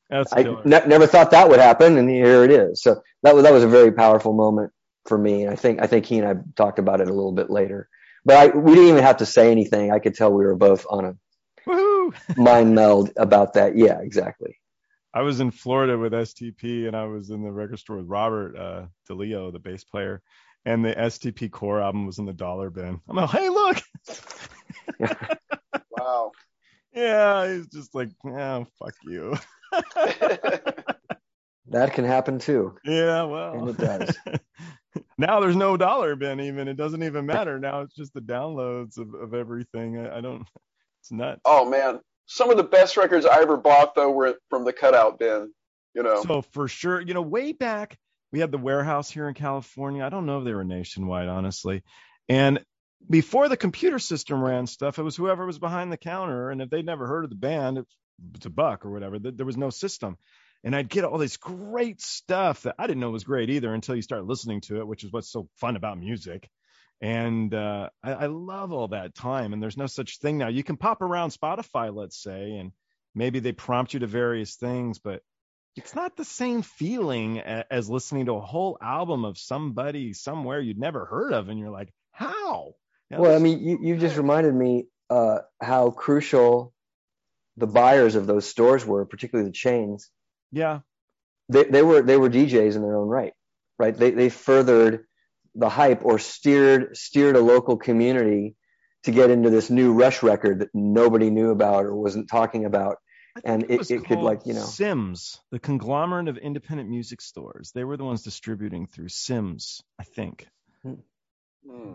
That's 0.09 0.33
i 0.33 0.43
ne- 0.43 0.87
never 0.87 1.07
thought 1.07 1.33
that 1.33 1.49
would 1.49 1.61
happen 1.61 1.97
and 1.99 2.09
here 2.09 2.45
it 2.45 2.51
is. 2.51 2.83
So 2.83 3.03
that 3.23 3.35
was 3.35 3.45
that 3.45 3.53
was 3.53 3.65
a 3.65 3.69
very 3.69 3.93
powerful 3.93 4.33
moment 4.33 4.73
for 5.07 5.17
me 5.17 5.43
and 5.45 5.51
i 5.51 5.57
think 5.57 5.81
i 5.81 5.87
think 5.87 6.05
he 6.05 6.19
and 6.19 6.29
i 6.29 6.35
talked 6.57 6.79
about 6.79 7.01
it 7.01 7.09
a 7.09 7.13
little 7.15 7.33
bit 7.33 7.51
later. 7.51 7.89
But 8.25 8.37
I, 8.37 8.57
we 8.57 8.75
didn't 8.75 8.91
even 8.91 9.03
have 9.03 9.19
to 9.19 9.27
say 9.27 9.51
anything. 9.51 9.91
I 9.91 9.99
could 9.99 10.15
tell 10.15 10.31
we 10.31 10.45
were 10.45 10.55
both 10.57 10.85
on 10.91 11.05
a 11.07 11.15
Mind 12.37 12.75
meld 12.75 13.13
about 13.17 13.55
that. 13.55 13.77
Yeah, 13.77 14.01
exactly. 14.01 14.57
I 15.13 15.23
was 15.23 15.41
in 15.41 15.51
Florida 15.51 15.99
with 15.99 16.13
STP, 16.13 16.87
and 16.87 16.97
I 16.97 17.05
was 17.05 17.31
in 17.31 17.43
the 17.43 17.51
record 17.51 17.79
store 17.79 17.97
with 17.97 18.07
Robert 18.07 18.57
uh, 18.57 18.87
DeLeo, 19.09 19.53
the 19.53 19.59
bass 19.59 19.83
player, 19.83 20.23
and 20.65 20.85
the 20.85 20.95
STP 20.95 21.51
core 21.51 21.81
album 21.81 22.07
was 22.07 22.19
in 22.19 22.27
the 22.27 22.33
dollar 22.33 22.71
bin. 22.71 23.01
I'm 23.09 23.17
like, 23.17 23.31
hey, 23.31 23.49
look. 23.49 23.83
wow. 25.91 26.31
Yeah, 26.93 27.53
he's 27.53 27.67
just 27.69 27.95
like, 27.95 28.11
oh, 28.25 28.67
fuck 28.79 28.95
you. 29.05 29.37
that 31.69 31.93
can 31.93 32.05
happen 32.05 32.39
too. 32.39 32.77
Yeah, 32.85 33.25
well, 33.25 33.55
and 33.55 33.69
it 33.71 33.79
does. 33.79 34.17
now 35.19 35.41
there's 35.41 35.57
no 35.57 35.77
dollar 35.77 36.17
bin 36.17 36.41
even. 36.41 36.69
It 36.69 36.77
doesn't 36.77 37.03
even 37.03 37.27
matter. 37.27 37.59
Now 37.59 37.83
it's 37.83 37.95
just 37.95 38.13
the 38.13 38.21
downloads 38.21 38.99
of, 38.99 39.15
of 39.15 39.35
everything. 39.35 39.99
I, 39.99 40.19
I 40.19 40.21
don't. 40.21 40.47
It's 41.01 41.13
nuts. 41.13 41.41
Oh 41.45 41.69
man, 41.69 42.01
some 42.27 42.51
of 42.51 42.57
the 42.57 42.65
best 42.65 42.97
records 42.97 43.27
I 43.27 43.41
ever 43.41 43.57
bought 43.57 43.95
though 43.95 44.11
were 44.11 44.37
from 44.49 44.65
the 44.65 44.73
cutout 44.73 45.19
bin. 45.19 45.53
You 45.95 46.03
know. 46.03 46.23
So 46.23 46.43
for 46.43 46.69
sure, 46.69 47.01
you 47.01 47.15
know, 47.15 47.23
way 47.23 47.53
back 47.53 47.99
we 48.33 48.41
had 48.41 48.53
the 48.53 48.59
warehouse 48.59 49.11
here 49.11 49.29
in 49.29 49.35
California. 49.35 50.05
I 50.05 50.09
don't 50.09 50.27
know 50.27 50.39
if 50.39 50.45
they 50.45 50.55
were 50.55 50.65
nationwide, 50.65 51.29
honestly. 51.29 51.83
And 52.29 52.65
before 53.09 53.49
the 53.49 53.57
computer 53.57 53.99
system 53.99 54.43
ran 54.43 54.67
stuff, 54.67 54.99
it 54.99 55.03
was 55.03 55.17
whoever 55.17 55.47
was 55.47 55.59
behind 55.59 55.91
the 55.91 55.97
counter. 55.97 56.51
And 56.51 56.63
if 56.63 56.71
they'd 56.71 56.87
never 56.87 57.07
heard 57.07 57.25
of 57.25 57.31
the 57.31 57.37
band, 57.37 57.85
it's 58.35 58.47
a 58.47 58.51
buck 58.51 58.85
or 58.85 58.91
whatever. 58.91 59.19
There 59.19 59.47
was 59.47 59.57
no 59.57 59.71
system. 59.71 60.17
And 60.63 60.77
I'd 60.77 60.91
get 60.91 61.05
all 61.05 61.19
this 61.19 61.39
great 61.39 62.01
stuff 62.03 62.63
that 62.63 62.75
I 62.79 62.87
didn't 62.87 63.01
know 63.01 63.11
was 63.11 63.25
great 63.25 63.51
either 63.51 63.73
until 63.73 63.97
you 63.97 64.03
start 64.03 64.27
listening 64.27 64.61
to 64.63 64.81
it, 64.81 64.87
which 64.87 65.05
is 65.05 65.13
what's 65.13 65.33
so 65.33 65.49
fun 65.57 65.75
about 65.75 65.99
music. 65.99 66.49
And 67.01 67.55
uh, 67.55 67.89
I, 68.03 68.13
I 68.13 68.27
love 68.27 68.73
all 68.73 68.89
that 68.89 69.15
time. 69.15 69.53
And 69.53 69.63
there's 69.63 69.77
no 69.77 69.87
such 69.87 70.19
thing 70.19 70.39
now. 70.39 70.49
You 70.49 70.63
can 70.63 70.77
pop 70.77 71.01
around 71.01 71.31
Spotify, 71.31 71.95
let's 71.95 72.23
say, 72.23 72.57
and 72.57 72.73
maybe 73.15 73.41
they 73.41 73.53
prompt 73.53 73.95
you 73.95 74.01
to 74.01 74.07
various 74.07 74.57
things, 74.57 74.99
but 74.99 75.23
it's 75.77 75.95
not 75.95 76.17
the 76.17 76.25
same 76.25 76.63
feeling 76.63 77.41
as 77.41 77.89
listening 77.89 78.27
to 78.27 78.35
a 78.35 78.41
whole 78.41 78.77
album 78.83 79.25
of 79.25 79.39
somebody 79.39 80.13
somewhere 80.13 80.61
you'd 80.61 80.79
never 80.79 81.05
heard 81.05 81.33
of, 81.33 81.49
and 81.49 81.59
you're 81.59 81.71
like, 81.71 81.93
how? 82.13 82.75
Know, 83.11 83.21
well, 83.21 83.35
I 83.35 83.39
mean, 83.39 83.61
you, 83.61 83.79
you 83.83 83.97
just 83.97 84.17
reminded 84.17 84.55
me 84.55 84.87
uh, 85.09 85.39
how 85.61 85.91
crucial 85.91 86.73
the 87.57 87.67
buyers 87.67 88.15
of 88.15 88.27
those 88.27 88.47
stores 88.47 88.85
were, 88.85 89.05
particularly 89.05 89.49
the 89.49 89.55
chains. 89.55 90.11
Yeah, 90.53 90.81
they 91.49 91.65
they 91.65 91.83
were 91.83 92.03
they 92.03 92.17
were 92.17 92.31
DJs 92.31 92.77
in 92.77 92.83
their 92.83 92.97
own 92.97 93.09
right, 93.09 93.33
right? 93.79 93.97
They 93.97 94.11
they 94.11 94.29
furthered 94.29 95.07
the 95.55 95.69
hype 95.69 96.05
or 96.05 96.19
steered 96.19 96.97
steered 96.97 97.37
a 97.37 97.41
local 97.41 97.77
community 97.77 98.55
to 99.05 99.11
get 99.11 99.31
into 99.31 99.51
this 99.51 99.71
new 99.71 99.93
Rush 99.93 100.23
record 100.23 100.61
that 100.61 100.69
nobody 100.75 101.31
knew 101.31 101.51
about 101.51 101.85
or 101.85 101.95
wasn't 101.95 102.29
talking 102.29 102.65
about 102.65 102.97
and 103.45 103.65
it, 103.65 103.81
it, 103.81 103.91
it 103.91 104.05
could 104.05 104.19
like 104.19 104.47
you 104.47 104.55
know 104.55 104.65
CIMS, 104.65 105.41
the 105.51 105.59
conglomerate 105.59 106.29
of 106.29 106.37
independent 106.37 106.89
music 106.89 107.21
stores. 107.21 107.73
They 107.75 107.85
were 107.85 107.97
the 107.97 108.05
ones 108.05 108.23
distributing 108.23 108.87
through 108.87 109.09
CIMS, 109.09 109.83
I 109.99 110.05
think. 110.05 110.49
Hmm. 110.83 110.95
Hmm. 111.69 111.93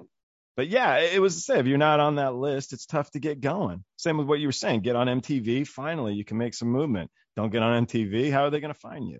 But 0.55 0.69
yeah, 0.69 0.99
it 0.99 1.21
was 1.21 1.35
the 1.35 1.41
same. 1.41 1.57
if 1.57 1.67
you're 1.67 1.77
not 1.77 1.99
on 1.99 2.15
that 2.15 2.35
list, 2.35 2.71
it's 2.71 2.85
tough 2.85 3.11
to 3.11 3.19
get 3.19 3.41
going. 3.41 3.83
Same 3.97 4.17
with 4.17 4.27
what 4.27 4.39
you 4.39 4.47
were 4.47 4.53
saying. 4.53 4.81
Get 4.81 4.95
on 4.95 5.07
MTV. 5.07 5.67
Finally, 5.67 6.13
you 6.13 6.23
can 6.23 6.37
make 6.37 6.53
some 6.53 6.69
movement. 6.69 7.11
Don't 7.35 7.51
get 7.51 7.61
on 7.61 7.85
MTV. 7.85 8.31
How 8.31 8.45
are 8.45 8.49
they 8.49 8.61
going 8.61 8.73
to 8.73 8.79
find 8.79 9.05
you? 9.05 9.19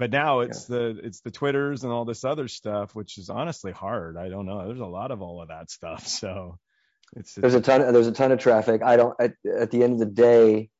But 0.00 0.10
now 0.10 0.40
it's 0.40 0.68
yeah. 0.70 0.78
the 0.78 1.00
it's 1.04 1.20
the 1.20 1.30
Twitters 1.30 1.84
and 1.84 1.92
all 1.92 2.06
this 2.06 2.24
other 2.24 2.48
stuff, 2.48 2.94
which 2.94 3.18
is 3.18 3.28
honestly 3.28 3.70
hard. 3.70 4.16
I 4.16 4.30
don't 4.30 4.46
know. 4.46 4.66
There's 4.66 4.80
a 4.80 4.86
lot 4.86 5.10
of 5.10 5.20
all 5.20 5.42
of 5.42 5.48
that 5.48 5.70
stuff. 5.70 6.06
So 6.20 6.58
it's, 7.14 7.34
there's 7.34 7.54
a 7.54 7.60
ton. 7.60 7.80
There's 7.92 8.06
a 8.06 8.12
ton 8.12 8.32
of 8.32 8.38
traffic. 8.38 8.82
I 8.82 8.96
don't. 8.96 9.14
At, 9.20 9.34
at 9.58 9.70
the 9.70 9.82
end 9.82 9.94
of 9.94 9.98
the 9.98 10.06
day, 10.06 10.70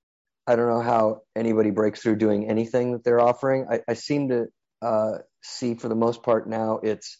I 0.46 0.56
don't 0.56 0.68
know 0.68 0.80
how 0.80 1.20
anybody 1.36 1.70
breaks 1.70 2.00
through 2.00 2.16
doing 2.16 2.48
anything 2.48 2.92
that 2.92 3.04
they're 3.04 3.20
offering. 3.20 3.66
I, 3.70 3.80
I 3.86 3.92
seem 3.92 4.30
to 4.30 4.46
uh, 4.80 5.18
see 5.42 5.74
for 5.74 5.88
the 5.88 5.94
most 5.94 6.22
part 6.22 6.48
now 6.48 6.80
it's 6.82 7.18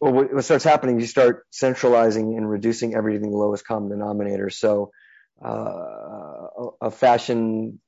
well, 0.00 0.12
what 0.12 0.44
starts 0.44 0.64
happening, 0.64 0.98
you 0.98 1.06
start 1.06 1.46
centralizing 1.50 2.36
and 2.36 2.50
reducing 2.50 2.96
everything 2.96 3.26
to 3.26 3.30
the 3.30 3.36
lowest 3.36 3.64
common 3.64 3.90
denominator. 3.90 4.50
So 4.50 4.90
uh, 5.44 6.46
a 6.80 6.90
fashion 6.90 7.80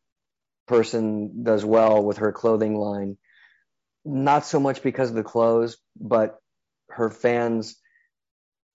person 0.66 1.42
does 1.42 1.64
well 1.64 2.02
with 2.02 2.18
her 2.18 2.32
clothing 2.32 2.76
line, 2.76 3.16
not 4.04 4.46
so 4.46 4.60
much 4.60 4.82
because 4.82 5.10
of 5.10 5.16
the 5.16 5.22
clothes, 5.22 5.78
but 5.98 6.38
her 6.90 7.10
fans, 7.10 7.76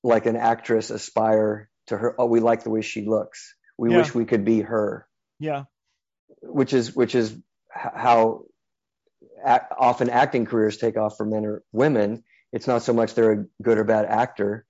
like 0.04 0.26
an 0.26 0.36
actress, 0.36 0.90
aspire 0.90 1.70
to 1.88 1.98
her. 1.98 2.16
Oh, 2.18 2.26
we 2.26 2.40
like 2.40 2.64
the 2.64 2.70
way 2.70 2.82
she 2.82 3.06
looks 3.06 3.54
we 3.82 3.90
yeah. 3.90 3.98
wish 3.98 4.14
we 4.14 4.26
could 4.26 4.46
be 4.46 4.62
her. 4.62 5.08
Yeah. 5.40 5.64
Which 6.44 6.72
is 6.72 6.96
which 6.96 7.16
is 7.16 7.36
how 7.74 8.44
act, 9.44 9.74
often 9.76 10.12
acting 10.12 10.46
careers 10.46 10.78
take 10.78 10.98
off 10.98 11.18
for 11.18 11.26
men 11.26 11.46
or 11.46 11.64
women. 11.72 12.24
It's 12.54 12.68
not 12.68 12.84
so 12.84 12.94
much 12.94 13.16
they're 13.16 13.32
a 13.32 13.46
good 13.64 13.80
or 13.80 13.84
bad 13.84 14.06
actor. 14.06 14.68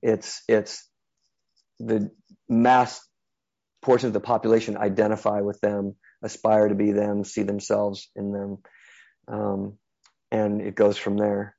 It's 0.00 0.42
it's 0.48 0.88
the 1.80 2.12
mass 2.48 3.04
portion 3.82 4.06
of 4.06 4.12
the 4.12 4.20
population 4.20 4.76
identify 4.76 5.40
with 5.40 5.60
them, 5.60 5.96
aspire 6.26 6.68
to 6.68 6.74
be 6.74 6.92
them, 6.92 7.24
see 7.24 7.42
themselves 7.42 8.10
in 8.14 8.32
them, 8.32 8.58
um, 9.28 9.78
and 10.30 10.60
it 10.60 10.74
goes 10.74 10.98
from 10.98 11.16
there. 11.16 11.56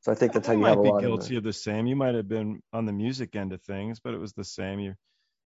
So 0.00 0.10
I 0.10 0.14
think 0.14 0.32
that's 0.32 0.46
how 0.46 0.54
you, 0.54 0.60
you 0.60 0.64
have 0.66 0.78
a 0.78 0.80
lot. 0.80 0.94
Might 0.94 1.00
be 1.00 1.06
guilty 1.06 1.36
of, 1.36 1.44
the 1.44 1.52
same. 1.52 1.86
You 1.86 1.94
might 1.94 2.14
have 2.14 2.28
been 2.28 2.62
on 2.72 2.86
the 2.86 2.92
music 2.92 3.36
end 3.36 3.52
of 3.52 3.62
things, 3.62 4.00
but 4.00 4.14
it 4.14 4.18
was 4.18 4.32
the 4.32 4.44
same. 4.44 4.80
You're 4.80 4.96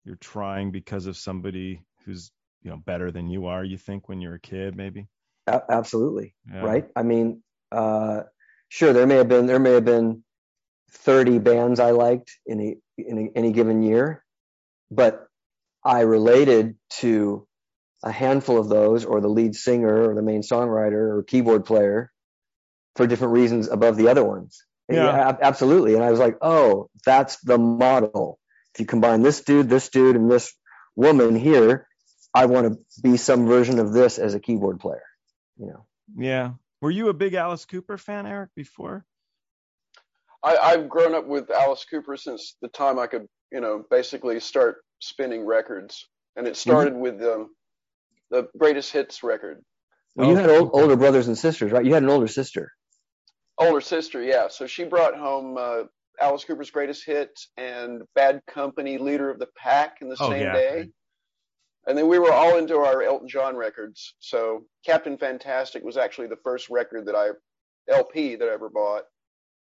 you're 0.03 0.15
trying 0.15 0.71
because 0.71 1.05
of 1.05 1.17
somebody 1.17 1.81
who's 2.05 2.31
you 2.63 2.69
know 2.69 2.77
better 2.77 3.11
than 3.11 3.27
you 3.27 3.47
are 3.47 3.63
you 3.63 3.77
think 3.77 4.09
when 4.09 4.21
you're 4.21 4.35
a 4.35 4.39
kid 4.39 4.75
maybe 4.75 5.07
a- 5.47 5.61
absolutely 5.69 6.33
yeah. 6.51 6.61
right 6.61 6.87
i 6.95 7.03
mean 7.03 7.41
uh 7.71 8.21
sure 8.69 8.93
there 8.93 9.07
may 9.07 9.15
have 9.15 9.27
been 9.27 9.45
there 9.45 9.59
may 9.59 9.73
have 9.73 9.85
been 9.85 10.23
30 10.91 11.39
bands 11.39 11.79
i 11.79 11.91
liked 11.91 12.37
in 12.45 12.59
a, 12.61 12.75
in 12.97 13.17
a, 13.17 13.37
any 13.37 13.51
given 13.51 13.81
year 13.81 14.23
but 14.89 15.27
i 15.83 16.01
related 16.01 16.75
to 16.89 17.47
a 18.03 18.11
handful 18.11 18.57
of 18.57 18.69
those 18.69 19.05
or 19.05 19.21
the 19.21 19.27
lead 19.27 19.55
singer 19.55 20.09
or 20.09 20.15
the 20.15 20.21
main 20.21 20.41
songwriter 20.41 21.17
or 21.17 21.23
keyboard 21.23 21.65
player 21.65 22.11
for 22.95 23.07
different 23.07 23.33
reasons 23.33 23.67
above 23.67 23.95
the 23.95 24.07
other 24.07 24.23
ones 24.23 24.65
yeah. 24.89 25.05
yeah 25.05 25.37
absolutely 25.41 25.95
and 25.95 26.03
i 26.03 26.11
was 26.11 26.19
like 26.19 26.37
oh 26.41 26.89
that's 27.05 27.37
the 27.41 27.57
model 27.57 28.39
if 28.73 28.79
you 28.79 28.85
combine 28.85 29.21
this 29.21 29.41
dude, 29.41 29.69
this 29.69 29.89
dude, 29.89 30.15
and 30.15 30.31
this 30.31 30.53
woman 30.95 31.35
here, 31.35 31.87
I 32.33 32.45
want 32.45 32.73
to 32.73 33.01
be 33.01 33.17
some 33.17 33.45
version 33.45 33.79
of 33.79 33.91
this 33.91 34.17
as 34.17 34.33
a 34.33 34.39
keyboard 34.39 34.79
player. 34.79 35.03
You 35.57 35.67
know. 35.67 35.85
Yeah. 36.15 36.51
Were 36.81 36.91
you 36.91 37.09
a 37.09 37.13
big 37.13 37.33
Alice 37.33 37.65
Cooper 37.65 37.97
fan, 37.97 38.25
Eric, 38.25 38.51
before? 38.55 39.05
I, 40.43 40.71
have 40.71 40.89
grown 40.89 41.13
up 41.13 41.27
with 41.27 41.51
Alice 41.51 41.85
Cooper 41.87 42.17
since 42.17 42.55
the 42.61 42.67
time 42.67 42.97
I 42.97 43.05
could, 43.05 43.27
you 43.51 43.61
know, 43.61 43.83
basically 43.91 44.39
start 44.39 44.77
spinning 44.99 45.45
records, 45.45 46.07
and 46.35 46.47
it 46.47 46.57
started 46.57 46.93
mm-hmm. 46.93 47.01
with 47.01 47.21
um, 47.21 47.49
the 48.31 48.47
greatest 48.57 48.91
hits 48.91 49.23
record. 49.23 49.61
Well, 50.15 50.29
you 50.29 50.35
had 50.35 50.49
old, 50.49 50.71
older 50.73 50.95
brothers 50.95 51.27
and 51.27 51.37
sisters, 51.37 51.71
right? 51.71 51.85
You 51.85 51.93
had 51.93 52.03
an 52.03 52.09
older 52.09 52.27
sister. 52.27 52.71
Older 53.57 53.81
sister, 53.81 54.21
yeah. 54.21 54.47
So 54.49 54.67
she 54.67 54.83
brought 54.83 55.15
home 55.15 55.57
uh, 55.57 55.83
Alice 56.19 56.43
Cooper's 56.43 56.71
greatest 56.71 57.05
hits 57.05 57.49
and 57.57 58.01
Bad 58.15 58.41
Company, 58.47 58.97
Leader 58.97 59.29
of 59.29 59.39
the 59.39 59.47
Pack 59.57 59.97
in 60.01 60.09
the 60.09 60.17
oh, 60.19 60.29
same 60.29 60.41
yeah. 60.41 60.53
day. 60.53 60.89
And 61.87 61.97
then 61.97 62.07
we 62.07 62.19
were 62.19 62.31
all 62.31 62.57
into 62.57 62.77
our 62.77 63.01
Elton 63.01 63.27
John 63.27 63.55
records. 63.55 64.13
So 64.19 64.65
Captain 64.85 65.17
Fantastic 65.17 65.83
was 65.83 65.97
actually 65.97 66.27
the 66.27 66.37
first 66.43 66.69
record 66.69 67.07
that 67.07 67.15
I 67.15 67.29
LP 67.91 68.35
that 68.35 68.47
I 68.47 68.53
ever 68.53 68.69
bought. 68.69 69.03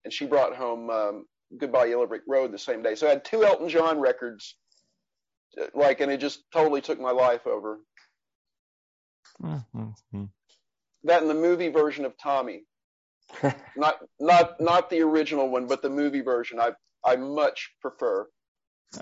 And 0.04 0.12
she 0.12 0.26
brought 0.26 0.54
home 0.54 0.90
um, 0.90 1.26
Goodbye 1.58 1.86
Yellow 1.86 2.06
Brick 2.06 2.22
Road 2.26 2.52
the 2.52 2.58
same 2.58 2.82
day. 2.82 2.94
So 2.96 3.06
I 3.06 3.10
had 3.10 3.24
two 3.24 3.44
Elton 3.44 3.68
John 3.68 4.00
records, 4.00 4.56
uh, 5.60 5.66
like, 5.74 6.00
and 6.00 6.10
it 6.10 6.18
just 6.18 6.42
totally 6.52 6.80
took 6.80 7.00
my 7.00 7.12
life 7.12 7.46
over. 7.46 7.78
Mm-hmm. 9.42 10.24
That 11.04 11.22
in 11.22 11.28
the 11.28 11.34
movie 11.34 11.68
version 11.68 12.04
of 12.04 12.16
Tommy 12.16 12.64
not 13.76 13.96
not 14.20 14.60
not 14.60 14.90
the 14.90 15.00
original 15.00 15.48
one, 15.48 15.66
but 15.66 15.82
the 15.82 15.90
movie 15.90 16.20
version. 16.20 16.60
I 16.60 16.72
I 17.04 17.16
much 17.16 17.72
prefer. 17.80 18.28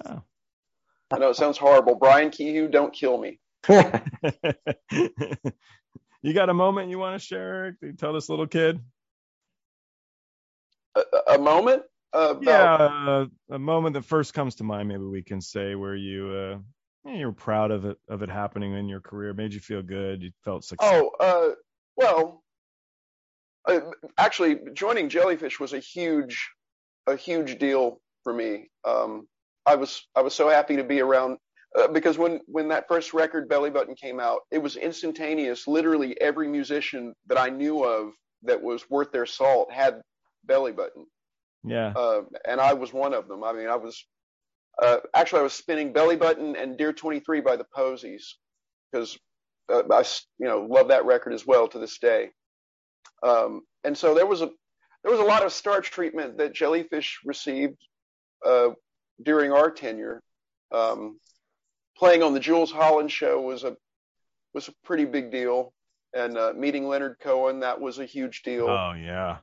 Oh. 0.06 0.22
I 1.10 1.18
know 1.18 1.30
it 1.30 1.36
sounds 1.36 1.58
horrible. 1.58 1.96
Brian 1.96 2.30
Kehew, 2.30 2.68
don't 2.68 2.92
kill 2.92 3.18
me. 3.18 3.40
you 3.68 3.82
got 6.32 6.48
a 6.48 6.54
moment 6.54 6.90
you 6.90 6.98
want 6.98 7.20
to 7.20 7.26
share? 7.26 7.76
You 7.82 7.92
tell 7.94 8.12
this 8.12 8.28
little 8.28 8.46
kid. 8.46 8.80
A, 10.94 11.02
a 11.34 11.38
moment? 11.38 11.82
Uh, 12.12 12.34
yeah, 12.40 12.74
uh, 12.74 13.26
a 13.50 13.58
moment 13.58 13.94
that 13.94 14.04
first 14.04 14.34
comes 14.34 14.56
to 14.56 14.64
mind. 14.64 14.88
Maybe 14.88 15.02
we 15.02 15.22
can 15.22 15.40
say 15.40 15.74
where 15.74 15.96
you 15.96 16.30
uh, 16.30 16.58
you're 17.04 17.32
proud 17.32 17.70
of 17.70 17.84
it 17.84 17.98
of 18.08 18.22
it 18.22 18.28
happening 18.28 18.74
in 18.74 18.88
your 18.88 19.00
career, 19.00 19.32
made 19.32 19.52
you 19.52 19.60
feel 19.60 19.82
good, 19.82 20.22
you 20.22 20.30
felt 20.44 20.64
successful. 20.64 21.12
Oh, 21.20 21.50
uh, 21.50 21.54
well, 21.96 22.42
uh, 23.66 23.80
actually 24.18 24.58
joining 24.74 25.08
Jellyfish 25.08 25.60
was 25.60 25.72
a 25.72 25.78
huge, 25.78 26.50
a 27.06 27.16
huge 27.16 27.58
deal 27.58 28.00
for 28.22 28.32
me. 28.32 28.68
Um, 28.84 29.26
I 29.66 29.76
was 29.76 30.06
I 30.14 30.20
was 30.20 30.34
so 30.34 30.48
happy 30.48 30.76
to 30.76 30.84
be 30.84 31.00
around 31.00 31.38
uh, 31.78 31.88
because 31.88 32.18
when 32.18 32.40
when 32.46 32.68
that 32.68 32.88
first 32.88 33.14
record 33.14 33.48
Belly 33.48 33.70
Button 33.70 33.94
came 33.94 34.20
out, 34.20 34.40
it 34.50 34.58
was 34.58 34.76
instantaneous. 34.76 35.66
Literally 35.66 36.20
every 36.20 36.48
musician 36.48 37.14
that 37.26 37.38
I 37.38 37.48
knew 37.48 37.84
of 37.84 38.12
that 38.42 38.62
was 38.62 38.88
worth 38.88 39.12
their 39.12 39.26
salt 39.26 39.70
had 39.72 40.00
Belly 40.44 40.72
Button. 40.72 41.06
Yeah. 41.62 41.92
Uh, 41.94 42.22
and 42.46 42.60
I 42.60 42.72
was 42.72 42.92
one 42.92 43.12
of 43.12 43.28
them. 43.28 43.44
I 43.44 43.52
mean, 43.52 43.68
I 43.68 43.76
was 43.76 44.02
uh, 44.80 44.98
actually 45.14 45.40
I 45.40 45.44
was 45.44 45.52
spinning 45.52 45.92
Belly 45.92 46.16
Button 46.16 46.56
and 46.56 46.76
Dear 46.76 46.92
23 46.92 47.40
by 47.40 47.56
the 47.56 47.64
Posies 47.64 48.36
because 48.90 49.18
uh, 49.72 49.82
I 49.90 50.04
you 50.38 50.46
know 50.46 50.66
love 50.68 50.88
that 50.88 51.04
record 51.04 51.32
as 51.32 51.46
well 51.46 51.68
to 51.68 51.78
this 51.78 51.98
day. 51.98 52.30
Um, 53.22 53.62
and 53.84 53.96
so 53.96 54.14
there 54.14 54.26
was 54.26 54.42
a 54.42 54.50
there 55.02 55.12
was 55.12 55.20
a 55.20 55.24
lot 55.24 55.44
of 55.44 55.52
starch 55.52 55.90
treatment 55.90 56.38
that 56.38 56.54
Jellyfish 56.54 57.20
received 57.24 57.78
uh, 58.44 58.70
during 59.22 59.52
our 59.52 59.70
tenure. 59.70 60.22
Um, 60.72 61.18
playing 61.96 62.22
on 62.22 62.32
the 62.32 62.40
Jools 62.40 62.70
Holland 62.70 63.10
show 63.12 63.40
was 63.40 63.64
a 63.64 63.76
was 64.54 64.68
a 64.68 64.72
pretty 64.84 65.04
big 65.04 65.30
deal, 65.30 65.72
and 66.14 66.38
uh, 66.38 66.52
meeting 66.56 66.88
Leonard 66.88 67.16
Cohen 67.20 67.60
that 67.60 67.80
was 67.80 67.98
a 67.98 68.06
huge 68.06 68.42
deal. 68.42 68.66
Oh 68.68 68.92
yeah. 68.92 69.38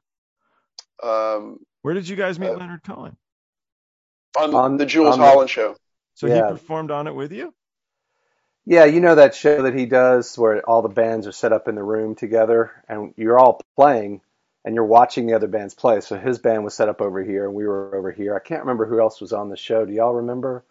Um, 1.03 1.59
Where 1.83 1.93
did 1.93 2.07
you 2.07 2.15
guys 2.15 2.39
meet 2.39 2.49
uh, 2.49 2.57
Leonard 2.57 2.83
Cohen? 2.83 3.15
On, 4.37 4.53
On- 4.53 4.77
the 4.77 4.85
Jools 4.85 5.13
on 5.13 5.19
the- 5.19 5.25
Holland 5.25 5.49
show. 5.49 5.75
So 6.15 6.27
yeah. 6.27 6.47
he 6.47 6.51
performed 6.53 6.89
on 6.91 7.07
it 7.07 7.13
with 7.15 7.31
you? 7.31 7.53
Yeah, 8.65 8.85
you 8.85 8.99
know 8.99 9.15
that 9.15 9.33
show 9.35 9.61
that 9.61 9.73
he 9.75 9.85
does 9.85 10.37
where 10.37 10.61
all 10.67 10.81
the 10.81 10.89
bands 10.89 11.25
are 11.27 11.31
set 11.31 11.53
up 11.53 11.67
in 11.67 11.75
the 11.75 11.83
room 11.83 12.15
together 12.15 12.71
and 12.89 13.13
you're 13.15 13.39
all 13.39 13.61
playing 13.77 14.21
and 14.65 14.75
you're 14.75 14.83
watching 14.83 15.25
the 15.27 15.35
other 15.35 15.47
bands 15.47 15.73
play. 15.73 16.01
So 16.01 16.17
his 16.17 16.39
band 16.39 16.63
was 16.65 16.73
set 16.73 16.89
up 16.89 16.99
over 17.01 17.23
here 17.23 17.45
and 17.45 17.53
we 17.53 17.65
were 17.65 17.95
over 17.95 18.11
here. 18.11 18.35
I 18.35 18.39
can't 18.39 18.61
remember 18.61 18.85
who 18.85 18.99
else 18.99 19.21
was 19.21 19.31
on 19.31 19.49
the 19.49 19.55
show. 19.55 19.85
Do 19.85 19.93
y'all 19.93 20.15
remember 20.15 20.65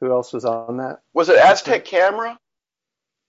who 0.00 0.12
else 0.12 0.32
was 0.32 0.44
on 0.44 0.76
that? 0.78 1.00
Was 1.14 1.28
it 1.30 1.38
Aztec 1.38 1.84
Camera? 1.86 2.38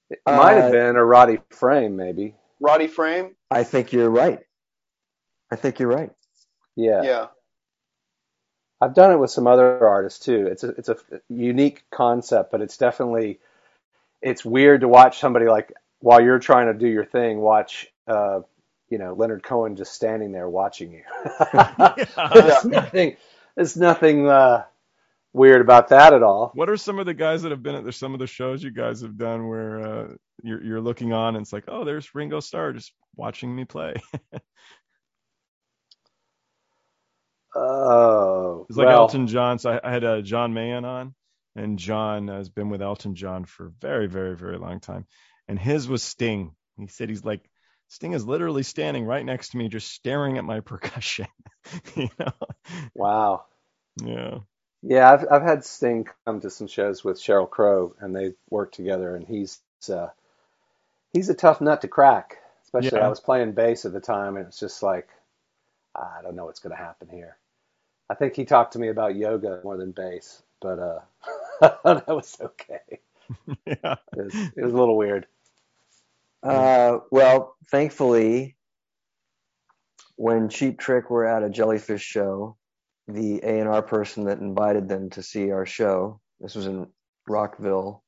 It 0.09 0.19
might 0.25 0.57
Uh, 0.57 0.61
have 0.63 0.71
been 0.73 0.95
a 0.97 1.05
Roddy 1.05 1.39
Frame, 1.51 1.95
maybe. 1.95 2.35
Roddy 2.59 2.87
Frame? 2.87 3.35
I 3.49 3.63
think 3.63 3.93
you're 3.93 4.09
right. 4.09 4.39
I 5.51 5.55
think 5.55 5.79
you're 5.79 5.87
right. 5.89 6.11
Yeah. 6.75 7.03
Yeah. 7.03 7.27
I've 8.83 8.93
done 8.93 9.11
it 9.11 9.17
with 9.17 9.31
some 9.31 9.47
other 9.47 9.87
artists 9.87 10.19
too. 10.25 10.47
It's 10.47 10.63
a 10.63 10.69
it's 10.69 10.89
a 10.89 10.97
unique 11.29 11.83
concept, 11.89 12.51
but 12.51 12.61
it's 12.61 12.75
definitely 12.75 13.39
it's 14.21 14.43
weird 14.43 14.81
to 14.81 14.89
watch 14.89 15.19
somebody 15.19 15.47
like 15.47 15.71
while 15.99 16.21
you're 16.21 16.39
trying 16.39 16.67
to 16.67 16.77
do 16.77 16.87
your 16.87 17.05
thing, 17.05 17.39
watch 17.39 17.87
uh, 18.07 18.41
you 18.89 18.97
know 18.97 19.13
Leonard 19.13 19.41
Cohen 19.41 19.77
just 19.77 19.93
standing 19.93 20.33
there 20.33 20.49
watching 20.49 20.91
you. 20.91 21.03
There's 22.33 22.65
nothing. 22.65 23.15
There's 23.55 23.77
nothing 23.77 24.27
uh, 24.27 24.65
weird 25.31 25.61
about 25.61 25.87
that 25.89 26.13
at 26.13 26.21
all. 26.21 26.51
What 26.53 26.69
are 26.69 26.75
some 26.75 26.99
of 26.99 27.05
the 27.05 27.13
guys 27.13 27.43
that 27.43 27.51
have 27.51 27.63
been 27.63 27.75
at 27.75 27.85
the, 27.85 27.93
some 27.93 28.13
of 28.13 28.19
the 28.19 28.27
shows 28.27 28.61
you 28.61 28.71
guys 28.71 28.99
have 29.01 29.17
done 29.17 29.47
where 29.47 29.79
uh, 29.79 30.07
you're 30.41 30.61
you're 30.61 30.81
looking 30.81 31.13
on 31.13 31.37
and 31.37 31.43
it's 31.43 31.53
like, 31.53 31.65
oh, 31.69 31.85
there's 31.85 32.13
Ringo 32.13 32.41
Starr 32.41 32.73
just 32.73 32.91
watching 33.15 33.55
me 33.55 33.63
play. 33.63 33.93
Oh, 37.55 38.67
It's 38.69 38.77
like 38.77 38.87
well, 38.87 38.97
Elton 39.03 39.27
John. 39.27 39.59
So 39.59 39.71
I, 39.71 39.87
I 39.87 39.91
had 39.91 40.03
uh, 40.03 40.21
John 40.21 40.53
Mahon 40.53 40.85
on, 40.85 41.15
and 41.55 41.77
John 41.79 42.27
has 42.27 42.49
been 42.49 42.69
with 42.69 42.81
Elton 42.81 43.15
John 43.15 43.45
for 43.45 43.67
a 43.67 43.71
very, 43.81 44.07
very, 44.07 44.35
very 44.35 44.57
long 44.57 44.79
time. 44.79 45.05
And 45.47 45.59
his 45.59 45.87
was 45.87 46.03
Sting. 46.03 46.55
He 46.77 46.87
said 46.87 47.09
he's 47.09 47.25
like, 47.25 47.47
Sting 47.89 48.13
is 48.13 48.25
literally 48.25 48.63
standing 48.63 49.05
right 49.05 49.23
next 49.25 49.49
to 49.49 49.57
me, 49.57 49.69
just 49.69 49.91
staring 49.91 50.37
at 50.37 50.45
my 50.45 50.59
percussion. 50.61 51.27
you 51.95 52.09
know? 52.19 52.31
Wow. 52.95 53.45
Yeah. 54.03 54.39
Yeah, 54.81 55.11
I've 55.11 55.25
I've 55.31 55.41
had 55.43 55.63
Sting 55.63 56.07
come 56.25 56.41
to 56.41 56.49
some 56.49 56.67
shows 56.67 57.03
with 57.03 57.17
Sheryl 57.17 57.49
Crow, 57.49 57.95
and 57.99 58.13
they 58.13 58.33
worked 58.49 58.75
together, 58.75 59.15
and 59.15 59.25
he's 59.25 59.59
uh, 59.89 60.07
he's 61.13 61.29
a 61.29 61.33
tough 61.33 61.61
nut 61.61 61.81
to 61.81 61.87
crack. 61.87 62.37
Especially, 62.63 62.99
Yeah. 62.99 63.05
I 63.05 63.09
was 63.09 63.21
playing 63.21 63.53
bass 63.53 63.85
at 63.85 63.93
the 63.93 64.01
time, 64.01 64.35
and 64.35 64.47
it's 64.47 64.59
just 64.59 64.83
like 64.83 65.07
I 65.95 66.21
don't 66.21 66.35
know 66.35 66.45
what's 66.45 66.59
going 66.59 66.75
to 66.75 66.81
happen 66.83 67.07
here. 67.09 67.37
I 68.13 68.15
think 68.15 68.35
he 68.35 68.45
talked 68.45 68.73
to 68.73 68.79
me 68.79 68.89
about 68.89 69.15
yoga 69.15 69.59
more 69.63 69.75
than 69.75 69.91
bass, 69.91 70.43
but 70.61 70.77
uh, 70.77 70.99
that 71.83 72.07
was 72.07 72.37
okay. 72.39 72.99
yeah. 73.65 73.95
It 74.15 74.25
was, 74.25 74.35
it 74.55 74.63
was 74.63 74.71
a 74.71 74.77
little 74.77 74.95
weird. 74.95 75.25
Uh, 76.43 76.99
well, 77.09 77.55
thankfully, 77.71 78.55
when 80.15 80.49
Cheap 80.49 80.77
Trick 80.77 81.09
were 81.09 81.25
at 81.25 81.41
a 81.41 81.49
Jellyfish 81.49 82.03
show, 82.03 82.55
the 83.07 83.39
A 83.41 83.59
and 83.59 83.67
R 83.67 83.81
person 83.81 84.25
that 84.25 84.37
invited 84.37 84.87
them 84.87 85.09
to 85.11 85.23
see 85.23 85.49
our 85.49 85.65
show, 85.65 86.21
this 86.39 86.53
was 86.53 86.67
in 86.67 86.85
Rockville, 87.27 88.03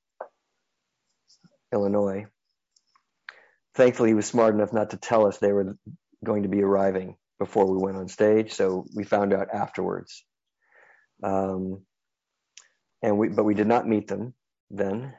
Illinois. 1.74 2.28
Thankfully, 3.74 4.10
he 4.10 4.16
was 4.16 4.28
smart 4.28 4.53
enough 4.53 4.72
not 4.72 4.91
to 4.91 4.97
tell 4.97 5.26
us 5.26 5.39
they 5.39 5.51
were 5.51 5.76
going 6.24 6.43
to 6.43 6.49
be 6.49 6.62
arriving 6.62 7.18
before 7.40 7.66
we 7.66 7.78
went 7.78 7.98
on 7.98 8.08
stage, 8.08 8.54
so 8.54 8.86
we 8.96 9.04
found 9.04 9.34
out 9.34 9.54
afterwards. 9.54 10.24
Um, 11.24 11.82
and 13.02 13.18
we, 13.18 13.30
but 13.30 13.44
we 13.44 13.54
did 13.54 13.68
not 13.68 13.88
meet 13.88 14.08
them 14.08 14.34
then, 14.72 15.14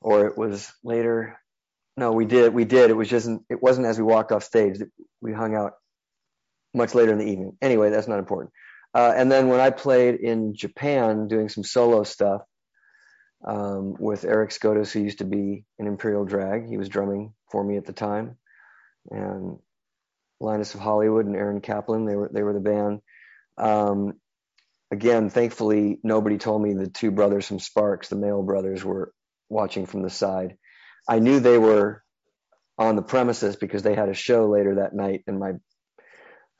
or 0.00 0.26
it 0.26 0.36
was 0.38 0.72
later. 0.82 1.38
No, 1.96 2.12
we 2.12 2.24
did. 2.24 2.54
We 2.54 2.64
did. 2.64 2.90
It 2.90 2.94
was 2.94 3.08
just. 3.08 3.28
It 3.48 3.62
wasn't 3.62 3.86
as 3.86 3.98
we 3.98 4.04
walked 4.04 4.32
off 4.32 4.44
stage. 4.44 4.78
We 5.20 5.32
hung 5.32 5.54
out 5.54 5.72
much 6.74 6.94
later 6.94 7.12
in 7.12 7.18
the 7.18 7.30
evening. 7.30 7.56
Anyway, 7.62 7.90
that's 7.90 8.08
not 8.08 8.18
important. 8.18 8.52
Uh, 8.94 9.12
and 9.16 9.30
then 9.30 9.48
when 9.48 9.60
I 9.60 9.70
played 9.70 10.16
in 10.16 10.54
Japan, 10.54 11.26
doing 11.26 11.48
some 11.48 11.64
solo 11.64 12.04
stuff 12.04 12.42
um, 13.46 13.94
with 13.98 14.24
Eric 14.24 14.50
Skodis, 14.50 14.92
who 14.92 15.00
used 15.00 15.18
to 15.18 15.24
be 15.24 15.64
in 15.78 15.86
Imperial 15.86 16.24
Drag, 16.24 16.68
he 16.68 16.76
was 16.76 16.88
drumming 16.88 17.34
for 17.50 17.64
me 17.64 17.76
at 17.76 17.86
the 17.86 17.92
time, 17.92 18.36
and 19.10 19.58
Linus 20.44 20.74
of 20.74 20.80
Hollywood 20.80 21.26
and 21.26 21.36
Aaron 21.36 21.60
Kaplan. 21.60 22.04
They 22.04 22.16
were 22.16 22.30
they 22.32 22.42
were 22.42 22.52
the 22.52 22.60
band. 22.60 23.00
Um, 23.58 24.14
again, 24.90 25.30
thankfully, 25.30 25.98
nobody 26.02 26.38
told 26.38 26.62
me 26.62 26.74
the 26.74 26.88
two 26.88 27.10
brothers 27.10 27.46
from 27.46 27.58
Sparks, 27.58 28.08
the 28.08 28.16
Mael 28.16 28.42
brothers, 28.42 28.84
were 28.84 29.12
watching 29.48 29.86
from 29.86 30.02
the 30.02 30.10
side. 30.10 30.56
I 31.08 31.18
knew 31.18 31.40
they 31.40 31.58
were 31.58 32.02
on 32.78 32.96
the 32.96 33.02
premises 33.02 33.56
because 33.56 33.82
they 33.82 33.94
had 33.94 34.08
a 34.08 34.14
show 34.14 34.48
later 34.48 34.76
that 34.76 34.94
night, 34.94 35.22
and 35.26 35.38
my 35.38 35.52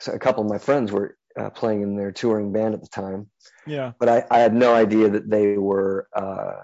so 0.00 0.12
a 0.12 0.18
couple 0.18 0.42
of 0.42 0.50
my 0.50 0.58
friends 0.58 0.92
were 0.92 1.16
uh, 1.38 1.50
playing 1.50 1.82
in 1.82 1.96
their 1.96 2.12
touring 2.12 2.52
band 2.52 2.74
at 2.74 2.80
the 2.80 2.88
time. 2.88 3.30
Yeah. 3.66 3.92
But 3.98 4.08
I, 4.08 4.24
I 4.30 4.38
had 4.40 4.54
no 4.54 4.74
idea 4.74 5.10
that 5.10 5.28
they 5.28 5.56
were 5.56 6.06
uh, 6.14 6.60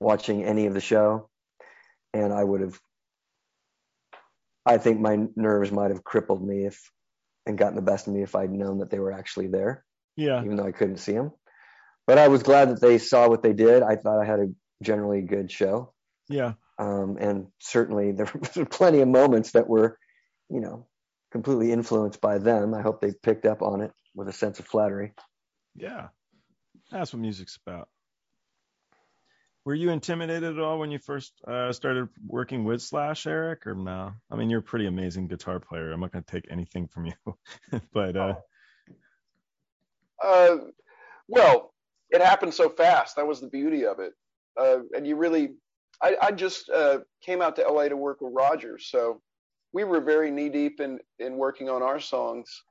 watching 0.00 0.44
any 0.44 0.66
of 0.66 0.74
the 0.74 0.80
show, 0.80 1.28
and 2.12 2.32
I 2.32 2.42
would 2.42 2.60
have. 2.60 2.78
I 4.68 4.78
think 4.78 5.00
my 5.00 5.26
nerves 5.34 5.72
might 5.72 5.90
have 5.90 6.04
crippled 6.04 6.46
me 6.46 6.66
if 6.66 6.78
and 7.46 7.56
gotten 7.56 7.76
the 7.76 7.82
best 7.82 8.06
of 8.06 8.12
me 8.12 8.22
if 8.22 8.34
I'd 8.36 8.52
known 8.52 8.78
that 8.78 8.90
they 8.90 8.98
were 8.98 9.12
actually 9.12 9.48
there 9.48 9.84
Yeah. 10.16 10.44
even 10.44 10.56
though 10.56 10.66
I 10.66 10.72
couldn't 10.72 10.98
see 10.98 11.12
them. 11.12 11.32
But 12.06 12.18
I 12.18 12.28
was 12.28 12.42
glad 12.42 12.68
that 12.70 12.80
they 12.80 12.98
saw 12.98 13.28
what 13.28 13.42
they 13.42 13.54
did. 13.54 13.82
I 13.82 13.96
thought 13.96 14.20
I 14.20 14.26
had 14.26 14.40
a 14.40 14.48
generally 14.82 15.22
good 15.22 15.50
show. 15.50 15.92
Yeah. 16.28 16.52
Um, 16.78 17.16
and 17.18 17.46
certainly 17.58 18.12
there 18.16 18.30
were 18.56 18.66
plenty 18.66 19.00
of 19.00 19.08
moments 19.08 19.52
that 19.52 19.68
were, 19.68 19.98
you 20.50 20.60
know, 20.60 20.86
completely 21.32 21.72
influenced 21.72 22.20
by 22.20 22.38
them. 22.38 22.74
I 22.74 22.82
hope 22.82 23.00
they 23.00 23.12
picked 23.12 23.46
up 23.46 23.62
on 23.62 23.80
it 23.80 23.92
with 24.14 24.28
a 24.28 24.32
sense 24.32 24.58
of 24.58 24.66
flattery. 24.66 25.12
Yeah. 25.74 26.08
That's 26.90 27.12
what 27.12 27.20
music's 27.20 27.58
about. 27.66 27.88
Were 29.68 29.74
you 29.74 29.90
intimidated 29.90 30.56
at 30.56 30.58
all 30.58 30.78
when 30.78 30.90
you 30.90 30.98
first 30.98 31.34
uh, 31.46 31.70
started 31.74 32.08
working 32.26 32.64
with 32.64 32.80
Slash, 32.80 33.26
Eric, 33.26 33.66
or 33.66 33.74
no? 33.74 34.14
I 34.30 34.34
mean, 34.34 34.48
you're 34.48 34.60
a 34.60 34.62
pretty 34.62 34.86
amazing 34.86 35.28
guitar 35.28 35.60
player. 35.60 35.92
I'm 35.92 36.00
not 36.00 36.10
going 36.10 36.24
to 36.24 36.30
take 36.30 36.50
anything 36.50 36.88
from 36.88 37.04
you, 37.04 37.12
but 37.92 38.16
uh, 38.16 38.34
Uh, 40.24 40.56
well, 41.28 41.74
it 42.08 42.22
happened 42.22 42.54
so 42.54 42.70
fast. 42.70 43.16
That 43.16 43.26
was 43.26 43.42
the 43.42 43.46
beauty 43.46 43.84
of 43.84 44.00
it. 44.00 44.14
Uh, 44.58 44.78
and 44.96 45.06
you 45.06 45.16
really, 45.16 45.50
I, 46.02 46.16
I 46.22 46.32
just 46.32 46.70
uh, 46.70 47.00
came 47.20 47.42
out 47.42 47.54
to 47.56 47.68
LA 47.68 47.90
to 47.90 47.96
work 47.98 48.22
with 48.22 48.32
Roger, 48.34 48.78
so 48.78 49.20
we 49.74 49.84
were 49.84 50.00
very 50.00 50.30
knee 50.30 50.48
deep 50.48 50.80
in 50.80 50.98
in 51.18 51.36
working 51.36 51.68
on 51.68 51.82
our 51.82 52.00
songs 52.00 52.62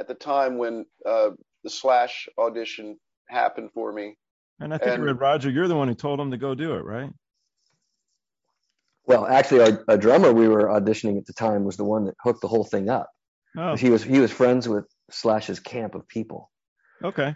at 0.00 0.06
the 0.06 0.12
time 0.12 0.58
when 0.58 0.84
uh, 1.06 1.30
the 1.64 1.70
Slash 1.70 2.28
audition 2.36 2.98
happened 3.30 3.70
for 3.72 3.90
me. 3.90 4.18
And 4.60 4.72
I 4.74 4.78
think 4.78 4.98
And- 5.00 5.20
Roger, 5.20 5.50
you're 5.50 5.68
the 5.68 5.76
one 5.76 5.88
who 5.88 5.94
told 5.94 6.20
him 6.20 6.30
to 6.30 6.36
go 6.36 6.54
do 6.54 6.74
it, 6.74 6.84
right? 6.84 7.10
Well, 9.04 9.26
actually, 9.26 9.60
our, 9.62 9.84
our 9.88 9.96
drummer 9.98 10.32
we 10.32 10.46
were 10.48 10.66
auditioning 10.68 11.18
at 11.18 11.26
the 11.26 11.32
time 11.32 11.64
was 11.64 11.76
the 11.76 11.84
one 11.84 12.04
that 12.04 12.14
hooked 12.22 12.40
the 12.40 12.48
whole 12.48 12.64
thing 12.64 12.88
up. 12.88 13.10
Oh, 13.56 13.76
He 13.76 13.90
was 13.90 14.02
he 14.02 14.20
was 14.20 14.30
friends 14.30 14.68
with 14.68 14.84
Slash's 15.10 15.60
camp 15.60 15.94
of 15.94 16.06
people. 16.08 16.50
okay. 17.02 17.34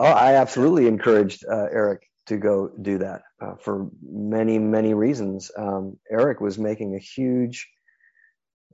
Oh, 0.00 0.06
I 0.06 0.34
absolutely 0.34 0.88
encouraged 0.88 1.44
uh, 1.48 1.66
Eric 1.70 2.02
to 2.26 2.36
go 2.36 2.68
do 2.82 2.98
that 2.98 3.22
uh, 3.40 3.54
for 3.62 3.90
many, 4.02 4.58
many 4.58 4.92
reasons. 4.92 5.52
Um, 5.56 5.98
Eric 6.10 6.40
was 6.40 6.58
making 6.58 6.96
a 6.96 6.98
huge 6.98 7.68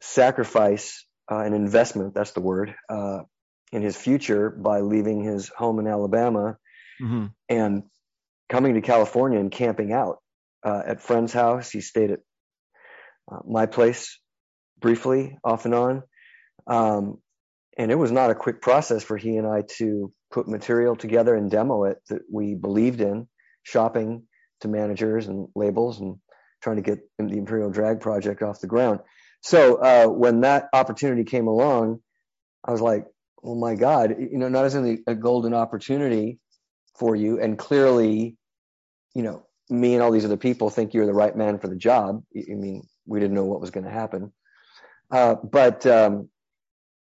sacrifice, 0.00 1.04
uh, 1.30 1.40
an 1.40 1.52
investment, 1.52 2.14
that's 2.14 2.30
the 2.30 2.40
word, 2.40 2.74
uh, 2.88 3.20
in 3.70 3.82
his 3.82 3.96
future 3.96 4.48
by 4.50 4.80
leaving 4.80 5.22
his 5.22 5.48
home 5.48 5.78
in 5.78 5.86
Alabama 5.86 6.56
hmm 7.00 7.26
and 7.48 7.84
coming 8.48 8.74
to 8.74 8.80
California 8.80 9.38
and 9.38 9.50
camping 9.50 9.92
out 9.92 10.18
uh, 10.64 10.82
at 10.86 11.00
friend's 11.00 11.32
house. 11.32 11.70
He 11.70 11.80
stayed 11.80 12.10
at 12.10 12.20
uh, 13.30 13.38
my 13.48 13.66
place 13.66 14.18
briefly, 14.80 15.38
off 15.44 15.64
and 15.64 15.74
on. 15.74 16.02
Um, 16.66 17.18
and 17.78 17.90
it 17.90 17.94
was 17.96 18.12
not 18.12 18.30
a 18.30 18.34
quick 18.34 18.60
process 18.60 19.02
for 19.02 19.16
he 19.16 19.36
and 19.36 19.46
I 19.46 19.62
to 19.78 20.12
put 20.32 20.48
material 20.48 20.96
together 20.96 21.34
and 21.34 21.50
demo 21.50 21.84
it 21.84 21.98
that 22.08 22.22
we 22.30 22.54
believed 22.54 23.00
in, 23.00 23.28
shopping 23.62 24.24
to 24.60 24.68
managers 24.68 25.28
and 25.28 25.48
labels 25.54 26.00
and 26.00 26.16
trying 26.62 26.76
to 26.76 26.82
get 26.82 26.98
the 27.18 27.38
Imperial 27.38 27.70
Drag 27.70 28.00
project 28.00 28.42
off 28.42 28.60
the 28.60 28.66
ground. 28.66 29.00
So 29.42 29.76
uh, 29.76 30.06
when 30.08 30.42
that 30.42 30.68
opportunity 30.74 31.24
came 31.24 31.46
along, 31.46 32.00
I 32.64 32.72
was 32.72 32.80
like, 32.82 33.06
oh 33.42 33.54
my 33.54 33.74
God, 33.74 34.16
you 34.18 34.36
know, 34.38 34.48
not 34.48 34.66
as 34.66 34.76
only 34.76 34.98
a 35.06 35.14
golden 35.14 35.54
opportunity 35.54 36.38
for 37.00 37.16
you, 37.16 37.40
and 37.40 37.58
clearly, 37.58 38.36
you 39.14 39.22
know, 39.22 39.46
me 39.70 39.94
and 39.94 40.02
all 40.02 40.12
these 40.12 40.26
other 40.26 40.36
people 40.36 40.68
think 40.68 40.92
you're 40.92 41.06
the 41.06 41.14
right 41.14 41.34
man 41.34 41.58
for 41.58 41.66
the 41.66 41.76
job. 41.76 42.22
I 42.36 42.54
mean, 42.54 42.86
we 43.06 43.20
didn't 43.20 43.34
know 43.34 43.46
what 43.46 43.60
was 43.60 43.70
going 43.70 43.86
to 43.86 43.90
happen. 43.90 44.32
Uh, 45.10 45.36
but 45.42 45.86
um, 45.86 46.28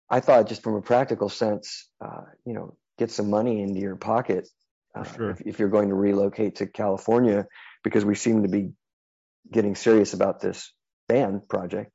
I 0.10 0.22
thought, 0.22 0.48
just 0.48 0.64
from 0.64 0.74
a 0.76 0.82
practical 0.82 1.30
sense, 1.30 1.88
uh, 2.04 2.24
you 2.46 2.54
know, 2.54 2.76
get 2.98 3.12
some 3.12 3.30
money 3.30 3.62
into 3.62 3.80
your 3.80 3.96
pocket 3.96 4.50
uh, 4.96 5.04
sure. 5.04 5.30
if, 5.30 5.42
if, 5.42 5.60
you're 5.60 5.70
going 5.70 5.90
to 5.90 5.96
relocate 5.96 6.56
to 6.56 6.66
California, 6.66 7.46
because 7.84 8.04
we 8.04 8.16
seem 8.16 8.42
to 8.42 8.50
be 8.50 8.72
getting 9.52 9.76
serious 9.76 10.14
about 10.14 10.40
this 10.40 10.74
band 11.08 11.48
project. 11.48 11.92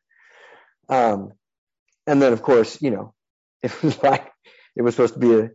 Um, 0.89 1.33
and 2.07 2.23
then, 2.23 2.33
of 2.33 2.43
course, 2.43 2.81
you 2.81 2.91
know, 2.91 3.15
it 3.63 3.83
was 3.83 4.01
like 4.03 4.31
it 4.77 4.83
was 4.83 4.95
supposed 4.95 5.15
to 5.15 5.21
be 5.21 5.35
a 5.35 5.51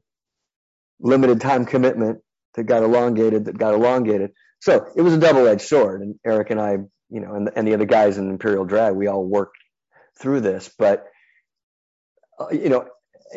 limited 0.99 1.39
time 1.39 1.65
commitment 1.65 2.19
that 2.55 2.65
got 2.65 2.83
elongated, 2.83 3.45
that 3.45 3.57
got 3.57 3.73
elongated. 3.73 4.31
So 4.59 4.87
it 4.95 5.01
was 5.01 5.13
a 5.13 5.19
double-edged 5.19 5.61
sword. 5.61 6.01
And 6.01 6.15
Eric 6.25 6.49
and 6.49 6.59
I, 6.59 6.77
you 7.09 7.19
know, 7.19 7.35
and, 7.35 7.49
and 7.55 7.67
the 7.67 7.73
other 7.73 7.85
guys 7.85 8.17
in 8.17 8.29
Imperial 8.29 8.65
Drag, 8.65 8.95
we 8.95 9.07
all 9.07 9.23
worked 9.23 9.57
through 10.19 10.41
this. 10.41 10.73
But 10.77 11.05
uh, 12.39 12.49
you 12.51 12.69
know, 12.69 12.87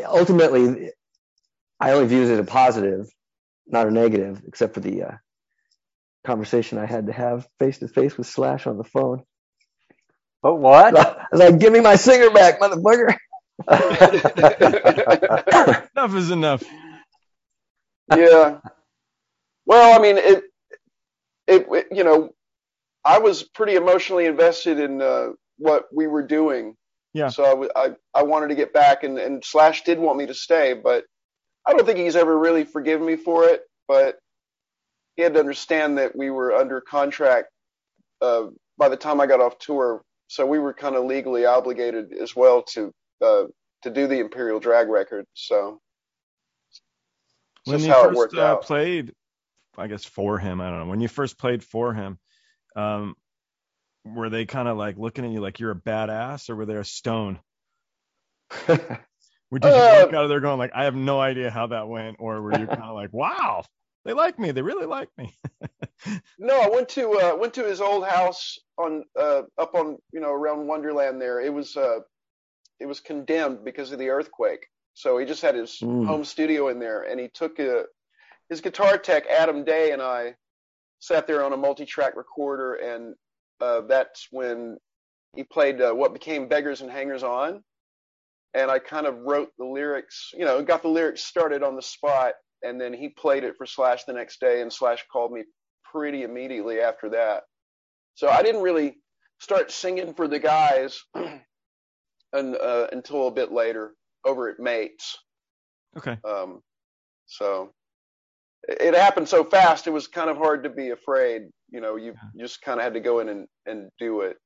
ultimately, 0.07 0.91
I 1.81 1.93
only 1.93 2.09
view 2.09 2.23
it 2.23 2.33
as 2.33 2.39
a 2.39 2.45
positive, 2.45 3.09
not 3.67 3.87
a 3.87 3.91
negative, 3.91 4.43
except 4.47 4.75
for 4.75 4.81
the 4.81 5.03
uh, 5.03 5.13
conversation 6.25 6.79
I 6.79 6.87
had 6.87 7.07
to 7.07 7.13
have 7.13 7.47
face 7.59 7.79
to 7.79 7.89
face 7.89 8.17
with 8.17 8.27
Slash 8.27 8.67
on 8.67 8.79
the 8.79 8.85
phone. 8.85 9.23
But 10.43 10.57
what? 10.57 10.97
I 10.99 11.27
was 11.33 11.41
like, 11.41 11.59
"Give 11.59 11.73
me 11.73 11.81
my 11.81 11.97
singer 11.97 12.31
back, 12.31 12.61
motherfucker." 12.61 13.17
enough 15.97 16.15
is 16.15 16.31
enough. 16.31 16.63
Yeah. 18.15 18.59
Well, 19.69 19.95
I 19.97 20.03
mean, 20.03 20.17
it, 20.17 20.45
it, 21.47 21.67
it, 21.71 21.87
you 21.93 22.03
know, 22.03 22.31
I 23.05 23.19
was 23.19 23.43
pretty 23.43 23.75
emotionally 23.75 24.25
invested 24.25 24.81
in 24.81 25.03
uh, 25.03 25.29
what 25.59 25.85
we 25.95 26.07
were 26.07 26.23
doing. 26.23 26.75
Yeah. 27.13 27.29
So 27.29 27.69
I, 27.77 27.85
I, 27.85 27.91
I 28.15 28.23
wanted 28.23 28.49
to 28.49 28.55
get 28.55 28.73
back, 28.73 29.05
and, 29.05 29.19
and 29.19 29.45
Slash 29.45 29.85
did 29.85 29.99
want 29.99 30.17
me 30.17 30.27
to 30.27 30.35
stay, 30.35 30.73
but 30.73 31.05
I 31.67 31.73
don't 31.73 31.85
think 31.85 31.99
he's 31.99 32.17
ever 32.17 32.37
really 32.37 32.65
forgiven 32.65 33.07
me 33.07 33.17
for 33.17 33.45
it. 33.45 33.61
But 33.87 34.17
he 35.17 35.23
had 35.23 35.35
to 35.35 35.41
understand 35.41 35.99
that 35.99 36.17
we 36.17 36.31
were 36.31 36.55
under 36.55 36.81
contract 36.81 37.49
uh, 38.23 38.47
by 38.79 38.89
the 38.89 38.97
time 38.97 39.21
I 39.21 39.27
got 39.27 39.41
off 39.41 39.59
tour, 39.59 40.03
so 40.29 40.47
we 40.47 40.59
were 40.59 40.73
kind 40.73 40.97
of 40.97 41.05
legally 41.05 41.45
obligated 41.45 42.15
as 42.15 42.35
well 42.35 42.63
to 42.75 42.93
uh, 43.23 43.45
to 43.83 43.91
do 43.91 44.07
the 44.07 44.21
Imperial 44.21 44.61
Drag 44.61 44.89
record. 44.89 45.27
So 45.35 45.81
when 47.65 47.81
you 47.81 47.93
first 47.93 48.35
uh, 48.35 48.57
played, 48.57 49.13
I 49.79 49.87
guess 49.87 50.05
for 50.05 50.39
him, 50.39 50.61
I 50.61 50.71
don't 50.71 50.81
know. 50.81 50.87
When 50.87 51.01
you 51.01 51.09
first 51.09 51.39
played 51.39 51.63
for 51.63 51.95
him, 51.95 52.19
um, 52.77 53.15
were 54.05 54.31
they 54.31 54.47
kind 54.47 54.69
of 54.69 54.77
like 54.77 54.99
looking 54.99 55.25
at 55.25 55.31
you 55.31 55.41
like 55.41 55.61
you're 55.61 55.71
a 55.71 55.77
badass, 55.77 56.51
or 56.51 56.57
were 56.57 56.67
they 56.67 56.75
a 56.75 56.85
stone? 56.85 57.41
Did 58.67 58.81
you 59.63 59.71
uh, 59.71 60.01
walk 60.03 60.15
out 60.15 60.25
of 60.25 60.29
there 60.29 60.41
going 60.41 60.59
like, 60.59 60.73
I 60.75 60.85
have 60.85 60.95
no 60.95 61.21
idea 61.21 61.51
how 61.51 61.69
that 61.69 61.89
went, 61.89 62.17
or 62.19 62.43
were 62.43 62.59
you 62.59 62.67
kind 62.67 62.83
of 62.83 62.95
like, 62.95 63.13
wow, 63.13 63.65
they 64.05 64.13
like 64.13 64.39
me, 64.39 64.51
they 64.51 64.63
really 64.63 64.87
like 64.87 65.09
me? 65.17 65.35
no, 66.39 66.61
I 66.61 66.69
went 66.69 66.91
to 66.91 67.13
uh, 67.13 67.37
went 67.37 67.55
to 67.55 67.65
his 67.65 67.81
old 67.81 68.07
house 68.07 68.59
on 68.77 69.05
uh, 69.19 69.43
up 69.57 69.75
on 69.75 69.97
you 70.13 70.21
know 70.21 70.33
around 70.33 70.67
Wonderland 70.67 71.21
there. 71.21 71.41
It 71.41 71.53
was 71.53 71.77
uh, 71.77 72.01
it 72.79 72.87
was 72.87 73.01
condemned 73.01 73.65
because 73.65 73.93
of 73.93 73.99
the 73.99 74.11
earthquake. 74.11 74.67
So 74.95 75.17
he 75.17 75.27
just 75.27 75.43
had 75.43 75.55
his 75.55 75.79
home 76.07 76.25
studio 76.25 76.69
in 76.69 76.81
there, 76.81 77.03
and 77.03 77.21
he 77.21 77.29
took 77.29 77.61
a, 77.61 77.85
his 78.49 78.61
guitar 78.61 78.99
tech 78.99 79.27
Adam 79.27 79.65
Day 79.65 79.93
and 79.93 80.03
I 80.03 80.35
sat 81.01 81.27
there 81.27 81.45
on 81.45 81.53
a 81.53 81.57
multi-track 81.57 82.17
recorder, 82.17 82.75
and 82.75 83.15
uh, 83.61 83.83
that's 83.83 84.29
when 84.31 84.77
he 85.37 85.45
played 85.45 85.81
uh, 85.81 85.93
what 85.93 86.13
became 86.13 86.49
Beggars 86.49 86.81
and 86.81 86.91
Hangers 86.91 87.23
On, 87.23 87.63
and 88.55 88.71
I 88.71 88.79
kind 88.79 89.07
of 89.07 89.19
wrote 89.19 89.51
the 89.59 89.65
lyrics, 89.65 90.31
you 90.35 90.45
know, 90.45 90.63
got 90.63 90.83
the 90.83 90.89
lyrics 90.89 91.25
started 91.25 91.63
on 91.63 91.77
the 91.77 91.83
spot, 91.83 92.35
and 92.63 92.81
then 92.81 92.93
he 92.93 93.09
played 93.09 93.45
it 93.45 93.57
for 93.57 93.67
Slash 93.67 94.05
the 94.05 94.13
next 94.13 94.41
day, 94.41 94.63
and 94.63 94.73
Slash 94.73 95.05
called 95.13 95.33
me 95.33 95.45
pretty 95.85 96.23
immediately 96.23 96.81
after 96.81 97.11
that. 97.11 97.45
So 98.15 98.29
I 98.29 98.43
didn't 98.43 98.63
really 98.63 98.97
start 99.41 99.71
singing 99.71 100.15
for 100.15 100.27
the 100.27 100.41
guys 100.41 101.01
and, 101.15 102.57
uh, 102.57 102.89
until 102.91 103.29
a 103.29 103.33
bit 103.33 103.53
later 103.53 103.93
over 104.25 104.49
at 104.49 104.59
Mates. 104.59 105.17
Okay. 105.97 106.19
Um, 106.25 106.61
so 107.27 107.73
it 108.69 108.95
happened 108.95 109.29
so 109.29 109.45
fast, 109.45 109.87
it 109.87 109.91
was 109.91 110.07
kind 110.07 110.29
of 110.29 110.37
hard 110.37 110.65
to 110.65 110.69
be 110.69 110.91
afraid. 110.91 111.43
You 111.71 111.81
know, 111.81 111.97
you, 111.97 112.15
yeah. 112.35 112.47
just 112.47 112.61
kind 112.63 112.79
of 112.79 112.85
had 112.85 112.95
to 112.95 113.01
go 113.01 113.21
in 113.21 113.29
and, 113.29 113.47
and 113.67 113.91
do 113.99 114.21
it. 114.23 114.37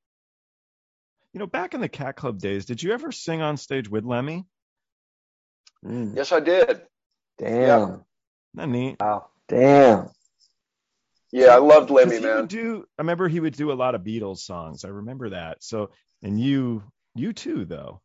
You 1.33 1.41
know, 1.41 1.47
back 1.47 1.75
in 1.75 1.81
the 1.81 1.89
Cat 1.89 2.17
Club 2.17 2.39
days, 2.39 2.67
did 2.67 2.83
you 2.83 2.93
ever 2.93 3.11
sing 3.11 3.41
on 3.43 3.57
stage 3.57 3.89
with 3.89 4.05
Lemmy? 4.05 4.45
Mm. 5.85 6.15
Yes, 6.17 6.31
I 6.31 6.41
did. 6.41 6.83
Damn. 7.39 7.59
Yeah. 7.59 7.97
That 8.55 8.69
neat. 8.69 8.97
Wow. 9.01 9.27
Damn. 9.49 10.09
Yeah, 11.33 11.55
I 11.55 11.59
loved 11.59 11.91
Lemmy, 11.91 12.21
man. 12.21 12.47
Do, 12.47 12.85
I 12.99 13.03
remember 13.03 13.27
he 13.27 13.41
would 13.41 13.57
do 13.57 13.73
a 13.73 13.75
lot 13.75 13.95
of 13.95 14.03
Beatles 14.03 14.39
songs. 14.39 14.85
I 14.85 14.89
remember 14.89 15.31
that. 15.31 15.65
So, 15.65 15.91
and 16.23 16.39
you, 16.39 16.83
you 17.15 17.33
too, 17.33 17.65
though. 17.65 18.03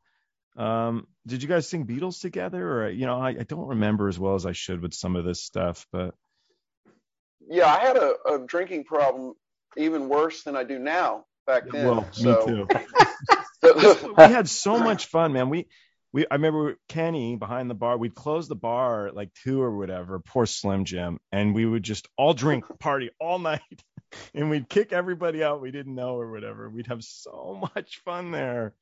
Um, 0.58 1.08
did 1.26 1.43
you 1.43 1.47
guys 1.49 1.68
sing 1.68 1.86
Beatles 1.86 2.20
together, 2.20 2.84
or 2.84 2.89
you 2.89 3.05
know, 3.05 3.20
I, 3.20 3.30
I 3.30 3.43
don't 3.43 3.68
remember 3.68 4.08
as 4.08 4.18
well 4.18 4.36
as 4.36 4.45
I 4.45 4.53
should 4.53 4.82
with 4.82 4.93
some 4.93 5.16
of 5.16 5.24
this 5.24 5.41
stuff, 5.41 5.86
but 5.91 6.16
yeah, 7.47 7.68
I 7.68 7.80
had 7.80 7.95
a, 7.95 8.16
a 8.28 8.39
drinking 8.45 8.84
problem 8.86 9.34
even 9.78 10.10
worse 10.10 10.43
than 10.43 10.55
I 10.55 10.64
do 10.64 10.80
now 10.80 11.26
back 11.45 11.70
then. 11.70 11.86
Well, 11.86 12.08
so. 12.12 12.45
me 12.45 12.45
too. 12.45 12.68
we 14.18 14.24
had 14.24 14.49
so 14.49 14.80
much 14.80 15.05
fun, 15.05 15.34
man. 15.34 15.49
We 15.49 15.68
we 16.14 16.26
I 16.30 16.36
remember 16.36 16.78
Kenny 16.89 17.36
behind 17.36 17.70
the 17.70 17.76
bar. 17.76 17.97
We'd 17.97 18.16
close 18.16 18.47
the 18.47 18.55
bar 18.55 19.08
at 19.08 19.16
like 19.16 19.34
two 19.43 19.62
or 19.62 19.76
whatever. 19.76 20.20
Poor 20.20 20.45
Slim 20.45 20.86
Jim, 20.86 21.20
and 21.32 21.53
we 21.53 21.66
would 21.66 21.84
just 21.84 22.08
all 22.18 22.34
drink, 22.34 22.66
party 22.80 23.10
all 23.20 23.39
night, 23.39 23.62
and 24.34 24.49
we'd 24.49 24.70
kick 24.70 24.93
everybody 24.93 25.43
out 25.43 25.62
we 25.62 25.72
didn't 25.72 25.95
know 25.95 26.16
or 26.16 26.32
whatever. 26.32 26.70
We'd 26.70 26.88
have 26.88 27.03
so 27.03 27.60
much 27.76 28.01
fun 28.03 28.32
there. 28.32 28.74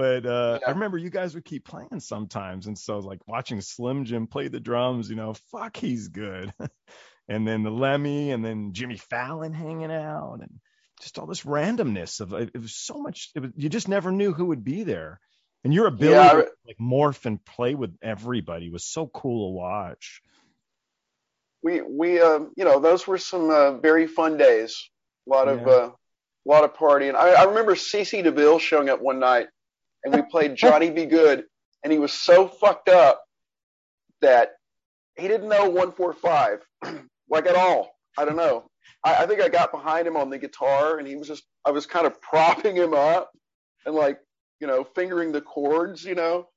But 0.00 0.24
uh, 0.24 0.58
yeah. 0.62 0.68
I 0.68 0.70
remember 0.70 0.96
you 0.96 1.10
guys 1.10 1.34
would 1.34 1.44
keep 1.44 1.66
playing 1.66 2.00
sometimes, 2.00 2.66
and 2.66 2.78
so 2.78 3.00
like 3.00 3.20
watching 3.28 3.60
Slim 3.60 4.06
Jim 4.06 4.26
play 4.26 4.48
the 4.48 4.58
drums, 4.58 5.10
you 5.10 5.16
know, 5.16 5.34
fuck, 5.52 5.76
he's 5.76 6.08
good. 6.08 6.54
and 7.28 7.46
then 7.46 7.62
the 7.62 7.70
Lemmy, 7.70 8.30
and 8.30 8.42
then 8.42 8.72
Jimmy 8.72 8.96
Fallon 8.96 9.52
hanging 9.52 9.92
out, 9.92 10.38
and 10.40 10.58
just 11.02 11.18
all 11.18 11.26
this 11.26 11.42
randomness 11.42 12.22
of 12.22 12.32
it 12.32 12.58
was 12.58 12.74
so 12.74 12.94
much. 13.02 13.28
Was, 13.38 13.50
you 13.56 13.68
just 13.68 13.88
never 13.88 14.10
knew 14.10 14.32
who 14.32 14.46
would 14.46 14.64
be 14.64 14.84
there, 14.84 15.20
and 15.64 15.74
your 15.74 15.86
ability 15.86 16.14
yeah, 16.14 16.44
to 16.44 16.50
like 16.66 16.78
morph 16.80 17.26
and 17.26 17.44
play 17.44 17.74
with 17.74 17.94
everybody 18.00 18.70
was 18.70 18.86
so 18.86 19.06
cool 19.06 19.50
to 19.50 19.54
watch. 19.54 20.22
We 21.62 21.82
we 21.82 22.22
uh, 22.22 22.38
you 22.56 22.64
know 22.64 22.80
those 22.80 23.06
were 23.06 23.18
some 23.18 23.50
uh, 23.50 23.72
very 23.72 24.06
fun 24.06 24.38
days. 24.38 24.82
A 25.26 25.30
lot 25.30 25.46
yeah. 25.48 25.52
of 25.52 25.68
uh, 25.68 25.90
a 25.90 26.48
lot 26.48 26.64
of 26.64 26.72
partying. 26.72 27.14
I, 27.14 27.34
I 27.34 27.44
remember 27.44 27.74
CC 27.74 28.24
DeVille 28.24 28.60
showing 28.60 28.88
up 28.88 29.02
one 29.02 29.18
night 29.18 29.48
and 30.04 30.14
we 30.14 30.22
played 30.22 30.56
Johnny 30.56 30.90
B. 30.90 31.06
Goode, 31.06 31.44
and 31.82 31.92
he 31.92 31.98
was 31.98 32.12
so 32.12 32.48
fucked 32.48 32.88
up 32.88 33.22
that 34.20 34.52
he 35.16 35.28
didn't 35.28 35.48
know 35.48 35.64
145 35.64 36.60
like 37.30 37.46
at 37.46 37.56
all. 37.56 37.90
I 38.18 38.24
don't 38.24 38.36
know. 38.36 38.70
I, 39.04 39.22
I 39.22 39.26
think 39.26 39.40
I 39.40 39.48
got 39.48 39.72
behind 39.72 40.06
him 40.06 40.16
on 40.16 40.30
the 40.30 40.38
guitar, 40.38 40.98
and 40.98 41.06
he 41.06 41.16
was 41.16 41.28
just 41.28 41.44
I 41.64 41.70
was 41.70 41.86
kind 41.86 42.06
of 42.06 42.20
propping 42.22 42.76
him 42.76 42.94
up 42.94 43.30
and 43.86 43.94
like 43.94 44.18
you 44.60 44.66
know 44.66 44.84
fingering 44.94 45.32
the 45.32 45.40
chords. 45.40 46.04
You 46.04 46.14
know, 46.14 46.48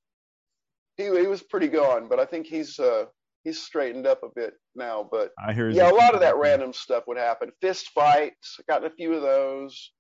he 0.98 1.04
he 1.04 1.28
was 1.28 1.42
pretty 1.42 1.68
gone, 1.68 2.08
but 2.08 2.20
I 2.20 2.26
think 2.26 2.48
he's 2.48 2.80
uh 2.80 3.06
he's 3.44 3.62
straightened 3.62 4.08
up 4.08 4.24
a 4.24 4.30
bit 4.36 4.54
now. 4.76 5.08
But 5.10 5.32
I 5.46 5.54
hear 5.54 5.70
yeah, 5.70 5.92
a 5.92 5.94
lot 5.94 6.14
of 6.14 6.22
that 6.22 6.38
random 6.38 6.74
stuff 6.74 7.04
would 7.08 7.18
happen. 7.18 7.52
Fist 7.62 7.90
fights, 7.94 8.60
gotten 8.68 8.88
a 8.88 8.96
few 8.96 9.14
of 9.14 9.22
those. 9.22 9.92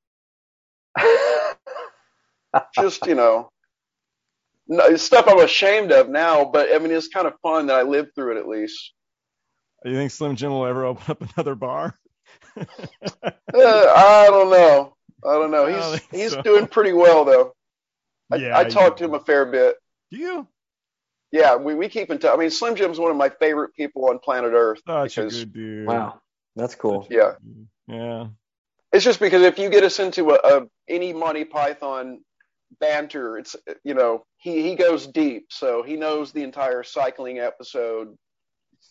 just 2.75 3.05
you 3.05 3.15
know 3.15 3.49
stuff 4.95 5.25
I'm 5.27 5.39
ashamed 5.39 5.91
of 5.91 6.09
now, 6.09 6.45
but 6.45 6.73
I 6.73 6.79
mean 6.79 6.91
it's 6.91 7.07
kind 7.07 7.27
of 7.27 7.33
fun 7.41 7.67
that 7.67 7.77
I 7.77 7.81
lived 7.83 8.15
through 8.15 8.37
it 8.37 8.39
at 8.39 8.47
least. 8.47 8.93
You 9.85 9.95
think 9.95 10.11
Slim 10.11 10.35
Jim 10.35 10.51
will 10.51 10.65
ever 10.65 10.85
open 10.85 11.03
up 11.09 11.21
another 11.21 11.55
bar? 11.55 11.97
uh, 12.57 12.63
I 13.53 14.27
don't 14.29 14.49
know. 14.49 14.95
I 15.25 15.33
don't 15.33 15.51
know. 15.51 15.65
He's 15.65 16.01
he's 16.11 16.31
so. 16.31 16.41
doing 16.41 16.67
pretty 16.67 16.93
well 16.93 17.25
though. 17.25 17.53
I, 18.31 18.37
yeah, 18.37 18.57
I 18.57 18.63
talked 18.63 18.99
to 18.99 19.05
him 19.05 19.13
a 19.13 19.19
fair 19.19 19.45
bit. 19.45 19.75
Do 20.11 20.17
you? 20.17 20.47
Yeah, 21.31 21.55
we, 21.55 21.73
we 21.73 21.89
keep 21.89 22.11
in 22.11 22.19
touch. 22.19 22.31
I 22.33 22.37
mean, 22.37 22.51
Slim 22.51 22.75
Jim's 22.75 22.99
one 22.99 23.09
of 23.09 23.17
my 23.17 23.29
favorite 23.29 23.73
people 23.73 24.07
on 24.09 24.19
planet 24.19 24.53
Earth. 24.53 24.81
Such 24.87 25.15
because, 25.15 25.41
a 25.41 25.45
good 25.45 25.53
dude. 25.53 25.87
Wow, 25.87 26.21
that's 26.55 26.75
cool. 26.75 27.07
Yeah. 27.09 27.33
Yeah. 27.87 28.27
It's 28.91 29.03
just 29.03 29.19
because 29.19 29.41
if 29.41 29.57
you 29.57 29.69
get 29.69 29.83
us 29.83 29.99
into 29.99 30.29
a, 30.29 30.35
a 30.43 30.67
any 30.87 31.11
Monty 31.11 31.43
Python 31.43 32.21
banter, 32.79 33.37
it's 33.37 33.55
you 33.83 33.93
know 33.93 34.25
he 34.37 34.61
he 34.61 34.75
goes 34.75 35.07
deep, 35.07 35.47
so 35.49 35.83
he 35.83 35.95
knows 35.95 36.31
the 36.31 36.43
entire 36.43 36.83
cycling 36.83 37.39
episode, 37.39 38.17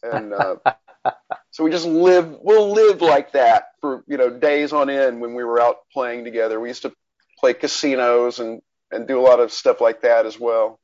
and 0.02 0.32
uh, 0.32 0.56
so 1.50 1.64
we 1.64 1.70
just 1.70 1.86
live. 1.86 2.36
We'll 2.40 2.72
live 2.72 3.00
like 3.00 3.32
that 3.32 3.64
for 3.80 4.04
you 4.06 4.16
know 4.16 4.30
days 4.30 4.72
on 4.72 4.90
end 4.90 5.20
when 5.20 5.34
we 5.34 5.44
were 5.44 5.60
out 5.60 5.76
playing 5.92 6.24
together. 6.24 6.60
We 6.60 6.68
used 6.68 6.82
to 6.82 6.92
play 7.38 7.54
casinos 7.54 8.38
and 8.38 8.60
and 8.90 9.08
do 9.08 9.18
a 9.18 9.22
lot 9.22 9.40
of 9.40 9.52
stuff 9.52 9.80
like 9.80 10.02
that 10.02 10.26
as 10.26 10.38
well. 10.38 10.78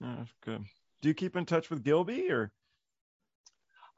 That's 0.00 0.32
good. 0.44 0.64
Do 1.00 1.08
you 1.08 1.14
keep 1.14 1.36
in 1.36 1.46
touch 1.46 1.70
with 1.70 1.82
Gilby 1.82 2.30
or? 2.30 2.52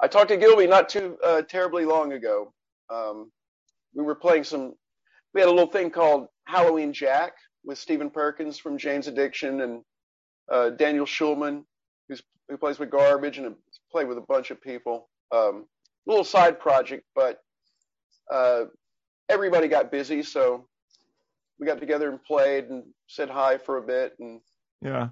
I 0.00 0.08
talked 0.08 0.28
to 0.28 0.36
Gilby 0.36 0.66
not 0.66 0.88
too 0.88 1.16
uh, 1.24 1.42
terribly 1.42 1.84
long 1.84 2.12
ago. 2.12 2.52
Um, 2.90 3.30
we 3.94 4.02
were 4.02 4.14
playing 4.14 4.44
some. 4.44 4.74
We 5.32 5.40
had 5.40 5.48
a 5.48 5.52
little 5.52 5.70
thing 5.70 5.90
called 5.90 6.26
Halloween 6.44 6.92
Jack 6.92 7.32
with 7.64 7.78
Stephen 7.78 8.10
Perkins 8.10 8.58
from 8.58 8.78
Jane's 8.78 9.08
Addiction 9.08 9.60
and 9.60 9.82
uh, 10.50 10.70
Daniel 10.70 11.06
Shulman, 11.06 11.64
who's, 12.08 12.22
who 12.48 12.56
plays 12.56 12.78
with 12.78 12.90
Garbage 12.90 13.38
and 13.38 13.54
played 13.90 14.08
with 14.08 14.18
a 14.18 14.22
bunch 14.22 14.50
of 14.50 14.60
people. 14.60 15.08
Um, 15.30 15.66
little 16.06 16.24
side 16.24 16.58
project, 16.58 17.04
but 17.14 17.38
uh, 18.30 18.64
everybody 19.28 19.68
got 19.68 19.90
busy, 19.90 20.22
so 20.22 20.66
we 21.58 21.66
got 21.66 21.78
together 21.78 22.10
and 22.10 22.22
played 22.22 22.64
and 22.64 22.84
said 23.06 23.30
hi 23.30 23.58
for 23.58 23.78
a 23.78 23.82
bit 23.82 24.14
and 24.18 24.40
yeah 24.80 25.08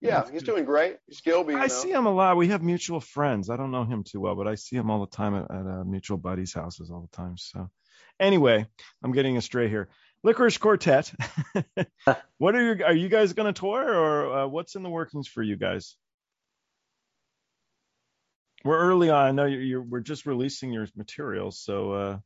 yeah, 0.00 0.24
he's 0.30 0.44
doing 0.44 0.64
great. 0.64 0.96
He's 1.06 1.20
Gilby. 1.20 1.54
I 1.54 1.62
know. 1.62 1.68
see 1.68 1.90
him 1.90 2.06
a 2.06 2.12
lot. 2.12 2.36
We 2.36 2.48
have 2.48 2.62
mutual 2.62 3.00
friends. 3.00 3.50
I 3.50 3.56
don't 3.56 3.72
know 3.72 3.84
him 3.84 4.04
too 4.04 4.20
well, 4.20 4.36
but 4.36 4.46
I 4.46 4.54
see 4.54 4.76
him 4.76 4.90
all 4.90 5.00
the 5.00 5.10
time 5.10 5.34
at, 5.34 5.50
at 5.50 5.66
uh, 5.66 5.84
mutual 5.84 6.18
buddies' 6.18 6.54
houses 6.54 6.90
all 6.90 7.00
the 7.00 7.16
time. 7.16 7.36
So, 7.36 7.68
anyway, 8.20 8.66
I'm 9.02 9.12
getting 9.12 9.36
astray 9.36 9.68
here. 9.68 9.88
Lickerish 10.24 10.58
Quartet. 10.58 11.12
what 12.38 12.54
are 12.54 12.74
you? 12.74 12.84
Are 12.84 12.94
you 12.94 13.08
guys 13.08 13.32
going 13.32 13.52
to 13.52 13.58
tour, 13.58 13.82
or 13.82 14.38
uh, 14.38 14.46
what's 14.46 14.74
in 14.74 14.82
the 14.82 14.90
workings 14.90 15.28
for 15.28 15.42
you 15.42 15.56
guys? 15.56 15.96
We're 18.64 18.78
early 18.78 19.10
on. 19.10 19.26
I 19.26 19.30
know 19.30 19.44
you're, 19.44 19.62
you're 19.62 19.82
we're 19.82 20.00
just 20.00 20.26
releasing 20.26 20.72
your 20.72 20.86
materials, 20.96 21.58
so. 21.58 21.92
Uh... 21.92 22.18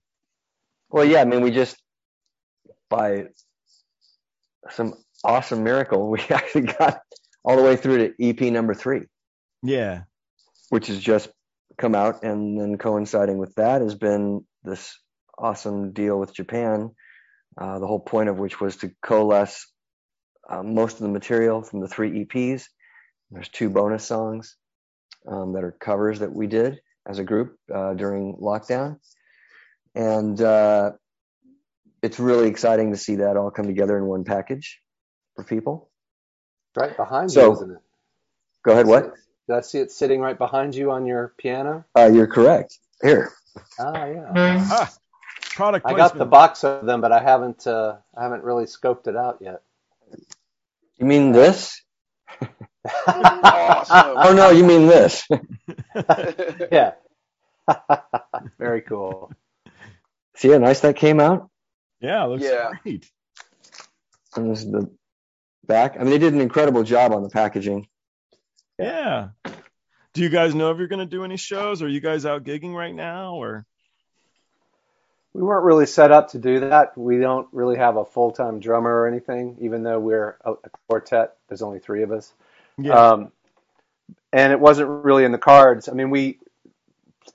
Well, 0.90 1.04
yeah. 1.04 1.20
I 1.20 1.24
mean, 1.24 1.42
we 1.42 1.50
just 1.50 1.76
by 2.92 3.26
some 4.70 4.94
awesome 5.24 5.64
miracle, 5.64 6.08
we 6.10 6.20
actually 6.30 6.72
got 6.72 7.00
all 7.44 7.56
the 7.56 7.62
way 7.62 7.76
through 7.76 8.08
to 8.08 8.14
EP 8.20 8.40
number 8.52 8.74
three. 8.74 9.02
Yeah. 9.62 10.02
Which 10.68 10.86
has 10.88 11.00
just 11.00 11.30
come 11.78 11.94
out. 11.94 12.22
And 12.22 12.60
then 12.60 12.78
coinciding 12.78 13.38
with 13.38 13.54
that 13.56 13.80
has 13.80 13.94
been 13.94 14.44
this 14.62 14.96
awesome 15.38 15.92
deal 15.92 16.18
with 16.18 16.34
Japan, 16.34 16.94
uh, 17.58 17.78
the 17.78 17.86
whole 17.86 18.00
point 18.00 18.28
of 18.28 18.38
which 18.38 18.60
was 18.60 18.76
to 18.76 18.92
coalesce 19.02 19.66
uh, 20.48 20.62
most 20.62 20.94
of 20.94 21.02
the 21.02 21.08
material 21.08 21.62
from 21.62 21.80
the 21.80 21.88
three 21.88 22.24
EPs. 22.24 22.64
There's 23.30 23.48
two 23.48 23.70
bonus 23.70 24.04
songs 24.04 24.56
um, 25.26 25.52
that 25.54 25.64
are 25.64 25.72
covers 25.72 26.20
that 26.20 26.32
we 26.32 26.46
did 26.46 26.80
as 27.06 27.18
a 27.18 27.24
group 27.24 27.56
uh, 27.72 27.94
during 27.94 28.36
lockdown. 28.36 28.98
And 29.94 30.40
uh, 30.40 30.92
it's 32.02 32.18
really 32.18 32.48
exciting 32.48 32.92
to 32.92 32.96
see 32.96 33.16
that 33.16 33.36
all 33.36 33.50
come 33.50 33.66
together 33.66 33.96
in 33.96 34.04
one 34.04 34.24
package 34.24 34.80
for 35.34 35.44
people. 35.44 35.90
Right 36.76 36.96
behind 36.96 37.30
so, 37.30 37.46
you, 37.46 37.52
isn't 37.52 37.70
it? 37.72 37.78
Go 38.64 38.72
ahead. 38.72 38.86
What? 38.86 39.12
Did 39.48 39.56
I 39.56 39.60
see 39.60 39.78
it 39.78 39.90
sitting 39.90 40.20
right 40.20 40.38
behind 40.38 40.74
you 40.74 40.90
on 40.90 41.04
your 41.04 41.34
piano? 41.36 41.84
Uh, 41.96 42.10
you're 42.12 42.26
correct. 42.26 42.78
Here. 43.02 43.32
Ah, 43.78 44.06
yeah. 44.06 44.30
Ah, 44.34 44.92
product. 45.54 45.86
I 45.86 45.94
got 45.94 46.16
the 46.16 46.24
box 46.24 46.64
of 46.64 46.86
them, 46.86 47.00
but 47.00 47.12
I 47.12 47.22
haven't. 47.22 47.66
Uh, 47.66 47.96
I 48.16 48.22
haven't 48.22 48.44
really 48.44 48.64
scoped 48.64 49.06
it 49.06 49.16
out 49.16 49.38
yet. 49.40 49.62
You 50.96 51.06
mean 51.06 51.32
this? 51.32 51.82
awesome. 53.06 54.14
Oh 54.16 54.32
no, 54.34 54.50
you 54.50 54.64
mean 54.64 54.86
this? 54.86 55.26
yeah. 56.72 56.92
Very 58.58 58.82
cool. 58.82 59.32
See 60.36 60.50
how 60.50 60.58
nice 60.58 60.80
that 60.80 60.96
came 60.96 61.20
out? 61.20 61.50
Yeah, 62.00 62.24
looks 62.24 62.42
yeah. 62.42 62.70
great. 62.82 63.10
And 64.34 64.50
this 64.50 64.60
is 64.60 64.70
the 64.70 64.90
back. 65.64 65.96
I 65.96 66.00
mean, 66.00 66.10
they 66.10 66.18
did 66.18 66.34
an 66.34 66.40
incredible 66.40 66.82
job 66.82 67.12
on 67.12 67.22
the 67.22 67.28
packaging. 67.28 67.86
Yeah. 68.78 69.28
Do 70.14 70.22
you 70.22 70.28
guys 70.28 70.54
know 70.54 70.70
if 70.70 70.78
you're 70.78 70.88
going 70.88 70.98
to 70.98 71.06
do 71.06 71.24
any 71.24 71.36
shows? 71.36 71.82
Are 71.82 71.88
you 71.88 72.00
guys 72.00 72.26
out 72.26 72.44
gigging 72.44 72.74
right 72.74 72.94
now, 72.94 73.34
or? 73.34 73.64
We 75.34 75.42
weren't 75.42 75.64
really 75.64 75.86
set 75.86 76.12
up 76.12 76.32
to 76.32 76.38
do 76.38 76.60
that. 76.60 76.96
We 76.96 77.18
don't 77.18 77.48
really 77.52 77.78
have 77.78 77.96
a 77.96 78.04
full 78.04 78.32
time 78.32 78.60
drummer 78.60 78.90
or 78.90 79.08
anything, 79.08 79.56
even 79.60 79.82
though 79.82 79.98
we're 79.98 80.36
a, 80.44 80.54
quartet. 80.88 81.36
There's 81.48 81.62
only 81.62 81.78
three 81.78 82.02
of 82.02 82.12
us. 82.12 82.32
Yeah. 82.76 82.92
Um, 82.92 83.32
and 84.32 84.52
it 84.52 84.60
wasn't 84.60 84.88
really 85.04 85.24
in 85.24 85.32
the 85.32 85.38
cards. 85.38 85.88
I 85.88 85.92
mean, 85.92 86.10
we 86.10 86.38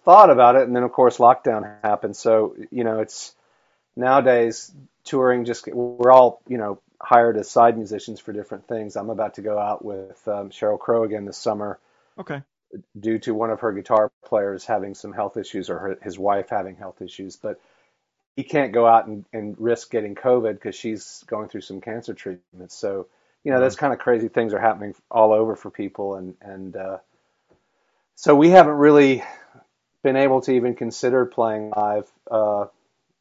thought 0.03 0.29
about 0.29 0.55
it, 0.55 0.63
and 0.63 0.75
then 0.75 0.83
of 0.83 0.91
course 0.91 1.17
lockdown 1.17 1.75
happened. 1.83 2.15
So 2.15 2.55
you 2.71 2.83
know, 2.83 2.99
it's 2.99 3.33
nowadays 3.95 4.71
touring 5.03 5.45
just 5.45 5.67
we're 5.67 6.11
all 6.11 6.41
you 6.47 6.57
know 6.57 6.79
hired 7.01 7.37
as 7.37 7.49
side 7.49 7.77
musicians 7.77 8.19
for 8.19 8.33
different 8.33 8.67
things. 8.67 8.95
I'm 8.95 9.09
about 9.09 9.35
to 9.35 9.41
go 9.41 9.57
out 9.57 9.83
with 9.83 10.27
um, 10.27 10.49
Sheryl 10.49 10.79
Crow 10.79 11.03
again 11.03 11.25
this 11.25 11.37
summer. 11.37 11.79
Okay. 12.19 12.41
Due 12.99 13.19
to 13.19 13.33
one 13.33 13.49
of 13.49 13.61
her 13.61 13.71
guitar 13.71 14.11
players 14.25 14.65
having 14.65 14.93
some 14.93 15.13
health 15.13 15.37
issues 15.37 15.69
or 15.69 15.79
her, 15.79 15.97
his 16.01 16.19
wife 16.19 16.49
having 16.49 16.75
health 16.75 17.01
issues, 17.01 17.35
but 17.35 17.59
he 18.37 18.43
can't 18.43 18.71
go 18.71 18.87
out 18.87 19.07
and, 19.07 19.25
and 19.33 19.59
risk 19.59 19.91
getting 19.91 20.15
COVID 20.15 20.53
because 20.53 20.75
she's 20.75 21.25
going 21.27 21.49
through 21.49 21.61
some 21.61 21.81
cancer 21.81 22.13
treatments. 22.13 22.75
So, 22.75 23.07
you 23.43 23.51
know, 23.51 23.57
mm-hmm. 23.57 23.65
those 23.65 23.75
kind 23.75 23.91
of 23.91 23.99
crazy 23.99 24.29
things 24.29 24.53
are 24.53 24.59
happening 24.59 24.95
all 25.11 25.33
over 25.33 25.57
for 25.57 25.69
people. 25.69 26.15
And, 26.15 26.35
and, 26.39 26.75
uh, 26.75 26.97
so 28.15 28.33
we 28.33 28.49
haven't 28.49 28.75
really 28.75 29.23
been 30.03 30.15
able 30.15 30.41
to 30.41 30.53
even 30.53 30.75
consider 30.75 31.25
playing 31.25 31.73
live. 31.75 32.09
Uh, 32.31 32.67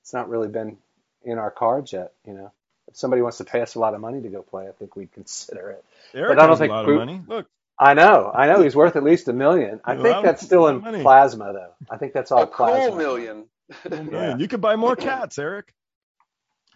it's 0.03 0.15
not 0.15 0.29
really 0.29 0.49
been 0.49 0.77
in 1.25 1.39
our 1.39 1.51
cards 1.51 1.93
yet, 1.93 2.13
you 2.25 2.33
know 2.33 2.53
if 2.89 2.97
somebody 2.97 3.23
wants 3.23 3.39
to 3.39 3.45
pay 3.45 3.61
us 3.63 3.75
a 3.75 3.79
lot 3.79 3.95
of 3.95 4.01
money 4.01 4.21
to 4.23 4.29
go 4.29 4.43
play, 4.43 4.69
I 4.69 4.73
think 4.73 4.97
we'd 4.97 5.13
consider 5.13 5.71
it. 5.71 5.85
Eric 6.15 6.37
but 6.37 6.43
I 6.43 6.47
don't 6.47 6.57
think 6.57 6.71
a 6.71 6.75
lot 6.75 6.89
of 6.89 6.97
money. 6.97 7.23
Look, 7.27 7.47
I 7.79 7.95
know, 7.95 8.31
I 8.35 8.47
know, 8.47 8.63
he's 8.63 8.77
worth 8.77 8.97
at 8.97 9.03
least 9.03 9.29
a 9.29 9.33
million. 9.33 9.81
I 9.85 9.97
think 9.97 10.25
that's 10.25 10.43
still 10.43 10.67
in 10.69 10.81
money. 10.81 11.03
plasma, 11.03 11.53
though. 11.53 11.73
I 11.91 11.99
think 11.99 12.13
that's 12.13 12.33
all 12.33 12.43
a 12.43 12.47
plasma. 12.47 12.89
Cool 12.89 12.97
million. 12.97 13.45
yeah. 13.91 14.37
You 14.37 14.49
could 14.49 14.61
buy 14.61 14.77
more 14.77 14.97
cats, 14.97 15.39
Eric. 15.39 15.73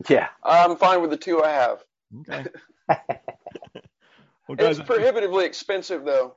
Yeah, 0.08 0.28
I'm 0.42 0.76
fine 0.76 1.02
with 1.02 1.10
the 1.10 1.16
two 1.16 1.42
I 1.42 1.50
have. 1.50 1.84
Okay. 2.20 2.46
well, 2.88 4.56
guys, 4.56 4.78
it's 4.78 4.86
prohibitively 4.86 5.44
expensive, 5.44 6.04
though. 6.04 6.36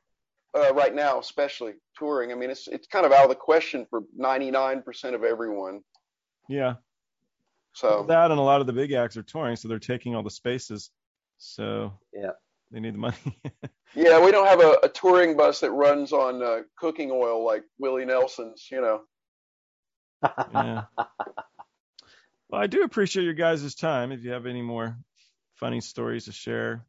Uh, 0.55 0.71
right 0.73 0.93
now, 0.93 1.19
especially 1.19 1.73
touring. 1.97 2.31
I 2.31 2.35
mean, 2.35 2.51
it's 2.51 2.67
it's 2.67 2.87
kind 2.87 3.05
of 3.05 3.11
out 3.11 3.23
of 3.23 3.29
the 3.29 3.35
question 3.35 3.87
for 3.89 4.01
99% 4.19 5.15
of 5.15 5.23
everyone. 5.23 5.81
Yeah, 6.47 6.75
so 7.73 8.05
that 8.07 8.31
and 8.31 8.39
a 8.39 8.43
lot 8.43 8.61
of 8.61 8.67
the 8.67 8.73
big 8.73 8.91
acts 8.91 9.17
are 9.17 9.23
touring, 9.23 9.55
so 9.55 9.67
they're 9.67 9.79
taking 9.79 10.15
all 10.15 10.23
the 10.23 10.29
spaces. 10.29 10.91
So 11.39 11.93
yeah, 12.13 12.31
they 12.71 12.79
need 12.79 12.93
the 12.93 12.99
money. 12.99 13.15
yeah, 13.95 14.23
we 14.23 14.31
don't 14.31 14.47
have 14.47 14.61
a, 14.61 14.77
a, 14.83 14.89
touring 14.89 15.35
bus 15.35 15.59
that 15.61 15.71
runs 15.71 16.13
on 16.13 16.43
uh, 16.43 16.61
cooking 16.77 17.09
oil 17.11 17.43
like 17.43 17.63
Willie 17.79 18.05
Nelson's, 18.05 18.67
you 18.71 18.79
know. 18.79 19.01
Yeah. 20.53 20.83
Well, 22.49 22.61
I 22.61 22.67
do 22.67 22.83
appreciate 22.83 23.23
your 23.23 23.33
guys' 23.33 23.73
time. 23.75 24.11
If 24.11 24.23
you 24.23 24.31
have 24.31 24.45
any 24.45 24.61
more 24.61 24.95
funny 25.55 25.81
stories 25.81 26.25
to 26.25 26.31
share, 26.31 26.85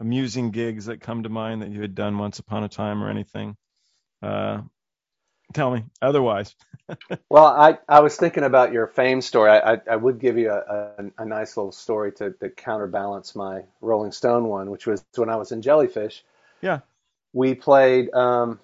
amusing 0.00 0.50
gigs 0.50 0.86
that 0.86 1.00
come 1.00 1.22
to 1.24 1.28
mind 1.28 1.62
that 1.62 1.70
you 1.70 1.80
had 1.80 1.94
done 1.94 2.18
once 2.18 2.38
upon 2.38 2.64
a 2.64 2.68
time 2.68 3.02
or 3.02 3.10
anything, 3.10 3.56
uh, 4.22 4.62
tell 5.52 5.70
me. 5.70 5.84
Otherwise. 6.00 6.54
well, 7.28 7.44
I, 7.44 7.78
I 7.88 8.00
was 8.00 8.16
thinking 8.16 8.44
about 8.44 8.72
your 8.72 8.86
fame 8.86 9.20
story. 9.20 9.50
I, 9.50 9.74
I, 9.74 9.80
I 9.92 9.96
would 9.96 10.18
give 10.18 10.38
you 10.38 10.50
a, 10.50 10.58
a, 10.98 11.10
a, 11.18 11.24
nice 11.26 11.56
little 11.56 11.72
story 11.72 12.12
to, 12.12 12.30
to 12.30 12.48
counterbalance 12.48 13.34
my 13.34 13.64
Rolling 13.80 14.12
Stone 14.12 14.44
one, 14.44 14.70
which 14.70 14.86
was 14.86 15.04
when 15.16 15.28
I 15.28 15.36
was 15.36 15.52
in 15.52 15.62
Jellyfish. 15.62 16.24
Yeah. 16.62 16.80
We 17.32 17.54
played, 17.54 18.12
um, 18.14 18.60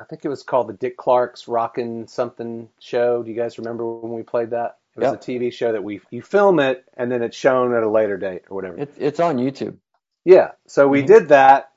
I 0.00 0.04
think 0.04 0.24
it 0.24 0.28
was 0.28 0.42
called 0.42 0.68
the 0.68 0.74
Dick 0.74 0.96
Clark's 0.96 1.48
Rockin' 1.48 2.08
Something 2.08 2.68
Show. 2.78 3.22
Do 3.22 3.30
you 3.30 3.36
guys 3.36 3.58
remember 3.58 3.84
when 3.86 4.12
we 4.12 4.22
played 4.22 4.50
that? 4.50 4.78
It 4.96 5.00
was 5.00 5.12
yep. 5.12 5.22
a 5.22 5.24
TV 5.24 5.52
show 5.52 5.72
that 5.72 5.84
we 5.84 6.00
you 6.10 6.22
film 6.22 6.58
it 6.58 6.84
and 6.96 7.10
then 7.10 7.22
it's 7.22 7.36
shown 7.36 7.74
at 7.74 7.84
a 7.84 7.88
later 7.88 8.16
date 8.16 8.42
or 8.50 8.56
whatever. 8.56 8.78
It's 8.78 8.96
it's 8.98 9.20
on 9.20 9.36
YouTube. 9.36 9.76
Yeah. 10.24 10.52
So 10.66 10.88
we 10.88 11.00
mm-hmm. 11.00 11.06
did 11.06 11.28
that. 11.28 11.70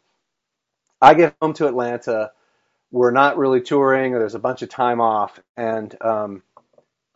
I 1.01 1.13
get 1.13 1.35
home 1.41 1.53
to 1.53 1.67
Atlanta 1.67 2.31
we're 2.91 3.11
not 3.11 3.37
really 3.37 3.61
touring, 3.61 4.13
or 4.13 4.19
there's 4.19 4.35
a 4.35 4.39
bunch 4.39 4.61
of 4.61 4.69
time 4.69 4.99
off, 4.99 5.39
and 5.55 5.95
um, 6.01 6.43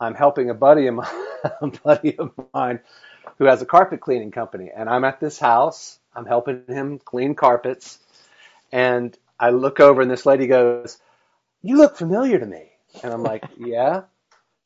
I'm 0.00 0.14
helping 0.14 0.50
a 0.50 0.54
buddy 0.54 0.86
of 0.86 0.94
mine, 0.94 1.06
a 1.60 1.66
buddy 1.84 2.16
of 2.18 2.32
mine 2.54 2.80
who 3.38 3.44
has 3.44 3.60
a 3.60 3.66
carpet 3.66 4.00
cleaning 4.00 4.30
company, 4.30 4.70
and 4.74 4.88
I'm 4.88 5.04
at 5.04 5.20
this 5.20 5.38
house. 5.38 5.98
I'm 6.14 6.24
helping 6.24 6.64
him 6.66 6.98
clean 6.98 7.34
carpets, 7.34 7.98
and 8.72 9.16
I 9.38 9.50
look 9.50 9.80
over, 9.80 10.00
and 10.02 10.10
this 10.10 10.26
lady 10.26 10.46
goes, 10.46 10.98
"You 11.62 11.76
look 11.78 11.96
familiar 11.96 12.38
to 12.38 12.46
me," 12.46 12.70
and 13.02 13.12
I'm 13.12 13.22
like, 13.22 13.44
"Yeah, 13.58 14.02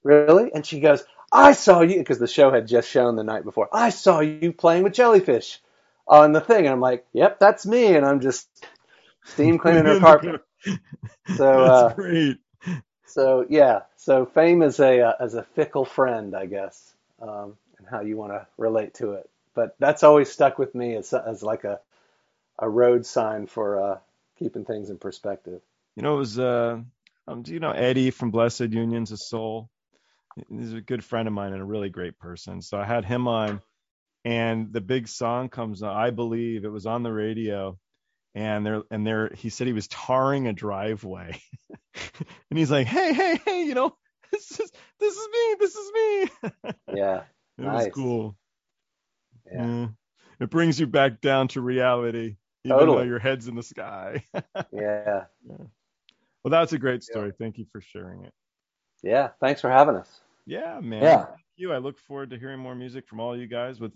really?" 0.05 0.53
And 0.55 0.65
she 0.65 0.81
goes, 0.81 1.05
"I 1.33 1.53
saw 1.53 1.81
you," 1.83 1.99
because 1.99 2.19
the 2.19 2.27
show 2.27 2.51
had 2.51 2.69
just 2.69 2.89
shown 2.89 3.17
the 3.17 3.25
night 3.25 3.45
before. 3.45 3.69
I 3.73 3.91
saw 3.91 4.21
you 4.21 4.53
playing 4.53 4.85
with 4.85 4.95
jellyfish 4.95 5.61
on 6.07 6.33
the 6.33 6.41
thing, 6.41 6.67
and 6.67 6.75
I'm 6.75 6.81
like, 6.81 7.07
"Yep, 7.13 7.39
that's 7.41 7.67
me," 7.67 7.97
and 7.97 8.07
I'm 8.07 8.21
just 8.21 8.49
steam 9.25 9.59
cleaning 9.59 9.85
her 9.87 9.97
carpet. 10.01 10.43
So 11.27 11.65
uh, 11.65 11.95
great. 11.95 12.39
so 13.07 13.47
yeah, 13.49 13.83
so 13.97 14.27
fame 14.27 14.63
is 14.63 14.81
a 14.81 15.01
uh, 15.01 15.13
as 15.21 15.35
a 15.35 15.43
fickle 15.43 15.85
friend, 15.85 16.35
I 16.35 16.47
guess, 16.47 16.95
um, 17.21 17.57
and 17.79 17.87
how 17.89 18.01
you 18.01 18.17
want 18.17 18.33
to 18.33 18.47
relate 18.59 18.95
to 18.95 19.13
it. 19.15 19.29
But 19.55 19.77
that's 19.79 20.03
always 20.03 20.31
stuck 20.31 20.59
with 20.59 20.75
me 20.75 20.97
as 20.97 21.13
as 21.13 21.43
like 21.43 21.65
a 21.65 21.81
a 22.59 22.69
road 22.69 23.07
sign 23.07 23.47
for 23.47 23.83
uh, 23.83 23.99
keeping 24.41 24.65
things 24.65 24.91
in 24.91 24.99
perspective. 24.99 25.61
You 25.97 26.03
know, 26.03 26.15
it 26.15 26.19
was 26.19 26.39
uh, 26.39 26.79
um, 27.29 27.43
do 27.43 27.53
you 27.53 27.61
know 27.61 27.71
Eddie 27.73 28.11
from 28.11 28.33
Blessid 28.33 28.73
Union 28.73 29.03
of 29.03 29.19
Souls? 29.19 29.69
He's 30.49 30.73
a 30.73 30.81
good 30.81 31.05
friend 31.05 31.29
of 31.29 31.35
mine 31.35 31.53
and 31.53 31.61
a 31.61 31.65
really 31.65 31.91
great 31.91 32.19
person. 32.19 32.63
So 32.63 32.79
I 32.79 32.85
had 32.85 33.05
him 33.05 33.27
on, 33.29 33.61
and 34.25 34.73
the 34.73 34.81
big 34.81 35.09
song 35.09 35.49
comes 35.49 35.83
on. 35.83 35.95
I 35.95 36.11
believe 36.11 36.65
it 36.65 36.73
was 36.73 36.87
on 36.87 37.03
the 37.03 37.13
radio, 37.13 37.79
and 38.35 38.65
there 38.65 38.83
and 38.91 39.07
there 39.07 39.31
he 39.35 39.51
said 39.51 39.67
he 39.67 39.73
was 39.73 39.89
tarring 39.89 40.47
a 40.47 40.53
driveway, 40.53 41.41
and 42.51 42.59
he's 42.59 42.71
like, 42.71 42.87
hey, 42.87 43.13
hey, 43.13 43.41
hey, 43.45 43.65
you 43.65 43.75
know, 43.75 43.95
this 44.33 44.59
is 44.59 44.73
this 45.01 45.15
is 45.17 45.29
me, 45.33 45.57
this 45.59 45.75
is 45.77 45.93
me. 45.93 46.53
Yeah, 46.95 47.23
it 47.59 47.63
Nice. 47.65 47.85
was 47.87 47.95
cool. 47.95 48.37
yeah, 49.53 49.67
Yeah. 49.67 49.87
It 50.41 50.51
brings 50.51 50.81
you 50.81 50.87
back 50.87 51.21
down 51.21 51.49
to 51.49 51.61
reality, 51.61 52.37
even 52.65 52.79
Totally. 52.79 52.99
though 52.99 53.05
your 53.05 53.19
head's 53.19 53.49
in 53.49 53.55
the 53.55 53.63
sky. 53.63 54.25
yeah, 54.35 54.43
yeah. 54.73 55.25
well, 55.49 56.51
that's 56.51 56.73
a 56.73 56.79
great 56.79 57.03
story. 57.03 57.33
Thank 57.39 57.59
you 57.59 57.67
for 57.73 57.81
sharing 57.81 58.25
it. 58.25 58.33
yeah. 59.03 59.29
Thanks 59.41 59.61
for 59.61 59.71
having 59.71 59.97
us. 59.97 60.21
Yeah, 60.47 60.81
man. 60.81 61.03
Yeah. 61.03 61.25
Thank 61.27 61.39
you. 61.57 61.73
I 61.73 61.79
look 61.79 61.99
forward 61.99 62.31
to 62.31 62.39
hearing 62.39 62.59
more 62.59 62.75
music 62.75 63.07
from 63.09 63.21
all 63.21 63.37
you 63.37 63.47
guys 63.47 63.79
with 63.81 63.93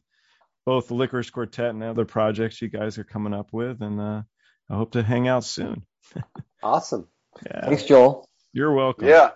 both 0.66 0.88
the 0.88 0.94
Lickerish 0.94 1.30
Quartet 1.32 1.70
and 1.70 1.82
other 1.82 2.04
projects 2.04 2.62
you 2.62 2.68
guys 2.68 2.96
are 2.98 3.04
coming 3.04 3.34
up 3.34 3.48
with. 3.52 3.82
And 3.82 4.00
uh, 4.00 4.22
I 4.70 4.76
hope 4.76 4.92
to 4.92 5.02
hang 5.02 5.28
out 5.28 5.44
soon. 5.44 5.84
Awesome. 6.62 7.06
Yeah. 7.44 7.66
Thanks, 7.66 7.82
Joel. 7.82 8.26
You're 8.54 8.72
welcome. 8.72 9.06
Yeah. 9.06 9.32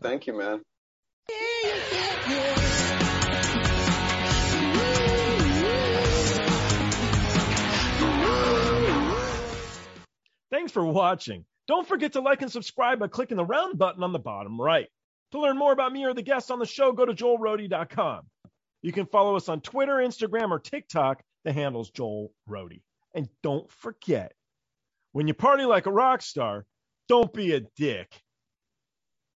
Thank 0.00 0.28
you, 0.28 0.38
man. 0.38 0.60
Thanks 10.62 10.72
for 10.72 10.86
watching. 10.86 11.44
Don't 11.66 11.88
forget 11.88 12.12
to 12.12 12.20
like 12.20 12.40
and 12.40 12.52
subscribe 12.52 13.00
by 13.00 13.08
clicking 13.08 13.36
the 13.36 13.44
round 13.44 13.80
button 13.80 14.04
on 14.04 14.12
the 14.12 14.20
bottom 14.20 14.60
right. 14.60 14.86
To 15.32 15.40
learn 15.40 15.58
more 15.58 15.72
about 15.72 15.92
me 15.92 16.04
or 16.04 16.14
the 16.14 16.22
guests 16.22 16.52
on 16.52 16.60
the 16.60 16.66
show, 16.66 16.92
go 16.92 17.04
to 17.04 17.12
joelrody.com. 17.12 18.20
You 18.80 18.92
can 18.92 19.06
follow 19.06 19.34
us 19.34 19.48
on 19.48 19.60
Twitter, 19.60 19.94
Instagram, 19.94 20.52
or 20.52 20.60
TikTok. 20.60 21.20
The 21.42 21.52
handle's 21.52 21.90
Joel 21.90 22.32
Rody. 22.46 22.80
And 23.12 23.28
don't 23.42 23.68
forget, 23.72 24.34
when 25.10 25.26
you 25.26 25.34
party 25.34 25.64
like 25.64 25.86
a 25.86 25.92
rock 25.92 26.22
star, 26.22 26.64
don't 27.08 27.32
be 27.32 27.54
a 27.54 27.62
dick. 27.76 28.22